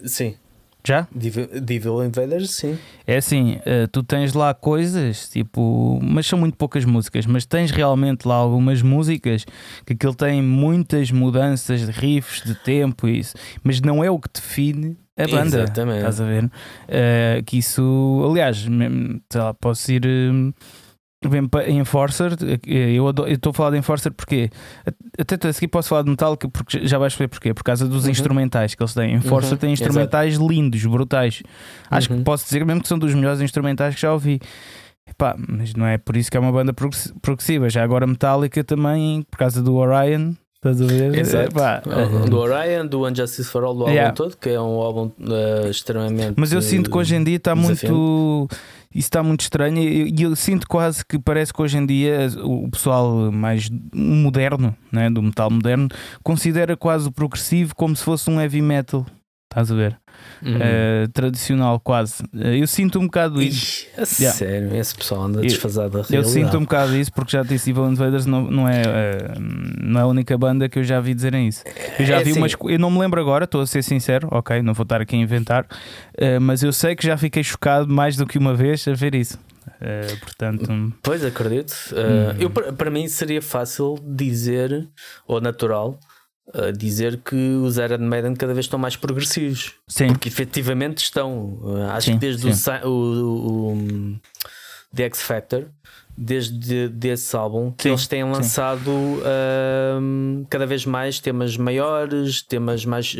Sim. 0.06 0.34
Já? 0.86 1.08
De 1.14 1.74
Evil 1.74 2.04
Invaders, 2.04 2.50
sim. 2.50 2.78
É 3.06 3.16
assim, 3.16 3.54
uh, 3.54 3.88
tu 3.90 4.02
tens 4.02 4.34
lá 4.34 4.52
coisas, 4.52 5.30
tipo, 5.30 5.98
mas 6.02 6.26
são 6.26 6.38
muito 6.38 6.58
poucas 6.58 6.84
músicas, 6.84 7.24
mas 7.24 7.46
tens 7.46 7.70
realmente 7.70 8.28
lá 8.28 8.34
algumas 8.34 8.82
músicas 8.82 9.46
que 9.86 9.94
aquilo 9.94 10.14
tem 10.14 10.42
muitas 10.42 11.10
mudanças 11.10 11.86
de 11.86 11.90
riffs, 11.90 12.42
de 12.44 12.54
tempo 12.54 13.08
e 13.08 13.18
isso, 13.18 13.34
mas 13.62 13.80
não 13.80 14.04
é 14.04 14.10
o 14.10 14.18
que 14.18 14.28
define 14.30 14.94
a 15.16 15.26
banda. 15.26 15.62
Exatamente. 15.62 15.98
Estás 15.98 16.20
a 16.20 16.24
ver? 16.24 16.44
Uh, 16.44 17.44
que 17.44 17.58
isso, 17.58 18.26
aliás, 18.28 18.58
sei 18.58 19.40
lá, 19.40 19.54
posso 19.54 19.92
ir. 19.92 20.02
Bem 21.26 21.48
para 21.48 21.70
Enforcer, 21.70 22.32
eh, 22.66 22.92
eu 22.92 23.08
estou 23.28 23.48
a 23.48 23.54
falar 23.54 23.70
de 23.70 23.78
Enforcer 23.78 24.12
porque 24.12 24.50
até 25.18 25.48
a 25.48 25.52
seguir 25.54 25.68
posso 25.68 25.88
falar 25.88 26.02
de 26.02 26.10
Metallica 26.10 26.46
porque 26.50 26.86
já 26.86 26.98
vais 26.98 27.14
ver 27.14 27.28
porquê, 27.28 27.54
por 27.54 27.64
causa 27.64 27.88
dos 27.88 28.04
uhum. 28.04 28.10
instrumentais 28.10 28.74
que 28.74 28.82
eles 28.82 28.92
têm. 28.92 29.14
Enforcer 29.14 29.52
uhum. 29.52 29.56
tem 29.56 29.72
instrumentais 29.72 30.34
Exato. 30.34 30.46
lindos, 30.46 30.84
brutais. 30.84 31.42
Acho 31.90 32.12
uhum. 32.12 32.18
que 32.18 32.24
posso 32.24 32.44
dizer 32.44 32.66
mesmo 32.66 32.82
que 32.82 32.88
são 32.88 32.98
dos 32.98 33.14
melhores 33.14 33.40
instrumentais 33.40 33.94
que 33.94 34.02
já 34.02 34.12
ouvi. 34.12 34.38
Epá, 35.08 35.34
mas 35.38 35.74
não 35.74 35.86
é 35.86 35.96
por 35.96 36.14
isso 36.14 36.30
que 36.30 36.36
é 36.36 36.40
uma 36.40 36.52
banda 36.52 36.74
progressiva. 37.22 37.70
Já 37.70 37.82
agora 37.82 38.06
Metallica 38.06 38.62
também, 38.62 39.22
por 39.30 39.38
causa 39.38 39.62
do 39.62 39.76
Orion, 39.76 40.34
Estás 40.64 40.80
a 40.80 40.86
ver? 40.86 41.14
Exato. 41.18 41.60
É, 41.60 42.28
do 42.30 42.38
Orion, 42.38 42.86
do 42.86 43.06
Unjustice 43.06 43.44
for 43.44 43.64
All, 43.64 43.74
do 43.74 43.80
álbum 43.82 43.92
yeah. 43.92 44.14
todo, 44.14 44.34
que 44.34 44.48
é 44.48 44.58
um 44.58 44.80
álbum 44.80 45.10
uh, 45.20 45.68
extremamente. 45.68 46.34
Mas 46.36 46.54
eu 46.54 46.62
sinto 46.62 46.90
que 46.90 46.96
hoje 46.96 47.14
em 47.14 47.22
dia 47.22 47.36
está 47.36 47.54
muito. 47.54 48.48
Isso 48.90 49.06
está 49.08 49.22
muito 49.24 49.40
estranho 49.40 49.82
e 49.82 50.22
eu, 50.22 50.30
eu, 50.30 50.36
sinto 50.36 50.68
quase 50.68 51.04
que 51.04 51.18
parece 51.18 51.52
que 51.52 51.60
hoje 51.60 51.76
em 51.76 51.84
dia 51.84 52.28
o 52.44 52.70
pessoal 52.70 53.30
mais 53.32 53.68
moderno, 53.92 54.74
né, 54.92 55.10
do 55.10 55.20
metal 55.20 55.50
moderno, 55.50 55.88
considera 56.22 56.76
quase 56.76 57.08
o 57.08 57.12
progressivo 57.12 57.74
como 57.74 57.94
se 57.96 58.04
fosse 58.04 58.30
um 58.30 58.40
heavy 58.40 58.62
metal. 58.62 59.04
Estás 59.50 59.72
a 59.72 59.74
ver? 59.74 59.98
Uhum. 60.44 60.56
uh, 60.56 61.08
tradicional 61.12 61.80
quase. 61.80 62.22
Uh, 62.34 62.54
eu 62.60 62.66
sinto 62.66 62.98
um 62.98 63.06
bocado 63.06 63.42
isso. 63.42 63.86
Ixi, 63.98 64.22
yeah. 64.22 64.38
Sério, 64.38 64.76
esse 64.76 64.94
pessoal 64.94 65.22
anda 65.22 65.40
desfasado 65.40 66.02
da 66.02 66.16
Eu 66.16 66.24
sinto 66.24 66.56
um 66.58 66.62
bocado 66.62 66.96
isso 66.96 67.12
porque 67.12 67.32
já 67.32 67.42
disse 67.42 67.70
Evil 67.70 67.88
Invaders 67.90 68.26
não, 68.26 68.50
não, 68.50 68.68
é, 68.68 68.82
não 69.80 70.00
é 70.00 70.02
a 70.02 70.06
única 70.06 70.36
banda 70.36 70.68
que 70.68 70.78
eu 70.78 70.84
já 70.84 71.00
vi 71.00 71.14
dizerem 71.14 71.48
isso. 71.48 71.64
Eu 71.98 72.04
já 72.04 72.20
é 72.20 72.24
vi 72.24 72.30
assim. 72.30 72.38
umas. 72.38 72.52
Eu 72.64 72.78
não 72.78 72.90
me 72.90 72.98
lembro 72.98 73.20
agora, 73.20 73.44
estou 73.44 73.60
a 73.60 73.66
ser 73.66 73.82
sincero, 73.82 74.28
ok, 74.30 74.62
não 74.62 74.74
vou 74.74 74.84
estar 74.84 75.00
aqui 75.00 75.16
a 75.16 75.18
inventar, 75.18 75.66
mas 76.40 76.62
eu 76.62 76.72
sei 76.72 76.94
que 76.94 77.06
já 77.06 77.16
fiquei 77.16 77.42
chocado 77.42 77.88
mais 77.88 78.16
do 78.16 78.26
que 78.26 78.38
uma 78.38 78.54
vez 78.54 78.86
a 78.86 78.92
ver 78.92 79.14
isso. 79.14 79.38
Uh, 79.84 80.16
portanto, 80.20 80.92
pois 81.02 81.24
acredito. 81.24 81.72
Uh, 81.92 82.32
hum. 82.32 82.36
eu, 82.38 82.50
para 82.50 82.90
mim 82.90 83.08
seria 83.08 83.42
fácil 83.42 83.98
dizer, 84.02 84.88
ou 85.26 85.40
natural, 85.40 85.98
uh, 86.48 86.72
dizer 86.72 87.18
que 87.18 87.34
os 87.34 87.76
Iron 87.78 87.98
Maiden 87.98 88.34
cada 88.34 88.52
vez 88.52 88.66
estão 88.66 88.78
mais 88.78 88.96
progressivos. 88.96 89.74
Sim. 89.86 90.08
Porque 90.08 90.28
efetivamente 90.28 90.98
estão. 90.98 91.58
acho 91.90 92.06
sim, 92.06 92.12
que 92.14 92.18
desde 92.18 92.46
o, 92.84 92.88
o, 92.88 93.72
o, 93.72 94.20
The 94.94 95.04
X 95.04 95.22
Factor, 95.22 95.66
desde 96.16 96.88
desse 96.88 97.34
álbum, 97.34 97.72
que 97.72 97.84
sim, 97.84 97.88
eles 97.90 98.06
têm 98.06 98.24
lançado 98.24 98.92
cada 100.48 100.66
vez 100.66 100.86
mais 100.86 101.18
temas 101.18 101.56
maiores, 101.56 102.42
temas 102.42 102.84
mais 102.84 103.16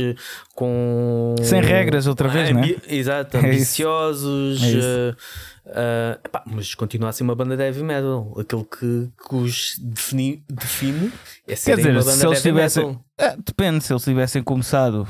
com. 0.54 1.34
Sem 1.42 1.60
regras, 1.60 2.06
outra 2.06 2.28
vez, 2.28 2.50
não 2.50 2.62
é? 2.62 2.76
Exato, 2.88 3.36
é 3.36 3.40
ambiciosos. 3.40 4.62
É 4.62 4.66
isso. 4.66 5.16
Uh, 5.64 6.20
epá, 6.22 6.42
mas 6.44 6.74
continua 6.74 7.08
a 7.08 7.12
ser 7.12 7.22
uma 7.22 7.34
banda 7.34 7.56
de 7.56 7.62
heavy 7.62 7.82
metal. 7.82 8.34
Aquilo 8.38 8.64
que, 8.66 9.08
que 9.26 9.34
os 9.34 9.76
defini, 9.78 10.44
define 10.48 11.10
é 11.48 11.56
ser 11.56 11.78
uma 11.78 12.00
banda 12.00 12.16
de 12.16 12.22
heavy 12.22 12.42
tivessem, 12.42 12.86
metal. 12.86 13.03
É, 13.18 13.36
depende, 13.36 13.82
se 13.84 13.92
eles 13.92 14.04
tivessem 14.04 14.42
começado 14.42 15.06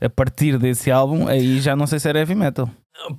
a 0.00 0.08
partir 0.08 0.58
desse 0.58 0.90
álbum, 0.90 1.26
aí 1.26 1.60
já 1.60 1.74
não 1.74 1.86
sei 1.86 1.98
se 1.98 2.08
era 2.08 2.20
heavy 2.20 2.34
metal. 2.34 2.70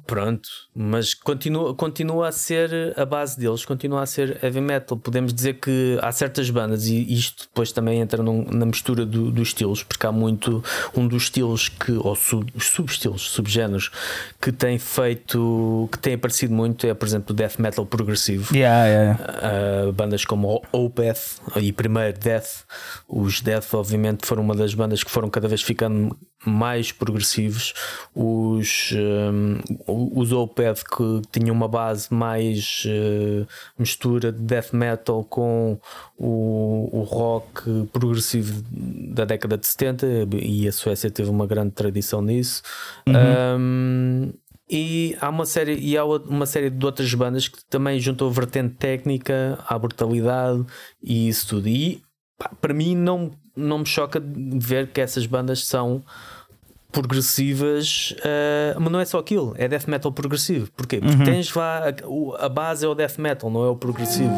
Pronto, 0.06 0.48
mas 0.76 1.14
continua, 1.14 1.74
continua 1.74 2.28
a 2.28 2.32
ser 2.32 2.94
a 2.98 3.06
base 3.06 3.38
deles, 3.40 3.66
continua 3.66 4.04
a 4.04 4.06
ser 4.06 4.38
heavy 4.44 4.62
metal. 4.62 4.98
Podemos 4.98 5.34
dizer 5.34 5.56
que 5.56 5.98
há 6.02 6.12
certas 6.12 6.50
bandas, 6.50 6.86
e 6.86 7.14
isto 7.14 7.44
depois 7.44 7.72
também 7.72 8.00
entra 8.00 8.22
num, 8.22 8.46
na 8.46 8.66
mistura 8.66 9.06
do, 9.06 9.32
dos 9.32 9.50
estilos, 9.50 9.84
porque 9.84 10.06
há 10.06 10.12
muito 10.12 10.64
um 10.96 11.08
dos 11.08 11.24
estilos 11.24 11.68
que, 11.68 11.92
ou 11.94 12.16
sub, 12.16 12.52
subestilos, 12.60 13.32
subgéneros, 13.32 13.90
que 14.40 14.52
tem 14.52 14.78
feito, 14.78 15.90
que 15.92 15.98
tem 15.98 16.14
aparecido 16.14 16.54
muito, 16.54 16.86
é 16.86 16.94
por 16.94 17.08
exemplo 17.08 17.34
o 17.34 17.36
death 17.36 17.58
metal 17.58 17.86
progressivo. 17.86 18.56
Yeah, 18.56 18.86
yeah. 18.88 19.88
Uh, 19.88 19.92
bandas 19.94 20.26
como 20.26 20.62
Opeth 20.72 21.40
e 21.58 21.72
primeiro 21.72 22.18
Death, 22.20 22.66
os 23.08 23.42
Death, 23.42 23.74
obviamente, 23.74 24.26
foram 24.26 24.44
uma 24.44 24.56
das 24.56 24.74
bandas 24.74 25.04
que 25.04 25.12
foram 25.12 25.30
cada 25.30 25.48
vez 25.48 25.62
ficando 25.62 26.16
mais 26.46 26.92
progressivos. 26.92 27.74
Os, 28.16 28.94
um, 28.94 29.60
os 29.88 30.32
Opeth 30.32 30.84
que 30.84 31.22
tinham 31.32 31.56
uma 31.56 31.68
base 31.68 32.14
mais 32.14 32.84
uh, 32.86 33.48
mistura 33.78 34.32
de 34.32 34.40
death 34.40 34.74
metal 34.74 35.24
com 35.24 35.80
o, 36.18 36.90
o 36.92 37.04
rock 37.04 37.88
progressivo 37.92 38.64
da 38.72 39.26
década 39.26 39.58
de 39.58 39.68
70 39.68 40.08
e 40.42 40.68
a 40.68 40.72
Suécia 40.72 41.12
teve 41.12 41.30
uma 41.30 41.46
grande 41.46 41.72
tradição 41.72 42.22
nisso. 42.22 42.62
Uhum. 43.08 43.14
Um, 43.60 44.34
e 44.70 45.18
há 45.20 45.28
uma 45.28 45.46
série 45.46 45.76
e 45.76 45.98
há 45.98 46.06
uma 46.06 46.46
série 46.46 46.70
de 46.70 46.86
outras 46.86 47.14
bandas 47.14 47.50
que 47.50 47.64
também 47.66 48.00
juntam 48.00 48.30
a 48.30 48.32
vertente 48.32 48.76
técnica 48.76 49.60
à 49.68 49.78
brutalidade 49.78 50.66
e 51.04 51.28
isso 51.28 51.46
tudo. 51.50 51.68
E 51.68 52.02
pá, 52.38 52.50
para 52.62 52.74
mim 52.74 52.96
não, 52.96 53.32
não 53.56 53.80
me 53.80 53.86
choca 53.86 54.22
ver 54.24 54.88
que 54.88 55.02
essas 55.02 55.26
bandas 55.26 55.66
são 55.66 56.04
progressivas, 56.92 58.14
uh, 58.20 58.80
mas 58.80 58.92
não 58.92 59.00
é 59.00 59.06
só 59.06 59.20
aquilo, 59.20 59.54
é 59.58 59.68
death 59.68 59.88
metal 59.88 60.12
progressivo. 60.12 60.70
Porquê? 60.76 61.00
Porque 61.00 61.16
uhum. 61.16 61.24
tens 61.24 61.50
vá, 61.50 61.90
a, 61.90 62.46
a 62.46 62.50
base 62.50 62.86
é 62.86 62.88
o 62.88 62.94
death 62.94 63.18
metal, 63.18 63.50
não 63.50 63.64
é 63.64 63.70
o 63.70 63.76
progressivo. 63.76 64.36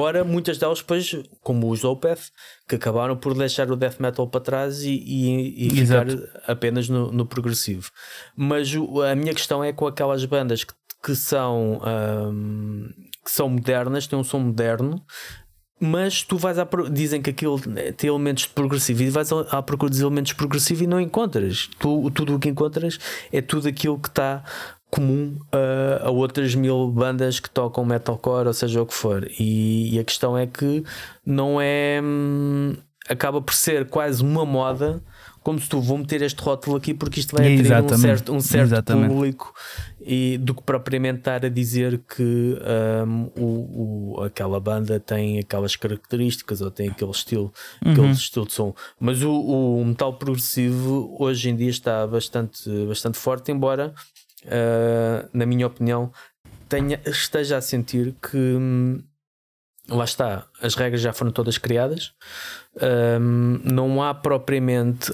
Embora 0.00 0.24
muitas 0.24 0.56
delas 0.56 0.78
depois, 0.78 1.14
como 1.42 1.70
os 1.70 1.84
Opeth, 1.84 2.30
que 2.66 2.76
acabaram 2.76 3.18
por 3.18 3.34
deixar 3.34 3.70
o 3.70 3.76
death 3.76 4.00
metal 4.00 4.26
para 4.26 4.40
trás 4.40 4.82
e, 4.82 4.94
e, 4.94 5.66
e 5.66 5.70
ficar 5.70 6.06
apenas 6.46 6.88
no, 6.88 7.12
no, 7.12 7.26
progressivo. 7.26 7.90
Mas 8.34 8.72
a 9.10 9.14
minha 9.14 9.34
questão 9.34 9.62
é 9.62 9.74
com 9.74 9.86
aquelas 9.86 10.24
bandas 10.24 10.64
que, 10.64 10.72
que 11.04 11.14
são, 11.14 11.82
um, 12.32 12.88
que 13.22 13.30
são 13.30 13.50
modernas, 13.50 14.06
têm 14.06 14.18
um 14.18 14.24
som 14.24 14.38
moderno, 14.38 15.04
mas 15.78 16.22
tu 16.22 16.38
vais 16.38 16.58
à 16.58 16.66
dizem 16.90 17.20
que 17.20 17.28
aquilo 17.28 17.60
tem 17.96 18.08
elementos 18.08 18.44
de 18.44 18.50
progressivo 18.50 19.02
e 19.02 19.10
vais 19.10 19.30
à 19.32 19.60
procura 19.60 19.90
dos 19.90 20.00
elementos 20.00 20.32
progressivos 20.32 20.82
e 20.82 20.86
não 20.86 20.98
encontras. 20.98 21.68
Tu, 21.78 22.10
tudo 22.12 22.36
o 22.36 22.38
que 22.38 22.48
encontras 22.48 22.98
é 23.30 23.42
tudo 23.42 23.68
aquilo 23.68 23.98
que 23.98 24.08
está 24.08 24.44
comum 24.90 25.38
a, 25.52 26.06
a, 26.06 26.10
outras 26.10 26.54
mil 26.54 26.88
bandas 26.88 27.38
que 27.40 27.48
tocam 27.48 27.84
metalcore, 27.84 28.48
ou 28.48 28.54
seja 28.54 28.82
o 28.82 28.86
que 28.86 28.94
for. 28.94 29.28
E, 29.38 29.94
e 29.94 29.98
a 29.98 30.04
questão 30.04 30.36
é 30.36 30.46
que 30.46 30.84
não 31.24 31.60
é. 31.60 32.00
Hum, 32.02 32.74
acaba 33.08 33.42
por 33.42 33.54
ser 33.54 33.88
quase 33.88 34.22
uma 34.22 34.44
moda, 34.44 35.02
como 35.42 35.58
se 35.58 35.68
tu 35.68 35.80
vou 35.80 35.98
meter 35.98 36.22
este 36.22 36.40
rótulo 36.42 36.76
aqui 36.76 36.92
porque 36.92 37.20
isto 37.20 37.34
vai 37.34 37.58
atrair 37.58 37.82
um 37.82 37.98
certo, 37.98 38.32
um 38.34 38.40
certo 38.40 38.92
público 38.92 39.54
e 40.00 40.38
do 40.38 40.54
que 40.54 40.62
propriamente 40.62 41.18
estar 41.18 41.44
a 41.44 41.48
dizer 41.48 42.00
que 42.14 42.58
um, 43.06 43.30
o, 43.36 44.16
o, 44.18 44.22
aquela 44.22 44.60
banda 44.60 45.00
tem 45.00 45.38
aquelas 45.38 45.76
características 45.76 46.60
ou 46.60 46.70
tem 46.70 46.88
aquele 46.88 47.10
estilo, 47.10 47.52
uhum. 47.84 47.92
aquele 47.92 48.10
estilo 48.12 48.46
de 48.46 48.52
som. 48.52 48.74
Mas 48.98 49.22
o, 49.22 49.32
o 49.32 49.84
metal 49.84 50.14
progressivo 50.14 51.16
hoje 51.18 51.50
em 51.50 51.56
dia 51.56 51.70
está 51.70 52.06
bastante, 52.06 52.68
bastante 52.86 53.18
forte, 53.18 53.50
embora 53.50 53.92
uh, 54.44 55.28
na 55.32 55.46
minha 55.46 55.66
opinião, 55.66 56.12
tenha, 56.68 57.00
esteja 57.04 57.56
a 57.56 57.60
sentir 57.60 58.14
que 58.22 58.36
hum, 58.36 59.02
lá 59.88 60.04
está, 60.04 60.46
as 60.62 60.74
regras 60.74 61.00
já 61.00 61.12
foram 61.12 61.32
todas 61.32 61.58
criadas. 61.58 62.12
Um, 63.20 63.60
não 63.64 64.02
há 64.02 64.14
propriamente 64.14 65.12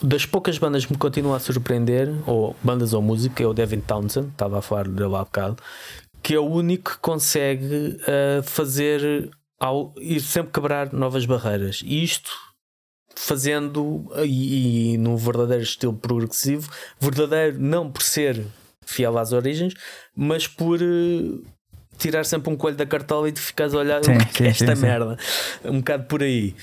das 0.00 0.24
poucas 0.24 0.58
bandas 0.58 0.86
que 0.86 0.92
me 0.92 0.98
continuam 0.98 1.34
a 1.34 1.40
surpreender, 1.40 2.08
ou 2.26 2.56
bandas 2.62 2.92
ou 2.92 3.02
música, 3.02 3.42
é 3.42 3.46
o 3.46 3.52
Devin 3.52 3.80
Townsend, 3.80 4.28
estava 4.28 4.58
a 4.58 4.62
falar 4.62 4.86
dele 4.88 5.16
há 5.16 5.24
bocado, 5.24 5.56
que 6.22 6.34
é 6.34 6.38
o 6.38 6.46
único 6.46 6.92
que 6.92 6.98
consegue 6.98 7.98
uh, 8.00 8.42
fazer 8.42 9.30
ao, 9.58 9.92
ir 9.98 10.20
sempre 10.20 10.52
quebrar 10.52 10.92
novas 10.92 11.26
barreiras. 11.26 11.82
E 11.84 12.02
isto 12.02 12.30
fazendo 13.16 14.10
e, 14.24 14.94
e 14.94 14.98
num 14.98 15.16
verdadeiro 15.16 15.62
estilo 15.62 15.94
progressivo, 15.94 16.70
verdadeiro 17.00 17.58
não 17.60 17.90
por 17.90 18.02
ser 18.02 18.44
fiel 18.84 19.16
às 19.18 19.32
origens, 19.32 19.74
mas 20.14 20.46
por 20.46 20.80
uh, 20.80 21.44
tirar 21.98 22.24
sempre 22.24 22.52
um 22.52 22.56
coelho 22.56 22.76
da 22.76 22.86
cartola 22.86 23.28
e 23.28 23.32
de 23.32 23.40
ficares 23.40 23.74
a 23.74 23.78
olhar 23.78 24.04
sim, 24.04 24.12
sim, 24.36 24.46
esta 24.46 24.76
sim, 24.76 24.82
merda. 24.82 25.16
Um 25.64 25.78
bocado 25.78 26.04
por 26.04 26.22
aí. 26.22 26.54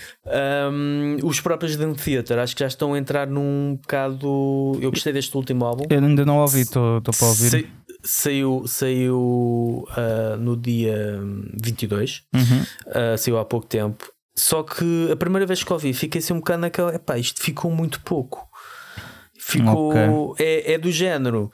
Um, 0.71 1.17
os 1.23 1.39
próprios 1.39 1.75
Dream 1.75 1.93
Theater 1.93 2.39
acho 2.39 2.55
que 2.55 2.61
já 2.61 2.67
estão 2.67 2.93
a 2.93 2.97
entrar 2.97 3.27
num 3.27 3.77
bocado. 3.81 4.77
Eu 4.81 4.91
gostei 4.91 5.13
deste 5.13 5.35
último 5.35 5.65
álbum. 5.65 5.85
Eu 5.89 5.99
ainda 5.99 6.25
não 6.25 6.37
ouvi, 6.37 6.61
estou 6.61 7.01
para 7.01 7.27
ouvir. 7.27 7.69
saiu 8.03 8.63
saiu 8.67 9.87
uh, 9.89 10.37
no 10.37 10.55
dia 10.55 11.19
22, 11.61 12.23
uhum. 12.33 12.61
uh, 12.87 13.17
saiu 13.17 13.37
há 13.37 13.45
pouco 13.45 13.67
tempo. 13.67 14.11
Só 14.41 14.63
que 14.63 15.11
a 15.11 15.15
primeira 15.15 15.45
vez 15.45 15.63
que 15.63 15.71
ouvi, 15.71 15.93
fiquei 15.93 16.17
assim 16.17 16.33
um 16.33 16.39
bocado 16.39 16.61
naquela. 16.61 16.95
Epá, 16.95 17.15
isto 17.15 17.39
ficou 17.39 17.69
muito 17.69 18.01
pouco. 18.01 18.49
Ficou. 19.37 20.31
Okay. 20.31 20.43
É, 20.43 20.73
é 20.73 20.77
do 20.79 20.91
género. 20.91 21.51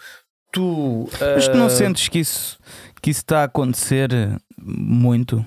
Tu. 0.53 0.63
Uh... 0.63 1.09
Mas 1.35 1.49
tu 1.49 1.57
não 1.57 1.69
sentes 1.69 2.07
que 2.07 2.19
isso, 2.19 2.57
que 3.01 3.09
isso 3.09 3.19
está 3.19 3.41
a 3.41 3.43
acontecer 3.43 4.09
muito? 4.57 5.45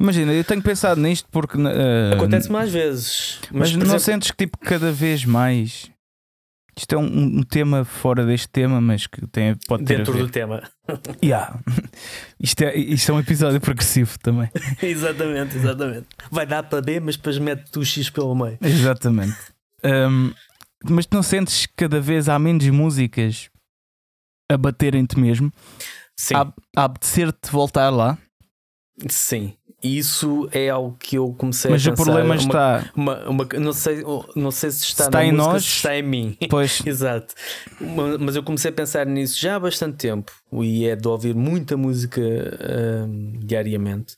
Imagina, 0.00 0.32
eu 0.32 0.42
tenho 0.42 0.60
pensado 0.60 1.00
nisto 1.00 1.28
porque. 1.30 1.56
Uh, 1.56 2.14
Acontece 2.16 2.50
mais 2.50 2.72
vezes. 2.72 3.38
Mas, 3.52 3.70
mas 3.70 3.72
não 3.74 3.82
exemplo... 3.82 4.00
sentes 4.00 4.30
que 4.32 4.38
tipo 4.38 4.58
cada 4.58 4.90
vez 4.90 5.24
mais. 5.24 5.91
Isto 6.76 6.94
é 6.94 6.98
um, 6.98 7.04
um, 7.04 7.42
tema 7.42 7.84
fora 7.84 8.24
deste 8.24 8.48
tema, 8.48 8.80
mas 8.80 9.06
que 9.06 9.26
tem, 9.26 9.54
pode 9.68 9.84
ter. 9.84 9.98
Dentro 9.98 10.16
do 10.16 10.28
tema. 10.28 10.62
Yeah. 11.22 11.60
Isto, 12.40 12.64
é, 12.64 12.76
isto 12.76 13.12
é 13.12 13.14
um 13.14 13.20
episódio 13.20 13.60
progressivo 13.60 14.18
também. 14.18 14.50
exatamente, 14.82 15.56
exatamente. 15.56 16.06
Vai 16.30 16.44
dar 16.44 16.64
para 16.64 16.82
B, 16.82 16.98
mas 16.98 17.16
depois 17.16 17.38
mete 17.38 17.78
o 17.78 17.84
X 17.84 18.10
pelo 18.10 18.34
meio. 18.34 18.58
Exatamente. 18.60 19.36
Um, 19.84 20.32
mas 20.84 21.06
não 21.10 21.22
sentes 21.22 21.66
que 21.66 21.72
cada 21.76 22.00
vez 22.00 22.28
há 22.28 22.38
menos 22.38 22.68
músicas 22.68 23.48
a 24.50 24.56
bater 24.56 24.94
em 24.94 25.04
ti 25.06 25.18
mesmo? 25.18 25.52
Sim. 26.16 26.34
A, 26.34 26.52
a 26.76 26.84
apetecer-te 26.84 27.50
voltar 27.50 27.90
lá? 27.90 28.18
Sim. 29.08 29.54
Isso 29.82 30.48
é 30.52 30.68
algo 30.68 30.96
que 30.98 31.16
eu 31.16 31.34
comecei 31.36 31.70
Mas 31.70 31.86
a 31.86 31.90
o 31.90 31.92
pensar. 31.92 32.04
problema 32.04 32.34
uma, 32.34 32.36
está. 32.40 32.90
uma- 32.94 33.28
uma- 33.28 33.48
não, 33.58 33.72
sei, 33.72 34.02
não 34.36 34.50
sei 34.50 34.70
se 34.70 34.84
está, 34.84 35.04
Se 35.04 35.08
está 35.08 35.24
em 35.24 35.32
música, 35.32 35.52
nós, 35.52 35.64
se 35.64 35.70
está 35.76 35.96
em 35.96 36.02
mim. 36.02 36.36
Pois, 36.48 36.80
Exato. 36.86 37.34
Ma- 37.80 38.18
Mas 38.18 38.36
eu 38.36 38.42
comecei 38.42 38.70
a 38.70 38.74
pensar 38.74 39.06
nisso 39.06 39.38
já 39.40 39.56
há 39.56 39.60
bastante 39.60 39.96
tempo 39.96 40.30
e 40.60 40.86
é 40.86 40.94
de 40.94 41.08
ouvir 41.08 41.34
muita 41.34 41.76
música 41.76 42.20
hum, 42.20 43.32
diariamente. 43.42 44.16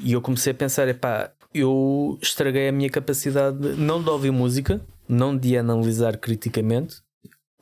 E 0.00 0.12
eu 0.12 0.20
comecei 0.20 0.50
a 0.52 0.54
pensar: 0.54 0.88
epá, 0.88 1.30
eu 1.54 2.18
estraguei 2.20 2.68
a 2.68 2.72
minha 2.72 2.90
capacidade 2.90 3.56
de- 3.58 3.80
não 3.80 4.02
de 4.02 4.10
ouvir 4.10 4.30
música, 4.32 4.80
não 5.08 5.36
de 5.36 5.56
analisar 5.56 6.16
criticamente, 6.18 6.96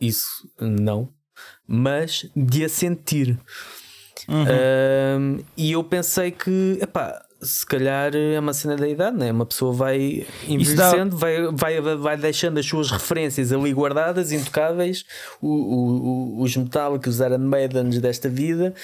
isso 0.01 0.51
não, 0.61 1.09
mas 1.67 2.27
de 2.35 2.65
a 2.65 2.69
sentir. 2.69 3.39
uhum. 4.29 4.45
Um, 5.21 5.39
e 5.57 5.73
eu 5.73 5.85
pensei 5.85 6.31
que, 6.31 6.79
epá, 6.81 7.24
se 7.45 7.65
calhar 7.67 8.15
é 8.15 8.39
uma 8.41 8.53
cena 8.53 8.77
da 8.77 8.89
idade, 8.89 9.17
né? 9.17 9.31
uma 9.31 9.47
pessoa 9.47 9.73
vai 9.73 9.99
Isso 10.49 10.75
dá- 10.77 10.89
envelhecendo, 10.89 11.17
vai, 11.17 11.51
vai, 11.53 11.81
vai 11.97 12.17
deixando 12.17 12.59
as 12.59 12.67
suas 12.67 12.91
referências 12.91 13.53
ali 13.53 13.73
guardadas, 13.73 14.33
intocáveis, 14.33 15.05
o, 15.41 15.49
o- 15.49 16.39
o- 16.39 16.43
os 16.43 16.57
Metallica, 16.57 17.09
os 17.09 17.21
Iron 17.21 17.39
Maidens 17.39 17.99
desta 18.01 18.29
vida, 18.29 18.75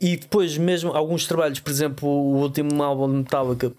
e 0.00 0.16
depois, 0.16 0.56
mesmo 0.58 0.92
alguns 0.92 1.26
trabalhos, 1.26 1.60
por 1.60 1.70
exemplo, 1.70 2.08
o 2.08 2.36
último 2.40 2.82
álbum 2.82 3.08
de 3.08 3.14
Metallica 3.18 3.72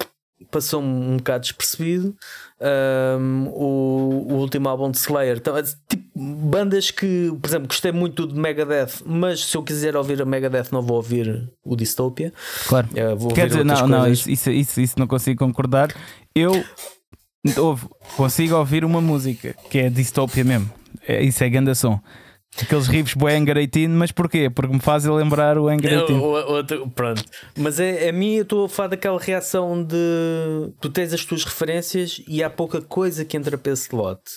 passou-me 0.49 0.87
um 0.87 1.17
bocado 1.17 1.41
despercebido. 1.41 2.15
Um, 2.59 3.47
o, 3.47 4.27
o 4.29 4.33
último 4.35 4.69
álbum 4.69 4.91
de 4.91 4.97
Slayer, 4.97 5.37
então, 5.37 5.57
é 5.57 5.63
tipo, 5.63 6.03
bandas 6.15 6.91
que, 6.91 7.31
por 7.41 7.47
exemplo, 7.47 7.67
gostei 7.67 7.91
muito 7.91 8.27
do 8.27 8.33
de 8.33 8.39
Megadeth, 8.39 9.01
mas 9.03 9.45
se 9.45 9.57
eu 9.57 9.63
quiser 9.63 9.95
ouvir 9.95 10.21
a 10.21 10.25
Megadeth, 10.25 10.67
não 10.71 10.81
vou 10.81 10.97
ouvir 10.97 11.49
o 11.63 11.75
Dystopia. 11.75 12.31
claro. 12.67 12.87
Uh, 12.91 13.17
vou 13.17 13.31
Quer 13.33 13.45
ouvir 13.45 13.63
dizer, 13.63 13.65
não, 13.65 13.87
não, 13.87 13.99
coisas. 14.01 14.19
isso, 14.19 14.29
isso, 14.29 14.51
isso, 14.51 14.81
isso 14.81 14.99
não 14.99 15.07
consigo 15.07 15.39
concordar. 15.39 15.93
Eu 16.35 16.63
ouve, 17.57 17.87
consigo 18.15 18.55
ouvir 18.55 18.85
uma 18.85 19.01
música 19.01 19.55
que 19.69 19.79
é 19.79 19.89
distopia 19.89 20.43
mesmo. 20.43 20.69
É, 21.07 21.23
isso 21.23 21.43
é 21.43 21.49
ganda 21.49 21.73
som. 21.73 21.99
Aqueles 22.61 22.87
riffs 22.87 23.13
bué 23.13 23.37
Engareitino, 23.37 23.97
mas 23.97 24.11
porquê? 24.11 24.49
Porque 24.49 24.73
me 24.73 24.79
fazem 24.81 25.09
lembrar 25.11 25.57
o 25.57 25.69
É, 25.69 25.73
Engareitino. 25.75 26.19
o- 26.21 26.31
o- 26.33 26.51
outro- 26.55 26.89
pronto, 26.93 27.23
mas 27.57 27.79
é, 27.79 28.09
a 28.09 28.11
mim 28.11 28.33
eu 28.35 28.43
estou 28.43 28.65
a 28.65 28.69
falar 28.69 28.89
daquela 28.89 29.17
reação 29.17 29.81
de 29.81 29.95
tu 30.81 30.89
tens 30.89 31.13
as 31.13 31.23
tuas 31.23 31.45
referências 31.45 32.21
e 32.27 32.43
há 32.43 32.49
pouca 32.49 32.81
coisa 32.81 33.23
que 33.23 33.37
entra 33.37 33.57
para 33.57 33.71
esse 33.71 33.95
lote. 33.95 34.31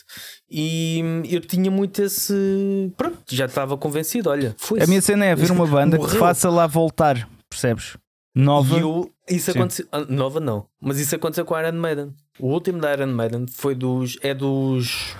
E 0.48 1.02
eu 1.28 1.40
tinha 1.40 1.70
muito 1.70 2.00
esse. 2.02 2.92
Pronto, 2.96 3.18
já 3.30 3.46
estava 3.46 3.76
convencido. 3.76 4.30
Olha, 4.30 4.54
foi 4.58 4.80
A 4.80 4.86
minha 4.86 5.02
cena 5.02 5.24
é 5.24 5.34
ver 5.34 5.50
uma 5.50 5.66
banda 5.66 5.96
que 5.98 6.04
te 6.04 6.06
Morreu. 6.06 6.20
faça 6.20 6.48
lá 6.48 6.66
voltar, 6.68 7.28
percebes? 7.50 7.96
Nova. 8.36 8.78
Eu, 8.78 9.10
isso 9.28 9.50
Sim. 9.52 9.58
aconteceu. 9.58 9.86
ah, 9.90 10.00
Nova 10.08 10.38
não, 10.40 10.66
mas 10.80 10.98
isso 11.00 11.14
aconteceu 11.16 11.44
com 11.44 11.54
a 11.54 11.62
Iron 11.66 11.78
Maiden. 11.78 12.12
O 12.38 12.48
último 12.52 12.80
da 12.80 12.92
Iron 12.92 13.06
Maiden 13.08 13.46
foi 13.48 13.74
dos. 13.74 14.18
É 14.22 14.32
dos 14.34 15.14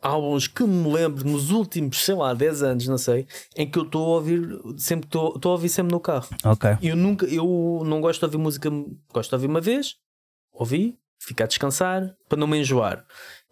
álbuns 0.00 0.46
que 0.46 0.62
me 0.64 0.92
lembro 0.92 1.26
nos 1.28 1.50
últimos, 1.50 2.04
sei 2.04 2.14
lá, 2.14 2.32
10 2.34 2.62
anos, 2.62 2.86
não 2.88 2.98
sei, 2.98 3.26
em 3.56 3.68
que 3.68 3.78
eu 3.78 3.82
estou 3.82 4.04
a 4.04 4.08
ouvir 4.16 4.48
sempre 4.76 5.06
estou 5.06 5.40
a 5.44 5.48
ouvir 5.48 5.68
sempre 5.68 5.92
no 5.92 6.00
carro. 6.00 6.28
Ok. 6.44 6.70
Eu 6.82 6.94
nunca, 6.96 7.26
eu 7.26 7.82
não 7.84 8.00
gosto 8.00 8.20
de 8.20 8.24
ouvir 8.26 8.38
música, 8.38 8.70
gosto 9.12 9.30
de 9.30 9.34
ouvir 9.34 9.46
uma 9.48 9.60
vez, 9.60 9.96
ouvi, 10.52 10.96
ficar 11.20 11.44
a 11.44 11.46
descansar 11.48 12.14
para 12.28 12.38
não 12.38 12.46
me 12.46 12.58
enjoar. 12.58 13.04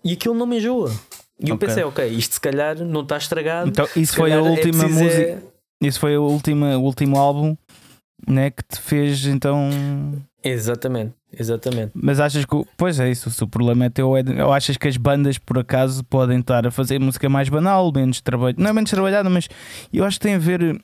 E 0.04 0.12
aquilo 0.12 0.34
não 0.34 0.46
me 0.46 0.58
enjoa. 0.58 0.90
E 1.40 1.50
eu 1.50 1.56
Ok. 1.56 1.66
pensei, 1.68 1.82
ok, 1.82 2.06
isto 2.08 2.34
se 2.34 2.40
calhar 2.40 2.78
não 2.78 3.02
está 3.02 3.16
estragado. 3.16 3.68
Então, 3.68 3.88
isso 3.96 4.14
foi 4.14 4.32
a 4.32 4.36
é 4.36 4.40
última 4.40 4.84
preciso 4.84 5.04
música. 5.04 5.22
é- 5.22 5.42
Isso 5.82 6.00
foi 6.00 6.14
a 6.14 6.20
última, 6.20 6.78
o 6.78 6.82
último 6.82 7.18
álbum 7.18 7.56
né, 8.26 8.50
que 8.50 8.62
te 8.62 8.80
fez 8.80 9.26
então. 9.26 9.68
Exatamente, 10.42 11.12
exatamente. 11.38 11.92
Mas 11.94 12.20
achas 12.20 12.44
que. 12.44 12.64
Pois 12.76 12.98
é 13.00 13.10
isso, 13.10 13.30
se 13.30 13.42
o 13.42 13.48
problema 13.48 13.86
é 13.86 13.90
teu, 13.90 14.16
é 14.16 14.22
ou 14.44 14.52
achas 14.52 14.76
que 14.76 14.88
as 14.88 14.96
bandas 14.96 15.38
por 15.38 15.58
acaso 15.58 16.04
podem 16.04 16.40
estar 16.40 16.66
a 16.66 16.70
fazer 16.70 16.98
música 16.98 17.28
mais 17.28 17.48
banal, 17.48 17.92
menos 17.94 18.20
trabalho. 18.20 18.56
Não 18.58 18.70
é 18.70 18.72
menos 18.72 18.90
trabalhada, 18.90 19.28
mas 19.28 19.48
eu 19.92 20.04
acho 20.04 20.18
que 20.18 20.26
tem 20.26 20.34
a 20.34 20.38
ver. 20.38 20.80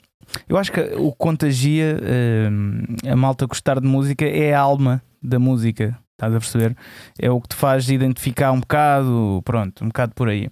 Eu 0.48 0.56
acho 0.56 0.72
que 0.72 0.80
o 0.80 1.10
que 1.10 1.18
contagia 1.18 1.98
eh, 2.00 3.10
a 3.10 3.16
malta 3.16 3.44
gostar 3.44 3.80
de 3.80 3.86
música 3.86 4.24
é 4.24 4.54
a 4.54 4.60
alma 4.60 5.02
da 5.22 5.38
música. 5.38 5.98
Estás 6.12 6.34
a 6.34 6.38
perceber? 6.38 6.76
É 7.18 7.30
o 7.30 7.40
que 7.40 7.48
te 7.48 7.56
faz 7.56 7.88
identificar 7.88 8.52
um 8.52 8.60
bocado, 8.60 9.42
pronto, 9.44 9.82
um 9.84 9.88
bocado 9.88 10.14
por 10.14 10.28
aí. 10.28 10.48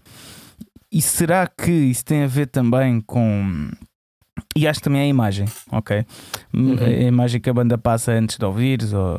E 0.92 1.00
será 1.00 1.46
que 1.46 1.70
isso 1.70 2.04
tem 2.04 2.24
a 2.24 2.26
ver 2.26 2.48
também 2.48 3.00
com. 3.00 3.70
E 4.56 4.66
acho 4.66 4.80
que 4.80 4.84
também 4.84 5.02
é 5.02 5.04
a 5.04 5.08
imagem, 5.08 5.46
ok? 5.70 6.04
Uhum. 6.52 6.76
A 6.80 6.90
imagem 6.90 7.40
que 7.40 7.48
a 7.48 7.54
banda 7.54 7.78
passa 7.78 8.12
antes 8.12 8.36
de 8.36 8.44
ouvires. 8.44 8.92
Ou... 8.92 9.16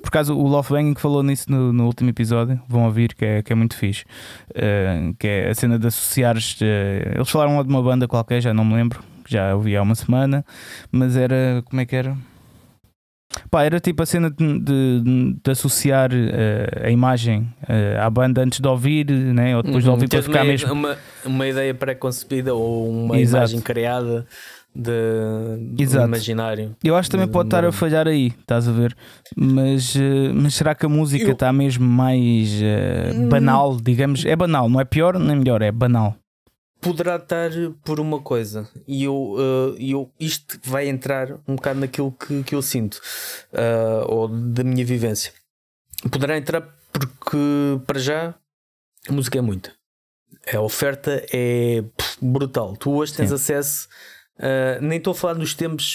Por 0.00 0.08
acaso, 0.08 0.34
o 0.34 0.46
Love 0.48 0.70
Banging 0.70 0.94
falou 0.94 1.22
nisso 1.22 1.50
no, 1.50 1.70
no 1.70 1.84
último 1.84 2.08
episódio. 2.08 2.58
Vão 2.66 2.84
ouvir, 2.84 3.14
que 3.14 3.24
é, 3.24 3.42
que 3.42 3.52
é 3.52 3.56
muito 3.56 3.76
fixe. 3.76 4.06
Eh, 4.54 5.12
que 5.18 5.26
é 5.26 5.50
a 5.50 5.54
cena 5.54 5.78
de 5.78 5.86
associares. 5.86 6.58
eh, 6.62 7.12
eles 7.14 7.28
falaram 7.28 7.58
lá 7.58 7.62
de 7.62 7.68
uma 7.68 7.82
banda 7.82 8.08
qualquer, 8.08 8.40
já 8.40 8.54
não 8.54 8.64
me 8.64 8.74
lembro. 8.74 9.00
Já 9.28 9.54
ouvi 9.54 9.76
há 9.76 9.82
uma 9.82 9.94
semana. 9.94 10.42
Mas 10.90 11.14
era. 11.14 11.62
Como 11.66 11.82
é 11.82 11.84
que 11.84 11.94
era? 11.94 12.16
Pá, 13.50 13.62
era 13.62 13.78
tipo 13.78 14.02
a 14.02 14.06
cena 14.06 14.30
de, 14.30 14.58
de- 14.58 15.36
de 15.42 15.50
associar 15.50 16.10
eh, 16.12 16.86
a 16.86 16.90
imagem 16.90 17.46
eh, 17.68 17.98
à 18.00 18.08
banda 18.08 18.42
antes 18.42 18.58
de 18.60 18.66
ouvir, 18.68 19.10
né? 19.10 19.56
ou 19.56 19.62
depois 19.62 19.84
de 19.84 19.88
Uhum. 19.90 19.94
ouvir 19.96 20.08
para 20.08 20.22
ficar 20.22 20.40
uma, 20.40 20.44
mesmo. 20.46 20.72
uma, 20.72 20.96
uma 21.24 21.46
ideia 21.46 21.74
pré-concebida 21.74 22.54
ou 22.54 22.88
uma 22.88 23.18
Exato. 23.18 23.38
imagem 23.44 23.60
criada 23.60 24.26
de, 24.74 25.82
Exato. 25.82 26.06
imaginário. 26.08 26.74
Eu 26.82 26.96
acho 26.96 27.08
que 27.08 27.12
também 27.12 27.26
de- 27.26 27.32
pode 27.32 27.48
estar 27.48 27.64
a 27.64 27.70
de- 27.70 27.76
falhar 27.76 28.06
aí, 28.08 28.28
estás 28.40 28.66
a 28.68 28.72
ver? 28.72 28.96
Mas, 29.36 29.94
eh, 29.96 30.32
mas 30.34 30.54
será 30.54 30.74
que 30.74 30.86
a 30.86 30.88
música 30.88 31.24
Eu- 31.26 31.32
está 31.32 31.52
mesmo 31.52 31.86
mais 31.86 32.50
Hum. 33.14 33.28
banal, 33.28 33.76
digamos? 33.80 34.24
É 34.24 34.34
banal, 34.36 34.68
não 34.70 34.80
é 34.80 34.84
pior 34.84 35.18
nem 35.18 35.36
melhor, 35.36 35.60
é 35.62 35.70
banal. 35.70 36.16
Poderá 36.80 37.16
estar 37.16 37.50
por 37.84 37.98
uma 37.98 38.20
coisa, 38.20 38.68
e 38.86 39.04
eu, 39.04 39.32
uh, 39.32 39.76
eu 39.78 40.10
isto 40.18 40.58
vai 40.62 40.88
entrar 40.88 41.32
um 41.46 41.56
bocado 41.56 41.80
naquilo 41.80 42.12
que, 42.12 42.42
que 42.44 42.54
eu 42.54 42.62
sinto, 42.62 43.00
uh, 43.52 44.06
ou 44.08 44.28
da 44.28 44.62
minha 44.62 44.84
vivência. 44.84 45.32
Poderá 46.10 46.38
entrar 46.38 46.60
porque, 46.92 47.36
para 47.86 47.98
já, 47.98 48.34
a 49.08 49.12
música 49.12 49.38
é 49.38 49.40
muita. 49.40 49.72
A 50.52 50.60
oferta 50.60 51.24
é 51.32 51.84
brutal. 52.22 52.76
Tu 52.76 52.90
hoje 52.90 53.14
tens 53.14 53.28
Sim. 53.28 53.34
acesso. 53.34 53.88
Uh, 54.38 54.80
nem 54.80 54.98
estou 54.98 55.12
a 55.12 55.14
falar 55.14 55.34
nos 55.34 55.54
tempos 55.54 55.94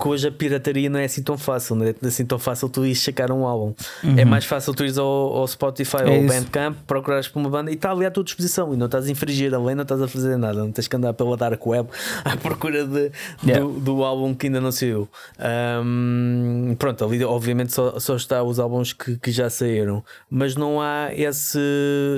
que 0.00 0.08
hoje 0.08 0.28
a 0.28 0.32
pirataria 0.32 0.88
não 0.90 0.98
é 0.98 1.04
assim 1.04 1.22
tão 1.22 1.36
fácil, 1.38 1.74
não 1.76 1.86
é 1.86 1.94
assim 2.02 2.24
tão 2.24 2.38
fácil 2.38 2.68
tu 2.68 2.84
ires 2.84 2.98
checar 2.98 3.30
um 3.32 3.46
álbum. 3.46 3.74
É 4.02 4.22
Uhum. 4.22 4.26
mais 4.26 4.44
fácil 4.44 4.74
tu 4.74 4.82
ires 4.84 4.98
ao, 4.98 5.06
ao 5.06 5.46
Spotify 5.48 5.98
É 6.02 6.06
ou 6.06 6.14
ao. 6.22 6.26
Bandcamp, 6.26 6.76
procurares 6.86 7.28
por 7.28 7.40
uma 7.40 7.50
banda 7.50 7.70
e 7.70 7.74
está 7.74 7.90
ali 7.90 8.04
à 8.06 8.10
tua 8.10 8.22
disposição 8.24 8.72
e 8.74 8.76
não 8.76 8.86
estás 8.86 9.06
a 9.06 9.10
infringir 9.10 9.52
a 9.54 9.58
lei, 9.58 9.74
não 9.74 9.82
estás 9.82 10.00
a 10.02 10.08
fazer 10.08 10.36
nada, 10.36 10.58
não 10.64 10.72
tens 10.72 10.88
que 10.88 10.96
andar 10.96 11.12
pela 11.14 11.36
dark 11.36 11.64
web 11.66 11.88
à 12.24 12.36
procura 12.36 12.86
de, 12.86 13.10
Yeah. 13.44 13.64
do, 13.64 13.80
do 13.80 14.04
álbum 14.04 14.34
que 14.34 14.46
ainda 14.46 14.60
não 14.60 14.70
saiu. 14.72 15.08
Ahm, 15.38 16.74
pronto, 16.78 17.04
ali 17.04 17.22
obviamente 17.24 17.72
só, 17.72 17.98
só 17.98 18.16
está 18.16 18.42
os 18.42 18.58
álbuns 18.58 18.92
que, 18.92 19.16
que 19.18 19.30
já 19.30 19.48
saíram, 19.50 20.04
mas 20.30 20.54
não 20.56 20.80
há 20.80 21.10
esse, 21.14 21.58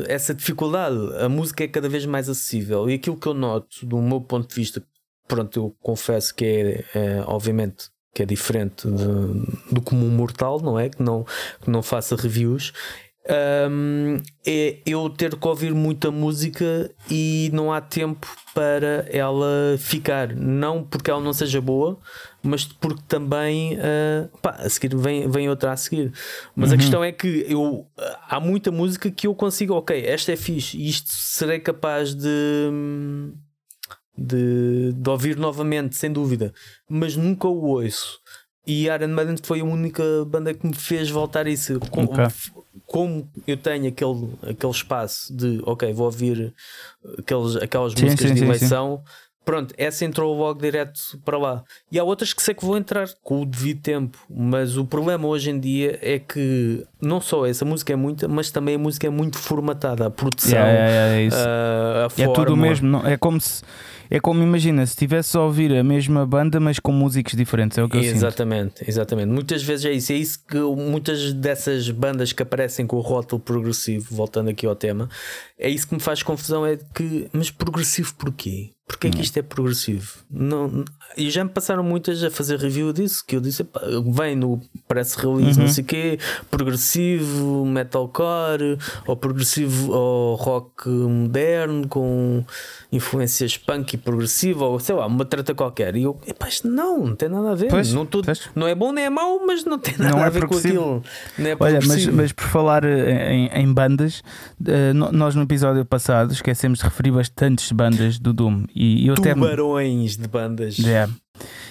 essa 0.08 0.34
dificuldade. 0.34 0.96
A 1.20 1.28
música 1.28 1.64
é 1.64 1.68
cada 1.68 1.88
vez 1.88 2.06
mais 2.06 2.28
acessível 2.28 2.88
e 2.90 2.94
aquilo 2.94 3.16
que 3.16 3.26
eu 3.26 3.34
noto, 3.34 3.84
do 3.86 3.98
meu 4.00 4.20
ponto 4.20 4.48
de 4.48 4.54
vista, 4.54 4.82
pronto, 5.30 5.58
eu 5.58 5.76
confesso 5.80 6.34
que 6.34 6.44
é, 6.44 6.84
é, 6.98 7.22
obviamente 7.26 7.84
que 8.12 8.22
é 8.24 8.26
diferente 8.26 8.88
de- 8.90 9.72
do 9.74 9.80
comum 9.80 10.08
mortal, 10.10 10.60
não 10.60 10.76
é? 10.78 10.88
Que 10.88 11.00
não, 11.02 11.24
que 11.62 11.70
não 11.70 11.80
faça 11.82 12.16
reviews. 12.16 12.72
hum, 13.70 14.16
é 14.44 14.78
eu 14.84 15.08
ter 15.10 15.36
que 15.36 15.46
ouvir 15.46 15.72
muita 15.74 16.10
música 16.10 16.90
e 17.08 17.50
não 17.52 17.72
há 17.72 17.80
tempo 17.80 18.26
para 18.54 19.06
ela 19.10 19.76
ficar. 19.78 20.34
Não 20.34 20.82
porque 20.82 21.10
ela 21.10 21.20
não 21.20 21.32
seja 21.32 21.60
boa, 21.60 21.98
mas 22.42 22.64
porque 22.64 23.02
também 23.06 23.78
ah, 23.78 24.28
pá, 24.42 24.50
a 24.58 24.68
seguir 24.68 24.96
vem, 24.96 25.28
vem 25.30 25.48
outra 25.48 25.70
a 25.72 25.76
seguir. 25.76 26.12
Mas 26.56 26.72
a 26.72 26.76
questão 26.76 27.04
é 27.04 27.12
que 27.12 27.44
eu 27.48 27.86
há 28.28 28.40
muita 28.40 28.72
música 28.72 29.08
que 29.10 29.26
eu 29.28 29.34
consigo, 29.36 29.74
ok, 29.74 30.04
esta 30.06 30.32
é 30.32 30.36
fixe, 30.36 30.82
isto 30.84 31.10
serei 31.10 31.60
capaz 31.60 32.14
de 32.14 32.70
de, 34.20 34.92
de 34.92 35.08
ouvir 35.10 35.36
novamente, 35.36 35.96
sem 35.96 36.12
dúvida, 36.12 36.52
mas 36.88 37.16
nunca 37.16 37.48
o 37.48 37.64
ouço. 37.64 38.20
E 38.66 38.84
Iron 38.86 39.08
Maiden 39.08 39.36
foi 39.42 39.60
a 39.60 39.64
única 39.64 40.02
banda 40.26 40.52
que 40.52 40.66
me 40.66 40.74
fez 40.74 41.08
voltar 41.08 41.46
a 41.46 41.50
isso. 41.50 41.80
Com- 41.90 42.04
Ok. 42.04 42.24
Como 42.86 43.28
eu 43.46 43.56
tenho 43.56 43.88
aquele, 43.88 44.32
aquele 44.42 44.72
espaço 44.72 45.34
de 45.34 45.60
ok, 45.64 45.92
vou 45.92 46.06
ouvir 46.06 46.52
aqueles, 47.18 47.56
aquelas 47.56 47.94
Sim, 47.94 48.02
músicas 48.04 48.28
sim, 48.28 48.34
de 48.34 48.44
eleição, 48.44 49.02
Pronto, 49.44 49.74
essa 49.76 50.04
entrou 50.04 50.36
logo 50.36 50.60
direto 50.60 51.00
para 51.24 51.38
lá. 51.38 51.64
E 51.90 51.98
há 51.98 52.04
outras 52.04 52.32
que 52.32 52.42
sei 52.42 52.54
que 52.54 52.64
vão 52.64 52.76
entrar 52.76 53.08
com 53.22 53.40
o 53.42 53.46
devido 53.46 53.80
tempo. 53.80 54.18
Mas 54.28 54.76
o 54.76 54.84
problema 54.84 55.26
hoje 55.26 55.50
em 55.50 55.58
dia 55.58 55.98
é 56.02 56.18
que 56.18 56.84
não 57.00 57.20
só 57.20 57.46
essa 57.46 57.64
música 57.64 57.92
é 57.92 57.96
muita, 57.96 58.28
mas 58.28 58.50
também 58.50 58.74
a 58.74 58.78
música 58.78 59.06
é 59.06 59.10
muito 59.10 59.38
formatada. 59.38 60.06
A 60.06 60.10
produção, 60.10 60.52
Yeah, 60.58 60.70
yeah, 60.78 61.16
yeah, 61.16 61.36
é 61.36 61.38
a, 61.38 62.06
a 62.06 62.22
É 62.22 62.32
tudo 62.34 62.52
o 62.52 62.56
mesmo, 62.56 62.88
não- 62.88 63.06
é 63.06 63.16
como 63.16 63.40
se 63.40 63.62
é 64.12 64.18
como 64.18 64.42
imagina 64.42 64.84
se 64.86 64.92
estivesse 64.94 65.36
a 65.36 65.40
ouvir 65.40 65.72
a 65.72 65.84
mesma 65.84 66.26
banda, 66.26 66.58
mas 66.58 66.80
com 66.80 66.90
músicos 66.90 67.34
diferentes. 67.34 67.78
É 67.78 67.82
o 67.84 67.88
que 67.88 67.96
eu 67.96 68.02
sinto. 68.02 68.16
Exatamente, 68.16 68.84
exatamente. 68.88 69.28
Muitas 69.28 69.62
vezes 69.62 69.84
é 69.86 69.92
isso. 69.92 70.12
É 70.12 70.16
isso 70.16 70.44
que 70.48 70.58
muitas 70.58 71.32
dessas 71.32 71.88
bandas 71.90 72.32
que 72.32 72.42
aparecem 72.42 72.88
com 72.88 72.96
o 72.96 73.00
rótulo 73.00 73.40
progressivo, 73.40 74.08
voltando 74.10 74.50
aqui 74.50 74.66
ao 74.66 74.74
tema, 74.74 75.08
é 75.56 75.68
isso 75.70 75.86
que 75.86 75.94
me 75.94 76.00
faz 76.00 76.24
confusão. 76.24 76.66
É 76.66 76.76
que, 76.92 77.28
mas 77.32 77.52
progressivo 77.52 78.12
porquê? 78.16 78.70
Porquê 78.90 79.06
é 79.06 79.10
que 79.12 79.22
isto 79.22 79.36
é 79.38 79.42
progressivo? 79.42 80.14
Não, 80.28 80.84
e 81.16 81.30
já 81.30 81.44
me 81.44 81.50
passaram 81.50 81.80
muitas 81.80 82.24
a 82.24 82.30
fazer 82.30 82.58
review 82.58 82.92
disso, 82.92 83.24
que 83.24 83.36
eu 83.36 83.40
disse, 83.40 83.62
"Epá, 83.62 83.80
vem 84.12 84.34
no 84.34 84.60
press 84.88 85.14
release, 85.14 85.60
não 85.60 85.68
sei 85.68 85.84
o 85.84 85.86
quê, 85.86 86.18
progressivo, 86.50 87.64
metalcore, 87.64 88.76
ou 89.06 89.16
progressivo, 89.16 89.92
ou 89.92 90.34
rock 90.34 90.88
moderno, 90.88 91.86
com 91.86 92.44
influências 92.92 93.56
punk 93.56 93.94
e 93.94 93.96
progressivo, 93.96 94.64
ou 94.64 94.80
sei 94.80 94.94
lá, 94.94 95.06
uma 95.06 95.24
trata 95.24 95.54
qualquer. 95.54 95.94
E 95.96 96.02
eu, 96.02 96.18
epá, 96.26 96.48
isto 96.48 96.68
não, 96.68 97.06
não 97.06 97.16
tem 97.16 97.28
nada 97.28 97.52
a 97.52 97.54
ver. 97.54 97.68
Pois, 97.68 97.92
não, 97.92 98.06
não 98.54 98.66
é 98.66 98.74
bom 98.74 98.92
nem 98.92 99.04
é 99.04 99.10
mau, 99.10 99.40
mas 99.46 99.64
não 99.64 99.78
tem 99.78 99.94
nada 99.96 100.10
Não 100.16 100.22
a 100.22 100.26
é 100.26 100.30
ver 100.30 100.40
com 100.42 100.48
progressivo. 100.48 100.78
aquilo. 100.78 101.02
Não 101.38 101.50
é 101.50 101.56
Olha, 101.58 101.80
mas, 101.86 102.06
mas 102.06 102.32
por 102.32 102.44
falar 102.44 102.84
eh, 102.84 103.32
em, 103.32 103.46
em 103.52 103.72
bandas, 103.72 104.22
eh, 104.66 104.92
nós 104.92 105.34
no 105.34 105.42
episódio 105.42 105.84
passado 105.84 106.32
esquecemos 106.32 106.78
de 106.78 106.84
referir 106.84 107.12
bastantes 107.12 107.70
bandas 107.72 108.18
do 108.18 108.32
Doom 108.32 108.64
e 108.74 109.06
eu 109.06 109.14
até 109.14 109.34
Tubarões 109.34 110.16
de 110.16 110.28
bandas. 110.28 110.78
É. 110.84 111.08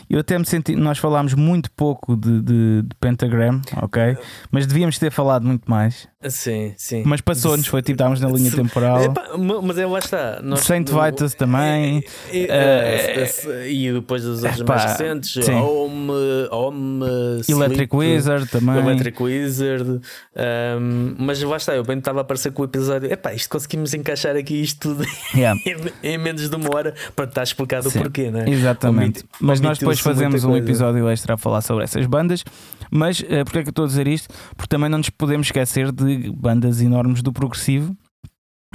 Eu 0.09 0.19
até 0.19 0.37
me 0.39 0.45
senti. 0.45 0.75
Nós 0.75 0.97
falámos 0.97 1.35
muito 1.35 1.69
pouco 1.71 2.15
de, 2.15 2.41
de, 2.41 2.81
de 2.81 2.95
Pentagram, 2.99 3.61
ok? 3.81 4.17
Mas 4.49 4.65
devíamos 4.65 4.97
ter 4.97 5.11
falado 5.11 5.45
muito 5.45 5.69
mais. 5.69 6.07
Sim, 6.29 6.73
sim. 6.75 7.01
Mas 7.05 7.21
passou-nos, 7.21 7.65
foi 7.65 7.81
tipo, 7.81 7.93
estávamos 7.93 8.19
na 8.19 8.27
linha 8.27 8.51
temporal. 8.51 9.01
Epá, 9.01 9.25
mas 9.63 9.77
é 9.77 9.85
lá 9.85 9.99
está. 9.99 10.41
Nós, 10.43 10.59
Saint 10.59 10.85
Vitus 10.89 11.33
também. 11.33 12.03
E, 12.29 12.45
Eh, 12.49 13.29
eh, 13.47 13.71
e 13.71 13.93
depois 13.93 14.23
dos 14.23 14.43
outros 14.43 14.61
mais 14.63 14.83
recentes, 14.83 15.45
sim. 15.45 15.53
Home, 15.53 16.11
Home 16.51 17.05
Electric 17.47 17.95
Sleep, 17.95 17.95
Wizard 17.95 18.47
também. 18.47 18.77
Electric 18.79 19.23
Wizard, 19.23 19.89
um, 19.89 21.15
mas 21.17 21.41
lá 21.41 21.55
está, 21.55 21.73
eu 21.73 21.85
bem 21.85 21.97
estava 21.99 22.19
a 22.19 22.21
aparecer 22.23 22.51
com 22.51 22.63
o 22.63 22.65
episódio. 22.65 23.09
Epá, 23.09 23.33
isto 23.33 23.49
conseguimos 23.49 23.93
encaixar 23.93 24.35
aqui 24.35 24.61
isto 24.61 24.89
tudo 24.89 25.05
Yeah. 25.33 25.57
em, 25.65 25.75
em 26.15 26.17
menos 26.17 26.49
de 26.49 26.53
uma 26.55 26.75
hora 26.75 26.93
para 27.15 27.25
estar 27.29 27.43
explicado 27.43 27.87
o 27.87 27.91
porquê, 27.93 28.29
né? 28.29 28.43
Exatamente. 28.45 29.19
Omiti- 29.21 29.25
Mas 29.39 29.61
nós 29.61 29.77
depois 29.77 30.01
fazemos 30.01 30.43
um 30.43 30.57
episódio 30.57 31.07
extra 31.09 31.35
a 31.35 31.37
falar 31.37 31.61
sobre 31.61 31.85
essas 31.85 32.05
bandas. 32.05 32.43
Mas 32.91 33.19
uh, 33.21 33.45
porquê 33.45 33.59
é 33.59 33.61
que 33.61 33.69
eu 33.69 33.71
estou 33.71 33.85
a 33.85 33.87
dizer 33.87 34.07
isto? 34.07 34.33
Porque 34.57 34.67
também 34.67 34.89
não 34.89 34.97
nos 34.97 35.09
podemos 35.11 35.47
esquecer 35.47 35.91
de 35.93 36.08
bandas 36.31 36.81
enormes 36.81 37.21
do 37.21 37.31
progressivo. 37.31 37.95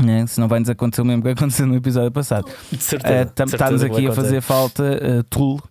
Né? 0.00 0.26
Se 0.26 0.40
não 0.40 0.48
vai 0.48 0.58
nos 0.58 0.68
acontecer 0.68 1.02
o 1.02 1.04
mesmo 1.04 1.22
que 1.22 1.28
aconteceu 1.28 1.66
no 1.66 1.76
episódio 1.76 2.10
passado. 2.10 2.50
De 2.70 2.82
certeza, 2.82 3.22
Uh, 3.22 3.34
vai 3.34 3.82
aqui 3.82 4.06
a 4.08 4.12
fazer 4.12 4.40
falta 4.40 4.82
uh, 4.82 5.22
Tool. 5.24 5.62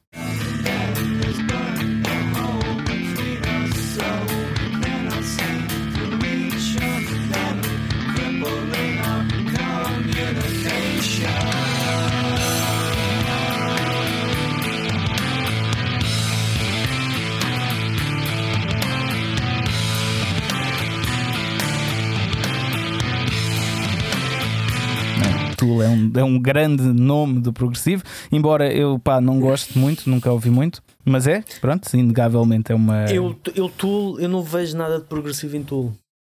Um, 25.93 26.11
é 26.15 26.23
um 26.23 26.39
grande 26.39 26.83
nome 26.83 27.39
do 27.39 27.53
progressivo, 27.53 28.03
embora 28.31 28.71
eu 28.73 28.99
pá, 28.99 29.21
não 29.21 29.39
goste 29.39 29.77
muito, 29.77 30.09
nunca 30.09 30.31
ouvi 30.31 30.49
muito, 30.49 30.81
mas 31.05 31.27
é, 31.27 31.43
pronto, 31.61 31.87
inegavelmente 31.95 32.71
é 32.71 32.75
uma. 32.75 33.05
Eu, 33.05 33.39
eu, 33.55 33.69
Tool, 33.69 34.19
eu 34.19 34.27
não 34.27 34.41
vejo 34.41 34.75
nada 34.75 34.99
de 34.99 35.05
progressivo 35.05 35.55
em 35.55 35.63
Tool. 35.63 35.93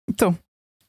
Então, 0.08 0.36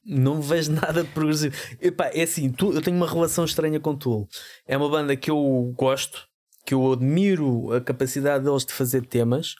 Não 0.05 0.39
vejo 0.41 0.71
nada 0.71 1.03
de 1.03 1.09
progressivo. 1.09 1.55
Epá, 1.81 2.11
é 2.13 2.21
assim, 2.23 2.51
Tool- 2.51 2.73
eu 2.73 2.81
tenho 2.81 2.95
uma 2.97 3.09
relação 3.09 3.43
estranha 3.45 3.79
com 3.79 3.95
Tool. 3.95 4.27
É 4.67 4.77
uma 4.77 4.87
banda 4.89 5.15
que 5.15 5.31
eu 5.31 5.73
gosto, 5.75 6.27
que 6.65 6.73
eu 6.75 6.93
admiro 6.93 7.73
a 7.73 7.81
capacidade 7.81 8.43
deles 8.43 8.65
de 8.65 8.73
fazer 8.73 9.03
temas 9.05 9.55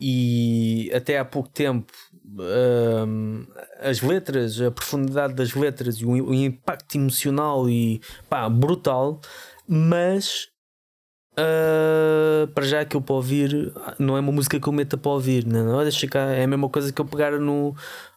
e 0.00 0.90
até 0.94 1.18
há 1.18 1.24
pouco 1.24 1.48
tempo 1.48 1.92
hum, 2.38 3.46
as 3.80 4.00
letras, 4.00 4.60
a 4.60 4.70
profundidade 4.70 5.34
das 5.34 5.54
letras 5.54 5.96
e 5.96 6.04
o, 6.04 6.10
o 6.10 6.34
impacto 6.34 6.96
emocional 6.96 7.68
e 7.68 8.00
pá, 8.28 8.48
brutal, 8.48 9.20
mas 9.66 10.48
ah, 11.36 12.48
para 12.54 12.64
já 12.64 12.80
aquilo 12.80 13.02
para 13.02 13.14
ouvir 13.14 13.72
não 13.98 14.16
é 14.16 14.20
uma 14.20 14.32
música 14.32 14.58
que 14.60 14.66
eu 14.68 14.72
meta 14.72 14.96
para 14.96 15.10
ouvir, 15.10 15.46
não, 15.46 15.64
não 15.64 15.82
deixa 15.82 16.06
cá, 16.06 16.20
é 16.32 16.44
a 16.44 16.46
mesma 16.46 16.68
coisa 16.68 16.92
que 16.92 17.00
eu 17.00 17.04
pegar 17.04 17.32
no, 17.38 17.74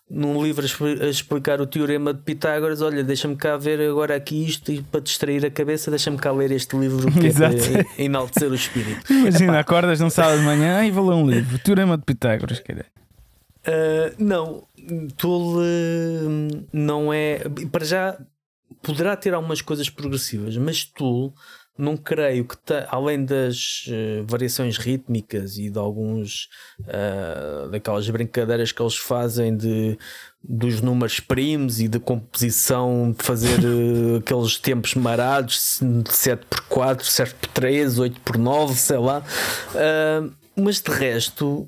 num 0.09 0.43
livro 0.43 0.61
a 0.61 0.65
expli- 0.65 1.01
a 1.01 1.07
explicar 1.07 1.61
o 1.61 1.65
teorema 1.65 2.13
de 2.13 2.21
Pitágoras. 2.21 2.81
Olha, 2.81 3.03
deixa-me 3.03 3.35
cá 3.35 3.55
ver 3.57 3.79
agora 3.89 4.15
aqui 4.15 4.45
isto 4.45 4.71
e 4.71 4.81
para 4.81 4.99
distrair 4.99 5.45
a 5.45 5.49
cabeça, 5.51 5.89
deixa-me 5.89 6.17
cá 6.17 6.31
ler 6.31 6.51
este 6.51 6.75
livro 6.77 7.11
que 7.11 7.19
é 7.27 7.29
Exato. 7.29 7.55
para 7.55 8.03
enaltecer 8.03 8.51
o 8.51 8.55
espírito. 8.55 9.11
imagina, 9.11 9.59
acordas 9.59 9.99
num 9.99 10.09
sábado 10.09 10.39
de 10.39 10.45
manhã 10.45 10.83
e 10.85 10.91
vou 10.91 11.07
ler 11.09 11.15
um 11.15 11.29
livro, 11.29 11.57
Teorema 11.59 11.97
de 11.97 12.03
Pitágoras, 12.03 12.59
cara. 12.59 12.85
Uh, 13.65 14.13
não, 14.17 14.67
Tool 15.17 15.57
uh, 15.57 16.67
não 16.73 17.13
é. 17.13 17.39
Para 17.71 17.85
já 17.85 18.17
poderá 18.81 19.15
ter 19.15 19.33
algumas 19.33 19.61
coisas 19.61 19.89
progressivas, 19.89 20.57
mas 20.57 20.83
Tool 20.83 21.33
não 21.77 21.97
creio 21.97 22.45
que, 22.45 22.55
ta- 22.57 22.87
além 22.91 23.25
das 23.25 23.85
uh, 23.87 24.23
variações 24.27 24.77
rítmicas 24.77 25.57
e 25.57 25.69
de 25.71 25.79
alguns 25.79 26.47
uh, 26.81 27.69
daquelas 27.69 28.07
brincadeiras 28.09 28.71
que 28.71 28.81
eles 28.81 28.95
fazem 28.95 29.55
de 29.55 29.97
dos 30.43 30.81
números 30.81 31.19
primos 31.21 31.79
e 31.79 31.87
de 31.87 31.99
composição 31.99 33.15
de 33.17 33.23
fazer 33.23 33.59
uh, 33.59 34.17
aqueles 34.21 34.57
tempos 34.57 34.93
marados 34.93 35.79
7x4, 35.81 36.99
7x3, 37.01 38.11
8x9, 38.23 38.73
sei 38.73 38.97
lá. 38.97 39.23
Uh, 39.73 40.31
mas 40.55 40.79
de 40.81 40.91
resto, 40.91 41.67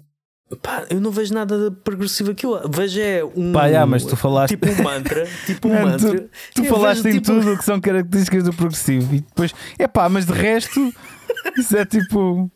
Pá, 0.61 0.85
eu 0.91 1.01
não 1.01 1.09
vejo 1.09 1.33
nada 1.33 1.69
de 1.69 1.75
progressivo 1.77 2.31
aquilo. 2.31 2.61
Vejo 2.69 2.99
é 3.01 3.23
um. 3.35 3.51
Pá, 3.51 3.63
mas 3.87 4.05
tu 4.05 4.15
falaste- 4.15 4.55
Tipo 4.55 4.69
um 4.69 4.83
mantra. 4.83 5.27
Tipo 5.45 5.67
um 5.69 5.73
Não, 5.73 5.81
mantra. 5.87 6.29
Tu 6.53 6.63
Eu 6.63 6.65
falaste 6.65 7.01
vejo, 7.01 7.17
em 7.17 7.21
tipo, 7.21 7.33
tudo 7.39 7.53
o 7.53 7.57
que 7.57 7.65
são 7.65 7.81
características 7.81 8.43
do 8.43 8.53
progressivo 8.53 9.15
e 9.15 9.19
depois, 9.21 9.53
é 9.79 9.87
pá, 9.87 10.07
mas 10.07 10.25
de 10.27 10.33
resto, 10.33 10.93
isso 11.57 11.75
é 11.75 11.83
tipo. 11.83 12.51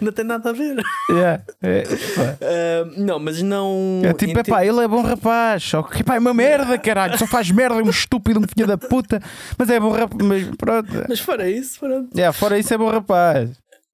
Não 0.00 0.10
tem 0.12 0.24
nada 0.24 0.48
a 0.48 0.52
ver. 0.54 0.76
yeah, 1.10 1.42
é. 1.62 1.82
Ah, 2.40 2.90
não, 2.96 3.18
mas 3.18 3.42
não. 3.42 4.00
É 4.02 4.14
tipo, 4.14 4.38
é 4.38 4.42
pá, 4.42 4.64
ele 4.64 4.80
é 4.80 4.88
bom 4.88 5.02
rapaz, 5.02 5.62
só 5.62 5.82
que 5.82 6.02
pá, 6.02 6.16
é 6.16 6.18
uma 6.18 6.32
merda, 6.32 6.78
caralho, 6.78 7.18
só 7.18 7.26
faz 7.26 7.50
merda, 7.50 7.74
é 7.78 7.82
um 7.82 7.90
estúpido, 7.90 8.40
um 8.40 8.44
filho 8.44 8.66
da 8.66 8.78
puta, 8.78 9.20
mas 9.58 9.68
é 9.68 9.78
bom 9.78 9.90
rapaz, 9.90 10.26
mas 10.26 10.44
pronto. 10.56 11.04
Mas 11.06 11.20
fora 11.20 11.50
isso, 11.50 11.78
pronto. 11.78 12.08
Yeah, 12.16 12.32
fora 12.32 12.58
isso 12.58 12.72
é 12.72 12.78
bom 12.78 12.88
rapaz. 12.90 13.50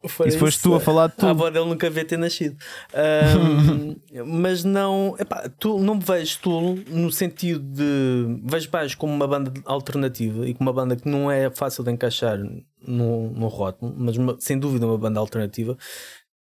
Fora 0.06 0.30
se 0.30 0.38
foste 0.38 0.62
tu 0.62 0.74
a 0.74 0.80
falar 0.80 1.08
de 1.08 1.14
A 1.14 1.16
tudo. 1.16 1.28
avó 1.30 1.50
dele 1.50 1.64
nunca 1.66 1.88
devia 1.88 2.04
ter 2.04 2.16
nascido. 2.16 2.56
Ahm, 2.94 3.96
mas 4.26 4.62
não. 4.64 5.16
Epá, 5.18 5.48
tu, 5.58 5.78
não 5.80 5.96
me 5.96 6.04
vejo 6.04 6.38
tu 6.40 6.74
no 6.88 7.10
sentido 7.10 7.60
de. 7.60 8.40
Vejo 8.44 8.68
mais 8.72 8.94
como 8.94 9.12
uma 9.12 9.26
banda 9.26 9.52
alternativa 9.64 10.46
e 10.46 10.54
como 10.54 10.70
uma 10.70 10.74
banda 10.74 10.94
que 10.96 11.08
não 11.08 11.30
é 11.30 11.50
fácil 11.50 11.82
de 11.82 11.90
encaixar 11.90 12.38
no, 12.86 13.30
no 13.30 13.48
rótulo, 13.48 13.92
mas 13.96 14.16
uma- 14.16 14.36
sem 14.38 14.58
dúvida 14.58 14.86
uma 14.86 14.98
banda 14.98 15.18
alternativa 15.20 15.76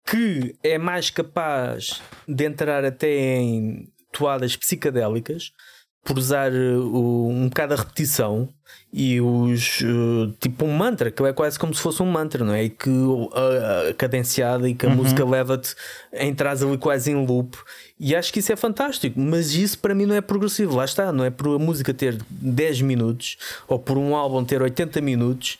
que 0.05 0.55
é 0.63 0.77
mais 0.77 1.09
capaz 1.09 2.01
de 2.27 2.43
entrar 2.45 2.83
até 2.83 3.09
em 3.37 3.87
toadas 4.11 4.57
psicadélicas 4.57 5.51
por 6.03 6.17
usar 6.17 6.51
uh, 6.51 6.81
o- 6.93 7.29
um 7.29 7.47
bocado 7.47 7.73
a 7.75 7.77
repetição 7.77 8.49
e 8.95 9.19
os 9.19 9.81
uh, 9.81 10.31
tipo 10.39 10.65
um 10.65 10.71
mantra 10.71 11.09
que 11.09 11.23
é 11.23 11.33
quase 11.33 11.57
como 11.57 11.73
se 11.73 11.81
fosse 11.81 12.03
um 12.03 12.05
mantra, 12.05 12.45
não 12.45 12.53
é? 12.53 12.65
E 12.65 12.69
que 12.69 12.91
a, 13.33 13.89
a 13.89 13.93
cadenciada 13.95 14.69
e 14.69 14.75
que 14.75 14.85
a 14.85 14.89
música 14.89 15.25
leva-te 15.25 15.73
a 16.15 16.23
entrar 16.23 16.51
ali 16.51 16.77
quase 16.77 17.09
em 17.09 17.25
loop. 17.25 17.57
E 17.99 18.15
acho 18.15 18.31
que 18.31 18.39
isso 18.39 18.51
é 18.53 18.55
fantástico, 18.55 19.19
mas 19.19 19.55
isso 19.55 19.79
para 19.79 19.95
mim 19.95 20.05
não 20.05 20.13
é 20.13 20.21
progressivo. 20.21 20.75
Lá 20.75 20.85
está, 20.85 21.11
não 21.11 21.23
é 21.23 21.31
por 21.31 21.55
a 21.55 21.57
música 21.57 21.91
ter 21.91 22.17
10 22.29 22.81
minutos 22.81 23.37
ou 23.67 23.79
por 23.79 23.97
um 23.97 24.15
álbum 24.15 24.43
ter 24.45 24.61
80 24.61 25.01
minutos, 25.01 25.57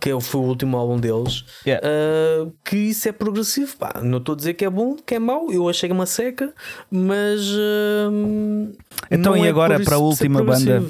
que 0.00 0.10
é 0.10 0.20
foi 0.20 0.40
o 0.40 0.44
último 0.44 0.76
álbum 0.76 0.98
deles, 0.98 1.44
Yeah. 1.64 1.86
uh, 1.86 2.52
que 2.64 2.76
isso 2.76 3.08
é 3.08 3.12
progressivo. 3.12 3.76
Pá, 3.76 4.00
não 4.02 4.18
estou 4.18 4.32
a 4.32 4.36
dizer 4.36 4.54
que 4.54 4.64
é 4.64 4.70
bom, 4.70 4.96
que 4.96 5.14
é 5.14 5.18
mau, 5.20 5.52
eu 5.52 5.68
achei 5.68 5.90
uma 5.92 6.06
seca, 6.06 6.52
mas. 6.90 7.40
uh, 7.50 8.72
Então, 9.10 9.36
e 9.36 9.46
é 9.46 9.48
agora 9.48 9.78
para 9.78 9.94
a 9.94 9.98
última 9.98 10.42
banda? 10.42 10.82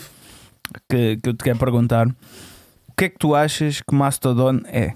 Que, 0.88 1.18
que 1.22 1.28
eu 1.28 1.34
te 1.34 1.44
quero 1.44 1.58
perguntar 1.58 2.08
que 2.96 3.06
é 3.06 3.08
que 3.08 3.18
tu 3.18 3.34
achas 3.34 3.80
que 3.80 3.94
Mastodon 3.94 4.60
é? 4.66 4.94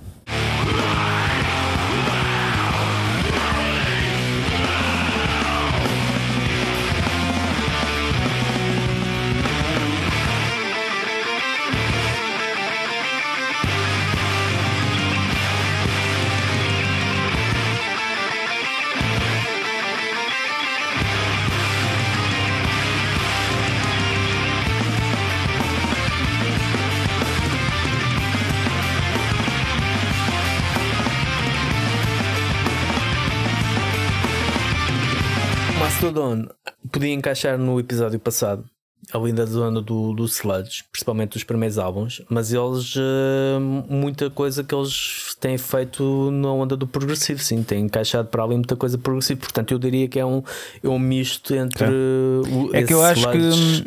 Podia 36.98 37.14
encaixar 37.14 37.58
no 37.58 37.78
episódio 37.80 38.18
passado, 38.18 38.64
ali 39.12 39.32
da 39.32 39.46
zona 39.46 39.80
do, 39.80 40.12
do 40.12 40.24
sludge, 40.26 40.84
principalmente 40.90 41.36
os 41.36 41.44
primeiros 41.44 41.78
álbuns, 41.78 42.20
mas 42.28 42.52
eles, 42.52 42.94
uh, 42.96 43.60
muita 43.88 44.28
coisa 44.28 44.62
que 44.64 44.74
eles 44.74 45.34
têm 45.40 45.56
feito 45.56 46.30
na 46.32 46.52
onda 46.52 46.76
do 46.76 46.86
progressivo, 46.86 47.40
sim, 47.42 47.62
têm 47.62 47.84
encaixado 47.84 48.28
para 48.28 48.42
ali 48.42 48.54
muita 48.56 48.76
coisa 48.76 48.98
progressiva, 48.98 49.40
portanto 49.40 49.72
eu 49.72 49.78
diria 49.78 50.08
que 50.08 50.18
é 50.18 50.26
um, 50.26 50.42
é 50.82 50.88
um 50.88 50.98
misto 50.98 51.54
entre 51.54 51.86
o, 51.86 52.70
É 52.74 52.82
que 52.82 52.92
eu 52.92 53.00
acho 53.02 53.30
que 53.30 53.38
hum, 53.38 53.84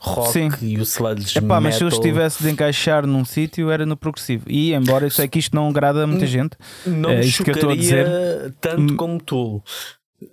rock 0.00 0.30
sim. 0.32 0.48
e 0.62 0.78
o 0.78 0.82
sludge 0.82 1.36
Epá, 1.38 1.60
mas 1.60 1.74
se 1.74 1.82
eu 1.82 1.86
metal. 1.86 1.98
estivesse 1.98 2.42
de 2.42 2.50
encaixar 2.50 3.06
num 3.06 3.24
sítio 3.24 3.70
era 3.70 3.84
no 3.84 3.96
progressivo. 3.96 4.44
E 4.48 4.72
embora 4.72 5.04
eu 5.06 5.10
sei 5.10 5.26
que 5.28 5.38
isto 5.38 5.54
não 5.56 5.68
agrada 5.68 6.04
a 6.04 6.06
muita 6.06 6.26
gente, 6.26 6.56
não 6.86 7.10
É 7.10 7.16
me 7.18 7.26
isto 7.26 7.42
que 7.44 7.50
eu 7.50 7.54
estou 7.54 7.70
a 7.70 7.74
chocaria 7.76 8.54
tanto 8.60 8.92
Hum. 8.92 8.96
como 8.96 9.20
tu. 9.20 9.62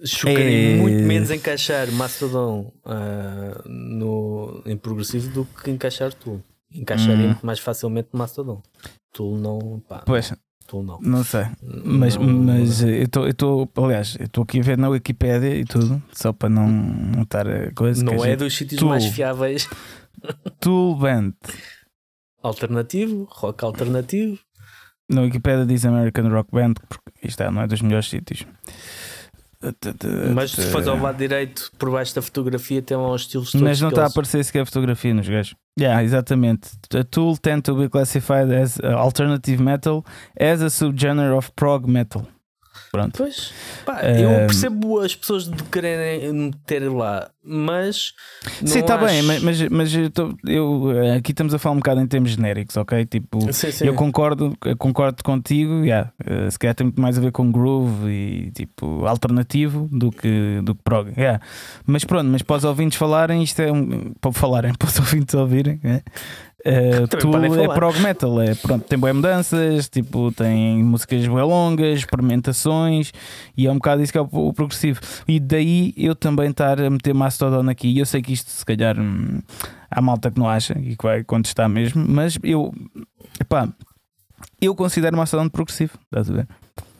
Chocaria 0.04 0.76
É. 0.76 0.78
muito 0.78 1.04
menos 1.04 1.32
encaixar 1.32 1.92
Mastodon 1.92 2.72
ah, 2.86 3.62
no, 3.66 4.62
em 4.66 4.76
progressivo 4.78 5.30
do 5.34 5.46
que 5.46 5.70
encaixar 5.72 6.14
tu. 6.14 6.42
Encaixaria 6.72 7.16
Hum. 7.26 7.28
muito 7.30 7.46
mais 7.46 7.60
facilmente 7.60 8.10
Mastodon. 8.14 8.62
Tu 9.14 9.36
não, 9.38 9.82
pá, 9.88 10.04
pois, 10.06 10.32
tu 10.68 10.84
não. 10.84 11.00
não 11.02 11.24
sei. 11.24 11.46
Mas, 11.84 12.16
Não- 12.16 12.24
mas 12.28 12.84
eh, 12.84 13.02
eu 13.16 13.30
estou, 13.30 13.72
aliás, 13.78 14.16
eu 14.20 14.26
estou 14.28 14.44
aqui 14.44 14.60
a 14.60 14.64
ver 14.64 14.78
na 14.78 14.88
Wikipédia 14.90 15.56
e 15.56 15.66
tudo, 15.66 16.02
só 16.14 16.32
para 16.32 16.48
não, 16.50 16.68
não 16.70 17.24
estar 17.24 17.48
a 17.48 17.72
coisa. 17.74 18.04
não 18.04 18.24
é 18.24 18.30
gente- 18.30 18.40
dos 18.40 18.56
sítios 18.56 18.80
tu. 18.80 18.86
mais 18.86 19.04
fiáveis. 19.06 19.68
Tool 20.62 20.96
Band. 20.96 21.34
Alternativo, 22.42 23.28
rock 23.32 23.64
alternativo. 23.66 24.40
Na 25.10 25.22
Wikipédia 25.22 25.66
diz 25.66 25.84
American 25.86 26.30
Rock 26.30 26.52
Band, 26.52 26.76
porque 26.88 27.28
isto 27.28 27.42
é, 27.42 27.50
não 27.50 27.62
é 27.64 27.68
dos 27.68 27.82
melhores 27.82 28.08
sítios. 28.08 28.46
Mas 30.34 30.52
se 30.52 30.62
fores 30.72 30.88
ao 30.88 30.98
lado 30.98 31.18
direito, 31.18 31.70
por 31.78 31.92
baixo 31.92 32.16
da 32.16 32.22
fotografia, 32.22 32.82
tem 32.82 32.96
lá 32.96 33.12
os 33.12 33.24
estilos. 33.24 33.54
Mas 33.56 33.82
não 33.82 33.90
está 33.90 34.04
a 34.04 34.08
aparecer 34.08 34.44
sequer 34.44 34.66
fotografia 34.66 35.14
nos 35.14 35.28
gajos. 35.28 35.54
Yeah, 35.78 36.02
exatamente. 36.04 36.70
A 36.94 37.04
Tool 37.04 37.38
tend 37.38 37.64
to 37.64 37.76
be 37.76 37.90
classified 37.90 38.54
as 38.54 38.78
uh, 38.78 38.88
alternative 38.96 39.62
metal 39.62 40.06
as 40.40 40.62
a 40.62 40.70
subgenre 40.70 41.32
of 41.32 41.52
prog 41.56 41.90
metal. 41.90 42.26
Pronto. 42.92 43.18
Pois, 43.18 43.52
pá, 43.86 44.02
eu 44.04 44.30
percebo 44.48 45.00
as 45.00 45.16
pessoas 45.16 45.48
de 45.50 45.64
quererem 45.64 46.34
meter 46.34 46.92
lá, 46.92 47.30
mas. 47.44 48.14
Sim, 48.66 48.80
está 48.80 48.98
bem, 48.98 49.20
acho- 49.20 49.28
mas, 49.28 49.42
mas, 49.44 49.70
mas 49.70 49.94
eu, 49.96 50.10
tô- 50.10 50.34
eu, 50.46 50.92
eh, 51.00 51.16
aqui 51.18 51.32
estamos 51.32 51.54
a 51.54 51.60
falar 51.60 51.76
um 51.76 51.80
bocado 51.80 52.02
em 52.02 52.08
termos 52.08 52.32
genéricos, 52.32 52.76
ok? 52.78 53.06
Tipo, 53.06 53.52
Sim, 53.54 53.72
sim. 53.72 53.86
eu 53.86 53.94
concordo, 53.94 54.58
concordo 54.78 55.24
contigo, 55.24 55.84
yeah, 55.86 56.12
eh, 56.26 56.50
se 56.50 56.58
calhar 56.58 56.74
tem 56.76 56.86
muito 56.86 57.00
mais 57.00 57.18
a 57.18 57.22
ver 57.22 57.32
com 57.32 57.52
groove 57.52 58.10
e 58.10 58.52
tipo 58.52 59.06
alternativo 59.06 59.88
do 59.92 60.12
que, 60.12 60.60
do 60.64 60.74
que 60.74 60.82
prog. 60.84 61.12
yeah. 61.18 61.40
Mas 61.86 62.04
pronto, 62.04 62.28
mas 62.30 62.42
para 62.42 62.56
os 62.58 62.64
ouvintes 62.64 62.98
falarem, 62.98 63.44
isto 63.44 63.62
é 63.62 63.72
um. 63.72 64.14
Para 64.20 64.32
falarem, 64.32 64.74
para 64.78 64.88
os 64.88 64.98
ouvintes 65.00 65.36
ouvirem, 65.36 65.80
né? 65.84 66.02
Eh, 66.66 67.08
podem 67.22 67.64
é 67.64 67.68
prog 67.74 68.00
metal, 68.00 68.42
é, 68.42 68.54
pronto, 68.54 68.86
tem 68.86 69.00
boas 69.00 69.16
mudanças, 69.16 69.88
tipo, 69.88 70.32
tem 70.32 70.84
músicas 70.84 71.26
bem 71.26 71.36
longas, 71.36 72.00
experimentações 72.00 73.12
e 73.56 73.66
é 73.68 73.72
um 73.72 73.76
bocado 73.76 74.02
isso 74.02 74.12
que 74.12 74.18
é 74.18 74.22
o, 74.22 74.28
o 74.32 74.54
progressivo. 74.54 75.00
E 75.28 75.40
daí 75.40 75.94
eu 75.96 76.16
também 76.16 76.50
estar 76.50 76.80
a 76.82 76.90
meter 76.90 77.14
Mastodon 77.14 77.70
aqui. 77.70 77.88
E 77.88 78.00
eu 78.00 78.06
sei 78.06 78.22
que 78.22 78.34
isto, 78.34 78.50
se 78.50 78.66
calhar, 78.66 79.00
hum, 79.00 79.42
há 79.90 80.02
malta 80.02 80.30
que 80.30 80.40
não 80.40 80.50
acha 80.50 80.78
e 80.80 80.96
que 80.96 81.04
vai 81.04 81.24
contestar 81.24 81.70
mesmo, 81.70 82.06
mas 82.08 82.38
eu, 82.44 82.74
eu 84.62 84.76
considero 84.76 85.18
Mastodon 85.18 85.50
progressivo, 85.50 85.94
estás 86.06 86.30
a 86.30 86.34
ver? 86.34 86.48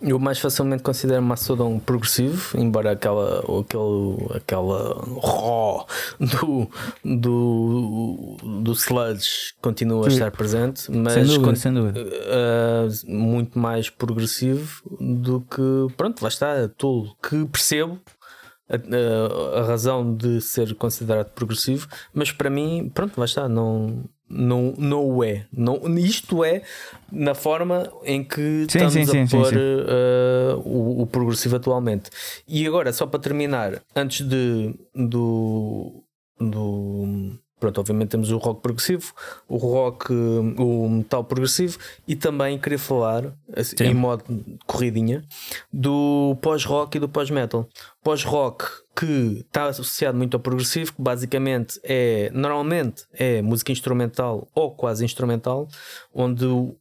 Eu 0.02 0.18
mais 0.18 0.40
facilmente 0.40 0.82
considero 0.82 1.22
Mastodon 1.22 1.78
progressivo, 1.80 2.58
embora 2.58 2.92
aquela, 2.92 3.40
aquele, 3.40 4.38
aquela 4.38 4.96
raw 5.22 5.86
do, 6.20 6.70
do, 7.04 8.38
do 8.64 8.72
sludge 8.74 9.54
continue 9.62 10.06
a 10.06 10.08
estar 10.08 10.32
presente, 10.32 10.90
mas 10.90 11.14
sem 11.14 11.24
dúvida, 11.26 11.56
sem 11.56 11.74
dúvida. 11.74 12.00
uh, 12.02 13.12
muito 13.12 13.60
mais 13.60 13.90
progressivo 13.90 14.82
do 15.00 15.42
que, 15.42 15.94
pronto, 15.98 16.22
lá 16.22 16.30
está, 16.30 16.68
Tool, 16.78 17.14
que 17.22 17.46
percebo 17.48 18.00
a, 18.70 18.76
a- 18.76 19.60
a 19.60 19.64
razão 19.66 20.16
de 20.16 20.40
ser 20.40 20.74
considerado 20.76 21.32
progressivo, 21.32 21.88
mas 22.14 22.32
para 22.32 22.50
mim, 22.50 22.90
pronto, 22.94 23.18
lá 23.18 23.26
está, 23.26 23.50
não, 23.50 24.06
não, 24.30 24.74
não 24.78 25.06
o 25.06 25.24
é. 25.24 25.46
Não, 25.52 25.82
isto 25.98 26.44
é 26.44 26.62
na 27.12 27.34
forma 27.34 27.92
em 28.04 28.24
que 28.24 28.66
Sim, 28.70 28.86
estamos 28.86 28.94
sim, 28.94 29.02
a 29.02 29.06
sim, 29.06 29.28
pôr 29.28 29.54
uh, 29.54 30.60
o, 30.64 31.02
o 31.02 31.08
progressivo 31.08 31.56
atualmente. 31.56 32.10
E 32.48 32.66
agora, 32.68 32.94
só 32.94 33.08
para 33.08 33.20
terminar, 33.20 33.82
antes 33.96 34.26
de 34.28 34.74
do, 34.94 36.04
do 36.40 37.40
Pronto, 37.60 37.80
obviamente 37.82 38.10
temos 38.10 38.32
o 38.32 38.38
rock 38.38 38.62
progressivo, 38.62 39.14
o 39.48 39.58
rock, 39.58 40.14
o 40.14 40.90
metal 40.90 41.24
progressivo 41.24 41.78
e 42.08 42.16
também 42.16 42.58
queria 42.58 42.80
falar, 42.80 43.34
assim, 43.56 43.76
Sim. 43.78 43.84
em 43.86 43.94
modo 43.94 44.24
corridinha, 44.66 45.24
do 45.72 46.38
pós-rock 46.42 46.96
e 46.98 47.00
do 47.00 47.10
pós-metal. 47.10 47.68
Pós-rock 48.02 48.66
que 48.96 49.46
está 49.48 49.66
associado 49.68 50.18
muito 50.18 50.36
ao 50.36 50.40
progressivo, 50.42 50.94
que 50.94 51.02
basicamente 51.02 51.80
é, 51.84 52.30
normalmente 52.34 53.04
é 53.14 53.42
música 53.42 53.72
instrumental 53.72 54.48
ou 54.56 54.72
quase 54.72 55.04
instrumental, 55.06 55.68
onde 56.14 56.46
o- 56.46 56.76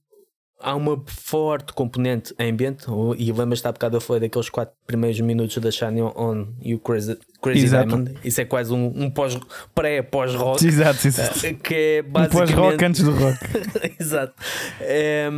há 0.60 0.74
uma 0.74 1.02
forte 1.06 1.72
componente 1.72 2.34
ambient, 2.38 2.86
o- 2.88 3.14
e 3.16 3.30
lembras-te 3.32 3.66
há 3.68 3.72
bocado 3.72 3.96
eu 3.96 4.00
falei 4.00 4.20
daqueles 4.22 4.48
quatro 4.48 4.74
primeiros 4.86 5.20
minutos 5.20 5.56
da 5.58 5.70
Shine 5.70 6.02
On 6.02 6.46
e 6.60 6.74
o 6.74 6.78
Crazy, 6.78 7.18
Crazy 7.40 7.64
Exato. 7.64 7.86
Diamond, 7.88 8.14
isso 8.24 8.40
é 8.40 8.44
quase 8.44 8.72
um, 8.72 8.86
um 8.94 9.10
pós, 9.10 9.38
pré-pós-rock. 9.74 10.66
Exato, 10.66 11.06
exato. 11.06 11.38
Que 11.62 11.74
é 11.74 12.04
Um 12.06 12.10
basicamente. 12.10 12.54
pós-rock 12.54 12.84
antes 12.84 13.02
do 13.02 13.12
rock. 13.12 13.38
Exato. 14.00 14.34
É, 14.80 15.28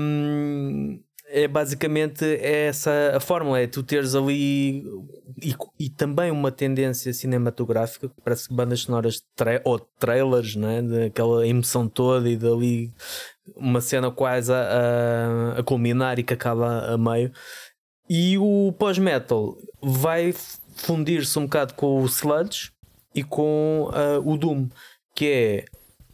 é 1.33 1.47
basicamente 1.49 2.25
essa 2.43 3.13
a 3.15 3.21
fórmula: 3.21 3.61
é 3.61 3.67
tu 3.67 3.83
teres 3.83 4.15
ali 4.15 4.83
e, 5.43 5.55
e 5.79 5.89
também 5.89 6.31
uma 6.31 6.51
tendência 6.51 7.13
cinematográfica, 7.13 8.09
que 8.09 8.15
parece 8.25 8.49
que 8.49 8.55
bandas 8.55 8.81
sonoras 8.81 9.23
tra 9.37 9.61
ou 9.65 9.79
trailers, 9.79 10.57
né? 10.57 10.83
daquela 10.83 11.47
emoção 11.47 11.89
toda 11.89 12.29
e 12.29 12.37
dali 12.37 12.93
uma 13.57 13.81
cena 13.81 14.11
quase 14.11 14.53
a, 14.53 14.57
a, 15.57 15.61
a 15.61 15.63
culminar 15.63 16.19
e 16.19 16.23
que 16.23 16.35
acaba 16.35 16.93
a 16.93 16.99
meio. 16.99 17.33
E 18.09 18.37
o 18.39 18.73
pós-metal 18.79 19.57
vai 19.83 20.35
fundir-se 20.77 21.39
um 21.39 21.43
bocado 21.45 21.75
com 21.75 22.03
o 22.03 22.07
sludge 22.07 22.73
e 23.15 23.23
com 23.23 23.89
ah, 23.93 24.19
o 24.25 24.37
doom, 24.37 24.69
que 25.15 25.27
é 25.27 25.65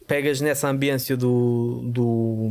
pegas 0.05 0.39
nessa 0.39 0.69
ambiência 0.69 1.17
do, 1.17 1.81
do, 1.91 2.49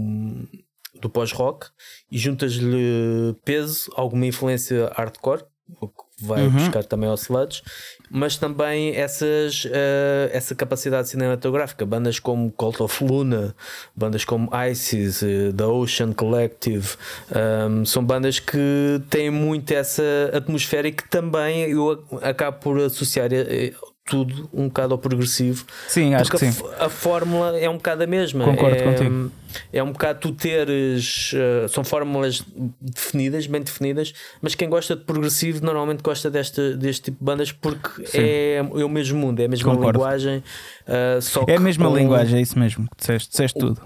do 1.00 1.08
pós-rock 1.08 1.68
e 2.10 2.18
juntas-lhe 2.18 3.34
peso, 3.44 3.90
alguma 3.94 4.26
influência 4.26 4.90
hardcore, 4.94 5.44
o 5.80 5.88
que 5.88 6.02
vai 6.20 6.42
Uhum. 6.46 6.50
buscar 6.52 6.84
também 6.84 7.08
ao 7.08 7.14
sludge, 7.16 7.62
mas 8.10 8.36
também 8.36 8.94
essas, 8.94 9.66
eh, 9.70 10.30
essa 10.32 10.54
capacidade 10.54 11.08
cinematográfica. 11.08 11.84
Bandas 11.84 12.18
como 12.18 12.50
Cult 12.52 12.82
of 12.82 13.04
Luna, 13.04 13.54
bandas 13.94 14.24
como 14.24 14.50
ISIS, 14.70 15.22
eh, 15.22 15.52
The 15.56 15.64
Ocean 15.64 16.12
Collective, 16.12 16.96
ehm, 17.34 17.84
são 17.84 18.04
bandas 18.04 18.38
que 18.38 19.00
têm 19.10 19.30
muito 19.30 19.72
essa 19.72 20.02
atmosfera 20.32 20.88
e 20.88 20.92
que 20.92 21.08
também 21.08 21.70
eu 21.70 22.04
acabo 22.22 22.58
por 22.58 22.80
associar 22.80 23.32
eh, 23.32 23.72
tudo 24.06 24.48
um 24.52 24.68
bocado 24.68 24.94
ao 24.94 24.98
progressivo 24.98 25.66
Sim, 25.88 26.14
acho 26.14 26.30
que 26.30 26.38
sim. 26.38 26.52
a, 26.78 26.88
fórmula 26.88 27.58
é 27.58 27.68
um 27.68 27.74
bocado 27.76 28.04
a 28.04 28.06
mesma. 28.06 28.44
Concordo 28.44 28.76
é, 28.76 28.82
contigo. 28.82 29.32
É 29.72 29.82
um 29.82 29.90
bocado 29.90 30.20
tu 30.20 30.32
teres. 30.32 31.32
eh, 31.34 31.66
são 31.68 31.82
fórmulas 31.82 32.42
definidas, 32.80 33.46
bem 33.48 33.62
definidas, 33.62 34.14
mas 34.40 34.54
quem 34.54 34.68
gosta 34.68 34.94
de 34.94 35.02
progressivo 35.04 35.64
normalmente 35.64 36.02
gosta 36.02 36.30
deste, 36.30 36.74
deste 36.76 37.02
tipo 37.06 37.18
de 37.18 37.24
bandas 37.24 37.50
porque 37.50 38.06
Sim. 38.06 38.18
é, 38.20 38.56
é 38.58 38.62
o 38.84 38.88
mesmo 38.88 39.18
mundo, 39.18 39.40
é 39.40 39.46
a 39.46 39.48
mesma 39.48 39.74
Concordo. 39.74 39.98
linguagem. 39.98 40.44
eh, 40.86 41.18
só 41.20 41.44
É 41.48 41.56
a 41.56 41.60
mesma 41.60 41.88
com- 41.88 41.96
linguagem, 41.96 42.38
é 42.38 42.42
isso 42.42 42.58
mesmo. 42.58 42.84
que 42.88 42.96
Disseste, 42.98 43.30
disseste 43.30 43.58
tudo. 43.58 43.80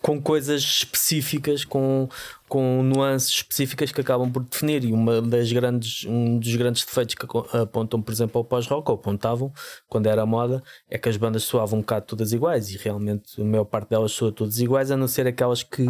com 0.00 0.22
coisas 0.22 0.62
específicas, 0.62 1.64
com, 1.64 2.08
com 2.48 2.82
nuances 2.82 3.30
específicas 3.30 3.92
que 3.92 4.00
acabam 4.00 4.30
por 4.30 4.44
definir. 4.44 4.84
E 4.84 4.92
uma 4.92 5.20
das 5.20 5.50
grandes, 5.52 6.04
um 6.04 6.38
dos 6.38 6.54
grandes 6.56 6.84
defeitos 6.84 7.14
que 7.14 7.26
apontam, 7.56 8.00
por 8.00 8.12
exemplo, 8.12 8.38
ao 8.38 8.44
pós-rock, 8.44 8.90
ou 8.90 8.96
apontavam 8.96 9.52
quando 9.88 10.06
era 10.06 10.22
a 10.22 10.26
moda, 10.26 10.62
é 10.88 10.98
que 10.98 11.08
as 11.08 11.16
bandas 11.16 11.44
soavam 11.44 11.78
um 11.78 11.82
bocado 11.82 12.06
todas 12.06 12.32
iguais 12.32 12.70
e 12.70 12.76
realmente 12.76 13.40
a 13.40 13.44
maior 13.44 13.64
parte 13.64 13.90
delas 13.90 14.12
soa 14.12 14.32
todas 14.32 14.58
iguais, 14.60 14.90
a 14.90 14.96
não 14.96 15.08
ser 15.08 15.26
aquelas 15.26 15.62
que 15.62 15.86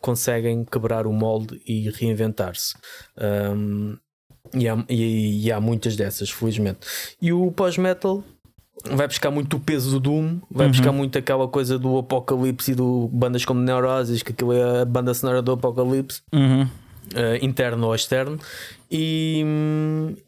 conseguem 0.00 0.64
quebrar 0.64 1.06
o 1.06 1.12
molde 1.12 1.60
e 1.66 1.90
reinventar-se. 1.90 2.74
Um, 3.18 3.96
e 4.54 4.68
há, 4.68 4.84
e, 4.88 5.46
e 5.46 5.52
há 5.52 5.60
muitas 5.60 5.96
dessas, 5.96 6.30
felizmente. 6.30 6.80
E 7.20 7.32
o 7.32 7.50
pós-metal 7.50 8.22
vai 8.94 9.06
buscar 9.06 9.30
muito 9.30 9.56
o 9.56 9.60
peso 9.60 9.90
do 9.90 10.00
Doom, 10.00 10.38
vai 10.50 10.66
uhum. 10.66 10.72
buscar 10.72 10.92
muito 10.92 11.18
aquela 11.18 11.48
coisa 11.48 11.78
do 11.78 11.98
Apocalipse 11.98 12.72
e 12.72 12.74
do 12.74 13.08
bandas 13.12 13.44
como 13.44 13.60
Neurosis, 13.60 14.22
que 14.22 14.32
aquilo 14.32 14.52
é 14.52 14.82
a 14.82 14.84
banda 14.84 15.12
sonora 15.14 15.42
do 15.42 15.52
Apocalipse. 15.52 16.22
Uhum 16.32 16.68
uh, 17.14 17.44
interno 17.44 17.86
ou 17.86 17.94
externo, 17.94 18.38
e, 18.90 19.44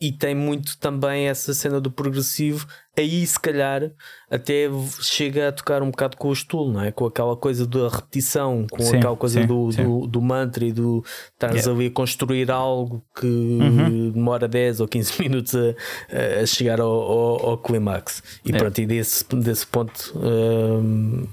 e 0.00 0.10
tem 0.10 0.34
muito 0.34 0.76
também 0.78 1.28
essa 1.28 1.54
cena 1.54 1.80
do 1.80 1.90
progressivo. 1.90 2.66
Aí, 2.96 3.24
se 3.24 3.38
calhar, 3.38 3.92
até 4.28 4.68
chega 5.00 5.48
a 5.48 5.52
tocar 5.52 5.80
um 5.80 5.90
bocado 5.90 6.16
com 6.16 6.28
o 6.28 6.32
estilo, 6.32 6.72
não 6.72 6.82
é? 6.82 6.90
Com 6.90 7.06
aquela 7.06 7.36
coisa 7.36 7.64
da 7.64 7.88
repetição, 7.88 8.66
com 8.68 8.82
sim, 8.82 8.96
aquela 8.96 9.16
coisa 9.16 9.40
sim, 9.40 9.46
do, 9.46 9.70
sim. 9.70 9.84
Do, 9.84 10.06
do, 10.08 10.20
mantra 10.20 10.64
e 10.64 10.72
do 10.72 11.04
estares 11.32 11.66
yeah. 11.66 11.72
ali 11.72 11.86
a 11.86 11.90
construir 11.92 12.50
algo 12.50 13.04
que 13.14 13.26
uhum. 13.26 14.10
demora 14.10 14.48
10 14.48 14.80
ou 14.80 14.88
15 14.88 15.22
minutos 15.22 15.54
a, 15.54 16.42
a 16.42 16.46
chegar 16.46 16.80
ao, 16.80 16.90
ao, 16.90 17.50
ao 17.50 17.58
clímax. 17.58 18.20
E 18.44 18.48
yeah. 18.48 18.58
pronto, 18.58 18.80
e 18.80 18.86
desse, 18.86 19.24
desse 19.36 19.66
ponto. 19.68 20.12
Um, 20.16 21.28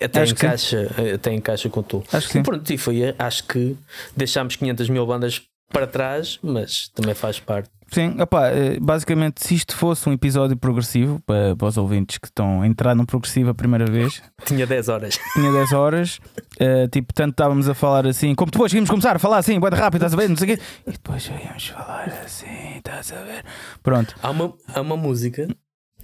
até 0.00 0.22
acho 0.22 0.32
encaixa, 0.32 0.90
que... 0.94 1.10
até 1.10 1.32
encaixa 1.32 1.68
com 1.68 1.82
tu. 1.82 2.04
Acho 2.12 2.28
que 2.28 2.38
e 2.38 2.42
pronto, 2.42 2.70
e 2.70 2.78
foi, 2.78 3.14
acho 3.18 3.44
que 3.44 3.76
deixámos 4.16 4.56
500 4.56 4.88
mil 4.90 5.06
bandas 5.06 5.42
para 5.72 5.86
trás, 5.86 6.38
mas 6.42 6.88
também 6.88 7.14
faz 7.14 7.40
parte. 7.40 7.70
Sim, 7.88 8.20
opa, 8.20 8.48
eh, 8.48 8.78
basicamente, 8.80 9.44
se 9.46 9.54
isto 9.54 9.76
fosse 9.76 10.08
um 10.08 10.12
episódio 10.12 10.56
progressivo 10.56 11.20
para, 11.24 11.54
para 11.54 11.68
os 11.68 11.76
ouvintes 11.76 12.18
que 12.18 12.26
estão 12.26 12.62
a 12.62 12.66
entrar 12.66 12.96
no 12.96 13.06
progressivo 13.06 13.50
a 13.50 13.54
primeira 13.54 13.86
vez, 13.86 14.22
tinha 14.44 14.66
10 14.66 14.88
horas. 14.88 15.18
Tinha 15.34 15.52
10 15.52 15.72
horas, 15.72 16.18
uh, 16.60 16.88
tipo, 16.90 17.14
tanto 17.14 17.30
estávamos 17.30 17.68
a 17.68 17.74
falar 17.74 18.06
assim, 18.06 18.34
como 18.34 18.50
depois 18.50 18.72
íamos 18.72 18.90
começar 18.90 19.14
a 19.14 19.18
falar 19.20 19.38
assim, 19.38 19.60
bem 19.60 19.70
rápido, 19.70 20.04
estás 20.04 20.14
a 20.14 20.16
ver? 20.16 20.28
Não 20.28 20.36
sei 20.36 20.54
o 20.54 20.56
quê, 20.56 20.62
e 20.86 20.92
depois 20.92 21.26
íamos 21.28 21.68
falar 21.68 22.08
assim, 22.24 22.76
estás 22.76 23.12
a 23.12 23.22
ver? 23.22 23.44
Pronto. 23.82 24.16
Há 24.20 24.30
uma, 24.30 24.52
há 24.74 24.80
uma 24.80 24.96
música 24.96 25.46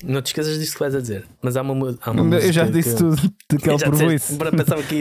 não 0.03 0.23
te 0.23 0.27
esqueças 0.27 0.59
disso 0.59 0.73
que 0.75 0.81
vais 0.81 0.95
a 0.95 1.01
dizer, 1.01 1.25
mas 1.41 1.57
há 1.57 1.63
uma, 1.63 1.97
há 2.01 2.11
uma 2.11 2.37
Eu 2.37 2.53
já 2.53 2.65
disse 2.65 2.91
que... 2.91 2.97
tudo 2.97 3.17
daquela 3.51 3.79
parvoíce. 3.79 4.39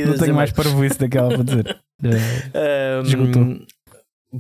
Não 0.06 0.18
tenho 0.18 0.36
mais 0.36 0.52
parvoíce 0.52 1.00
daquela 1.00 1.30
para 1.30 1.44
dizer. 1.44 1.80
um, 2.04 3.02
Esgotou. 3.04 3.58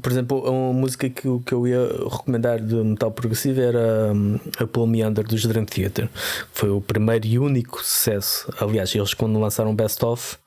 Por 0.01 0.09
exemplo, 0.09 0.49
uma 0.49 0.71
música 0.71 1.09
que, 1.09 1.27
que 1.45 1.53
eu 1.53 1.67
ia 1.67 1.85
recomendar 2.09 2.61
de 2.61 2.75
metal 2.75 3.11
progressivo 3.11 3.59
era 3.59 4.13
um, 4.13 4.39
a 4.57 4.65
Pull 4.65 4.87
Me 4.87 5.03
Under 5.03 5.25
dos 5.25 5.45
Dream 5.45 5.65
Theater. 5.65 6.09
Foi 6.53 6.69
o 6.69 6.79
primeiro 6.79 7.27
e 7.27 7.37
único 7.37 7.83
sucesso. 7.83 8.49
Aliás, 8.57 8.95
eles 8.95 9.13
quando 9.13 9.37
lançaram 9.37 9.75
Best 9.75 10.03
Of 10.05 10.37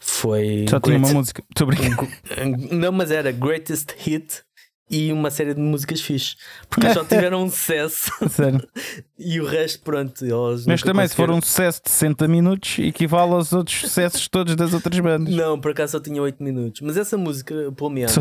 foi. 0.00 0.66
Só 0.68 0.80
tinha 0.80 0.96
uma 0.96 1.12
música. 1.12 1.42
Estou 1.50 1.66
brincando. 1.66 2.08
Não, 2.74 2.90
mas 2.90 3.10
era 3.10 3.30
Greatest 3.30 3.94
Hit 3.98 4.42
e 4.90 5.12
uma 5.12 5.30
série 5.30 5.54
de 5.54 5.60
músicas 5.60 6.00
fixe. 6.00 6.34
Porque 6.68 6.92
só 6.92 7.04
tiveram 7.06 7.44
um 7.44 7.48
sucesso. 7.48 8.10
Sério? 8.28 8.60
e 9.16 9.40
o 9.40 9.46
resto, 9.46 9.82
pronto. 9.82 10.24
Mas 10.66 10.82
também, 10.82 11.06
se 11.06 11.14
for 11.14 11.30
um 11.30 11.40
sucesso 11.40 11.82
de 11.84 11.90
60 11.90 12.26
minutos, 12.26 12.78
equivale 12.80 13.32
aos 13.32 13.52
outros 13.52 13.78
sucessos 13.78 14.26
todos 14.26 14.56
das 14.56 14.74
outras 14.74 14.98
bandas. 14.98 15.32
Não, 15.32 15.60
por 15.60 15.70
acaso 15.70 15.92
só 15.92 16.00
tinha 16.00 16.20
8 16.20 16.42
minutos. 16.42 16.80
Mas 16.80 16.96
essa 16.96 17.16
música, 17.16 17.54
pelo 17.72 17.90
menos. 17.90 18.16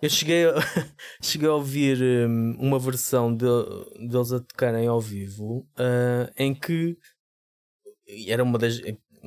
Eu 0.00 0.10
cheguei 0.10 0.46
a, 0.46 0.54
cheguei 1.22 1.48
a 1.48 1.54
ouvir 1.54 2.00
um, 2.00 2.56
uma 2.58 2.78
versão 2.78 3.34
de, 3.34 3.46
deles 4.08 4.32
a 4.32 4.40
tocarem 4.40 4.86
ao 4.86 5.00
vivo 5.00 5.66
uh, 5.76 6.32
em 6.36 6.54
que 6.54 6.96
era 8.28 8.44
uma 8.44 8.58
das, 8.58 8.80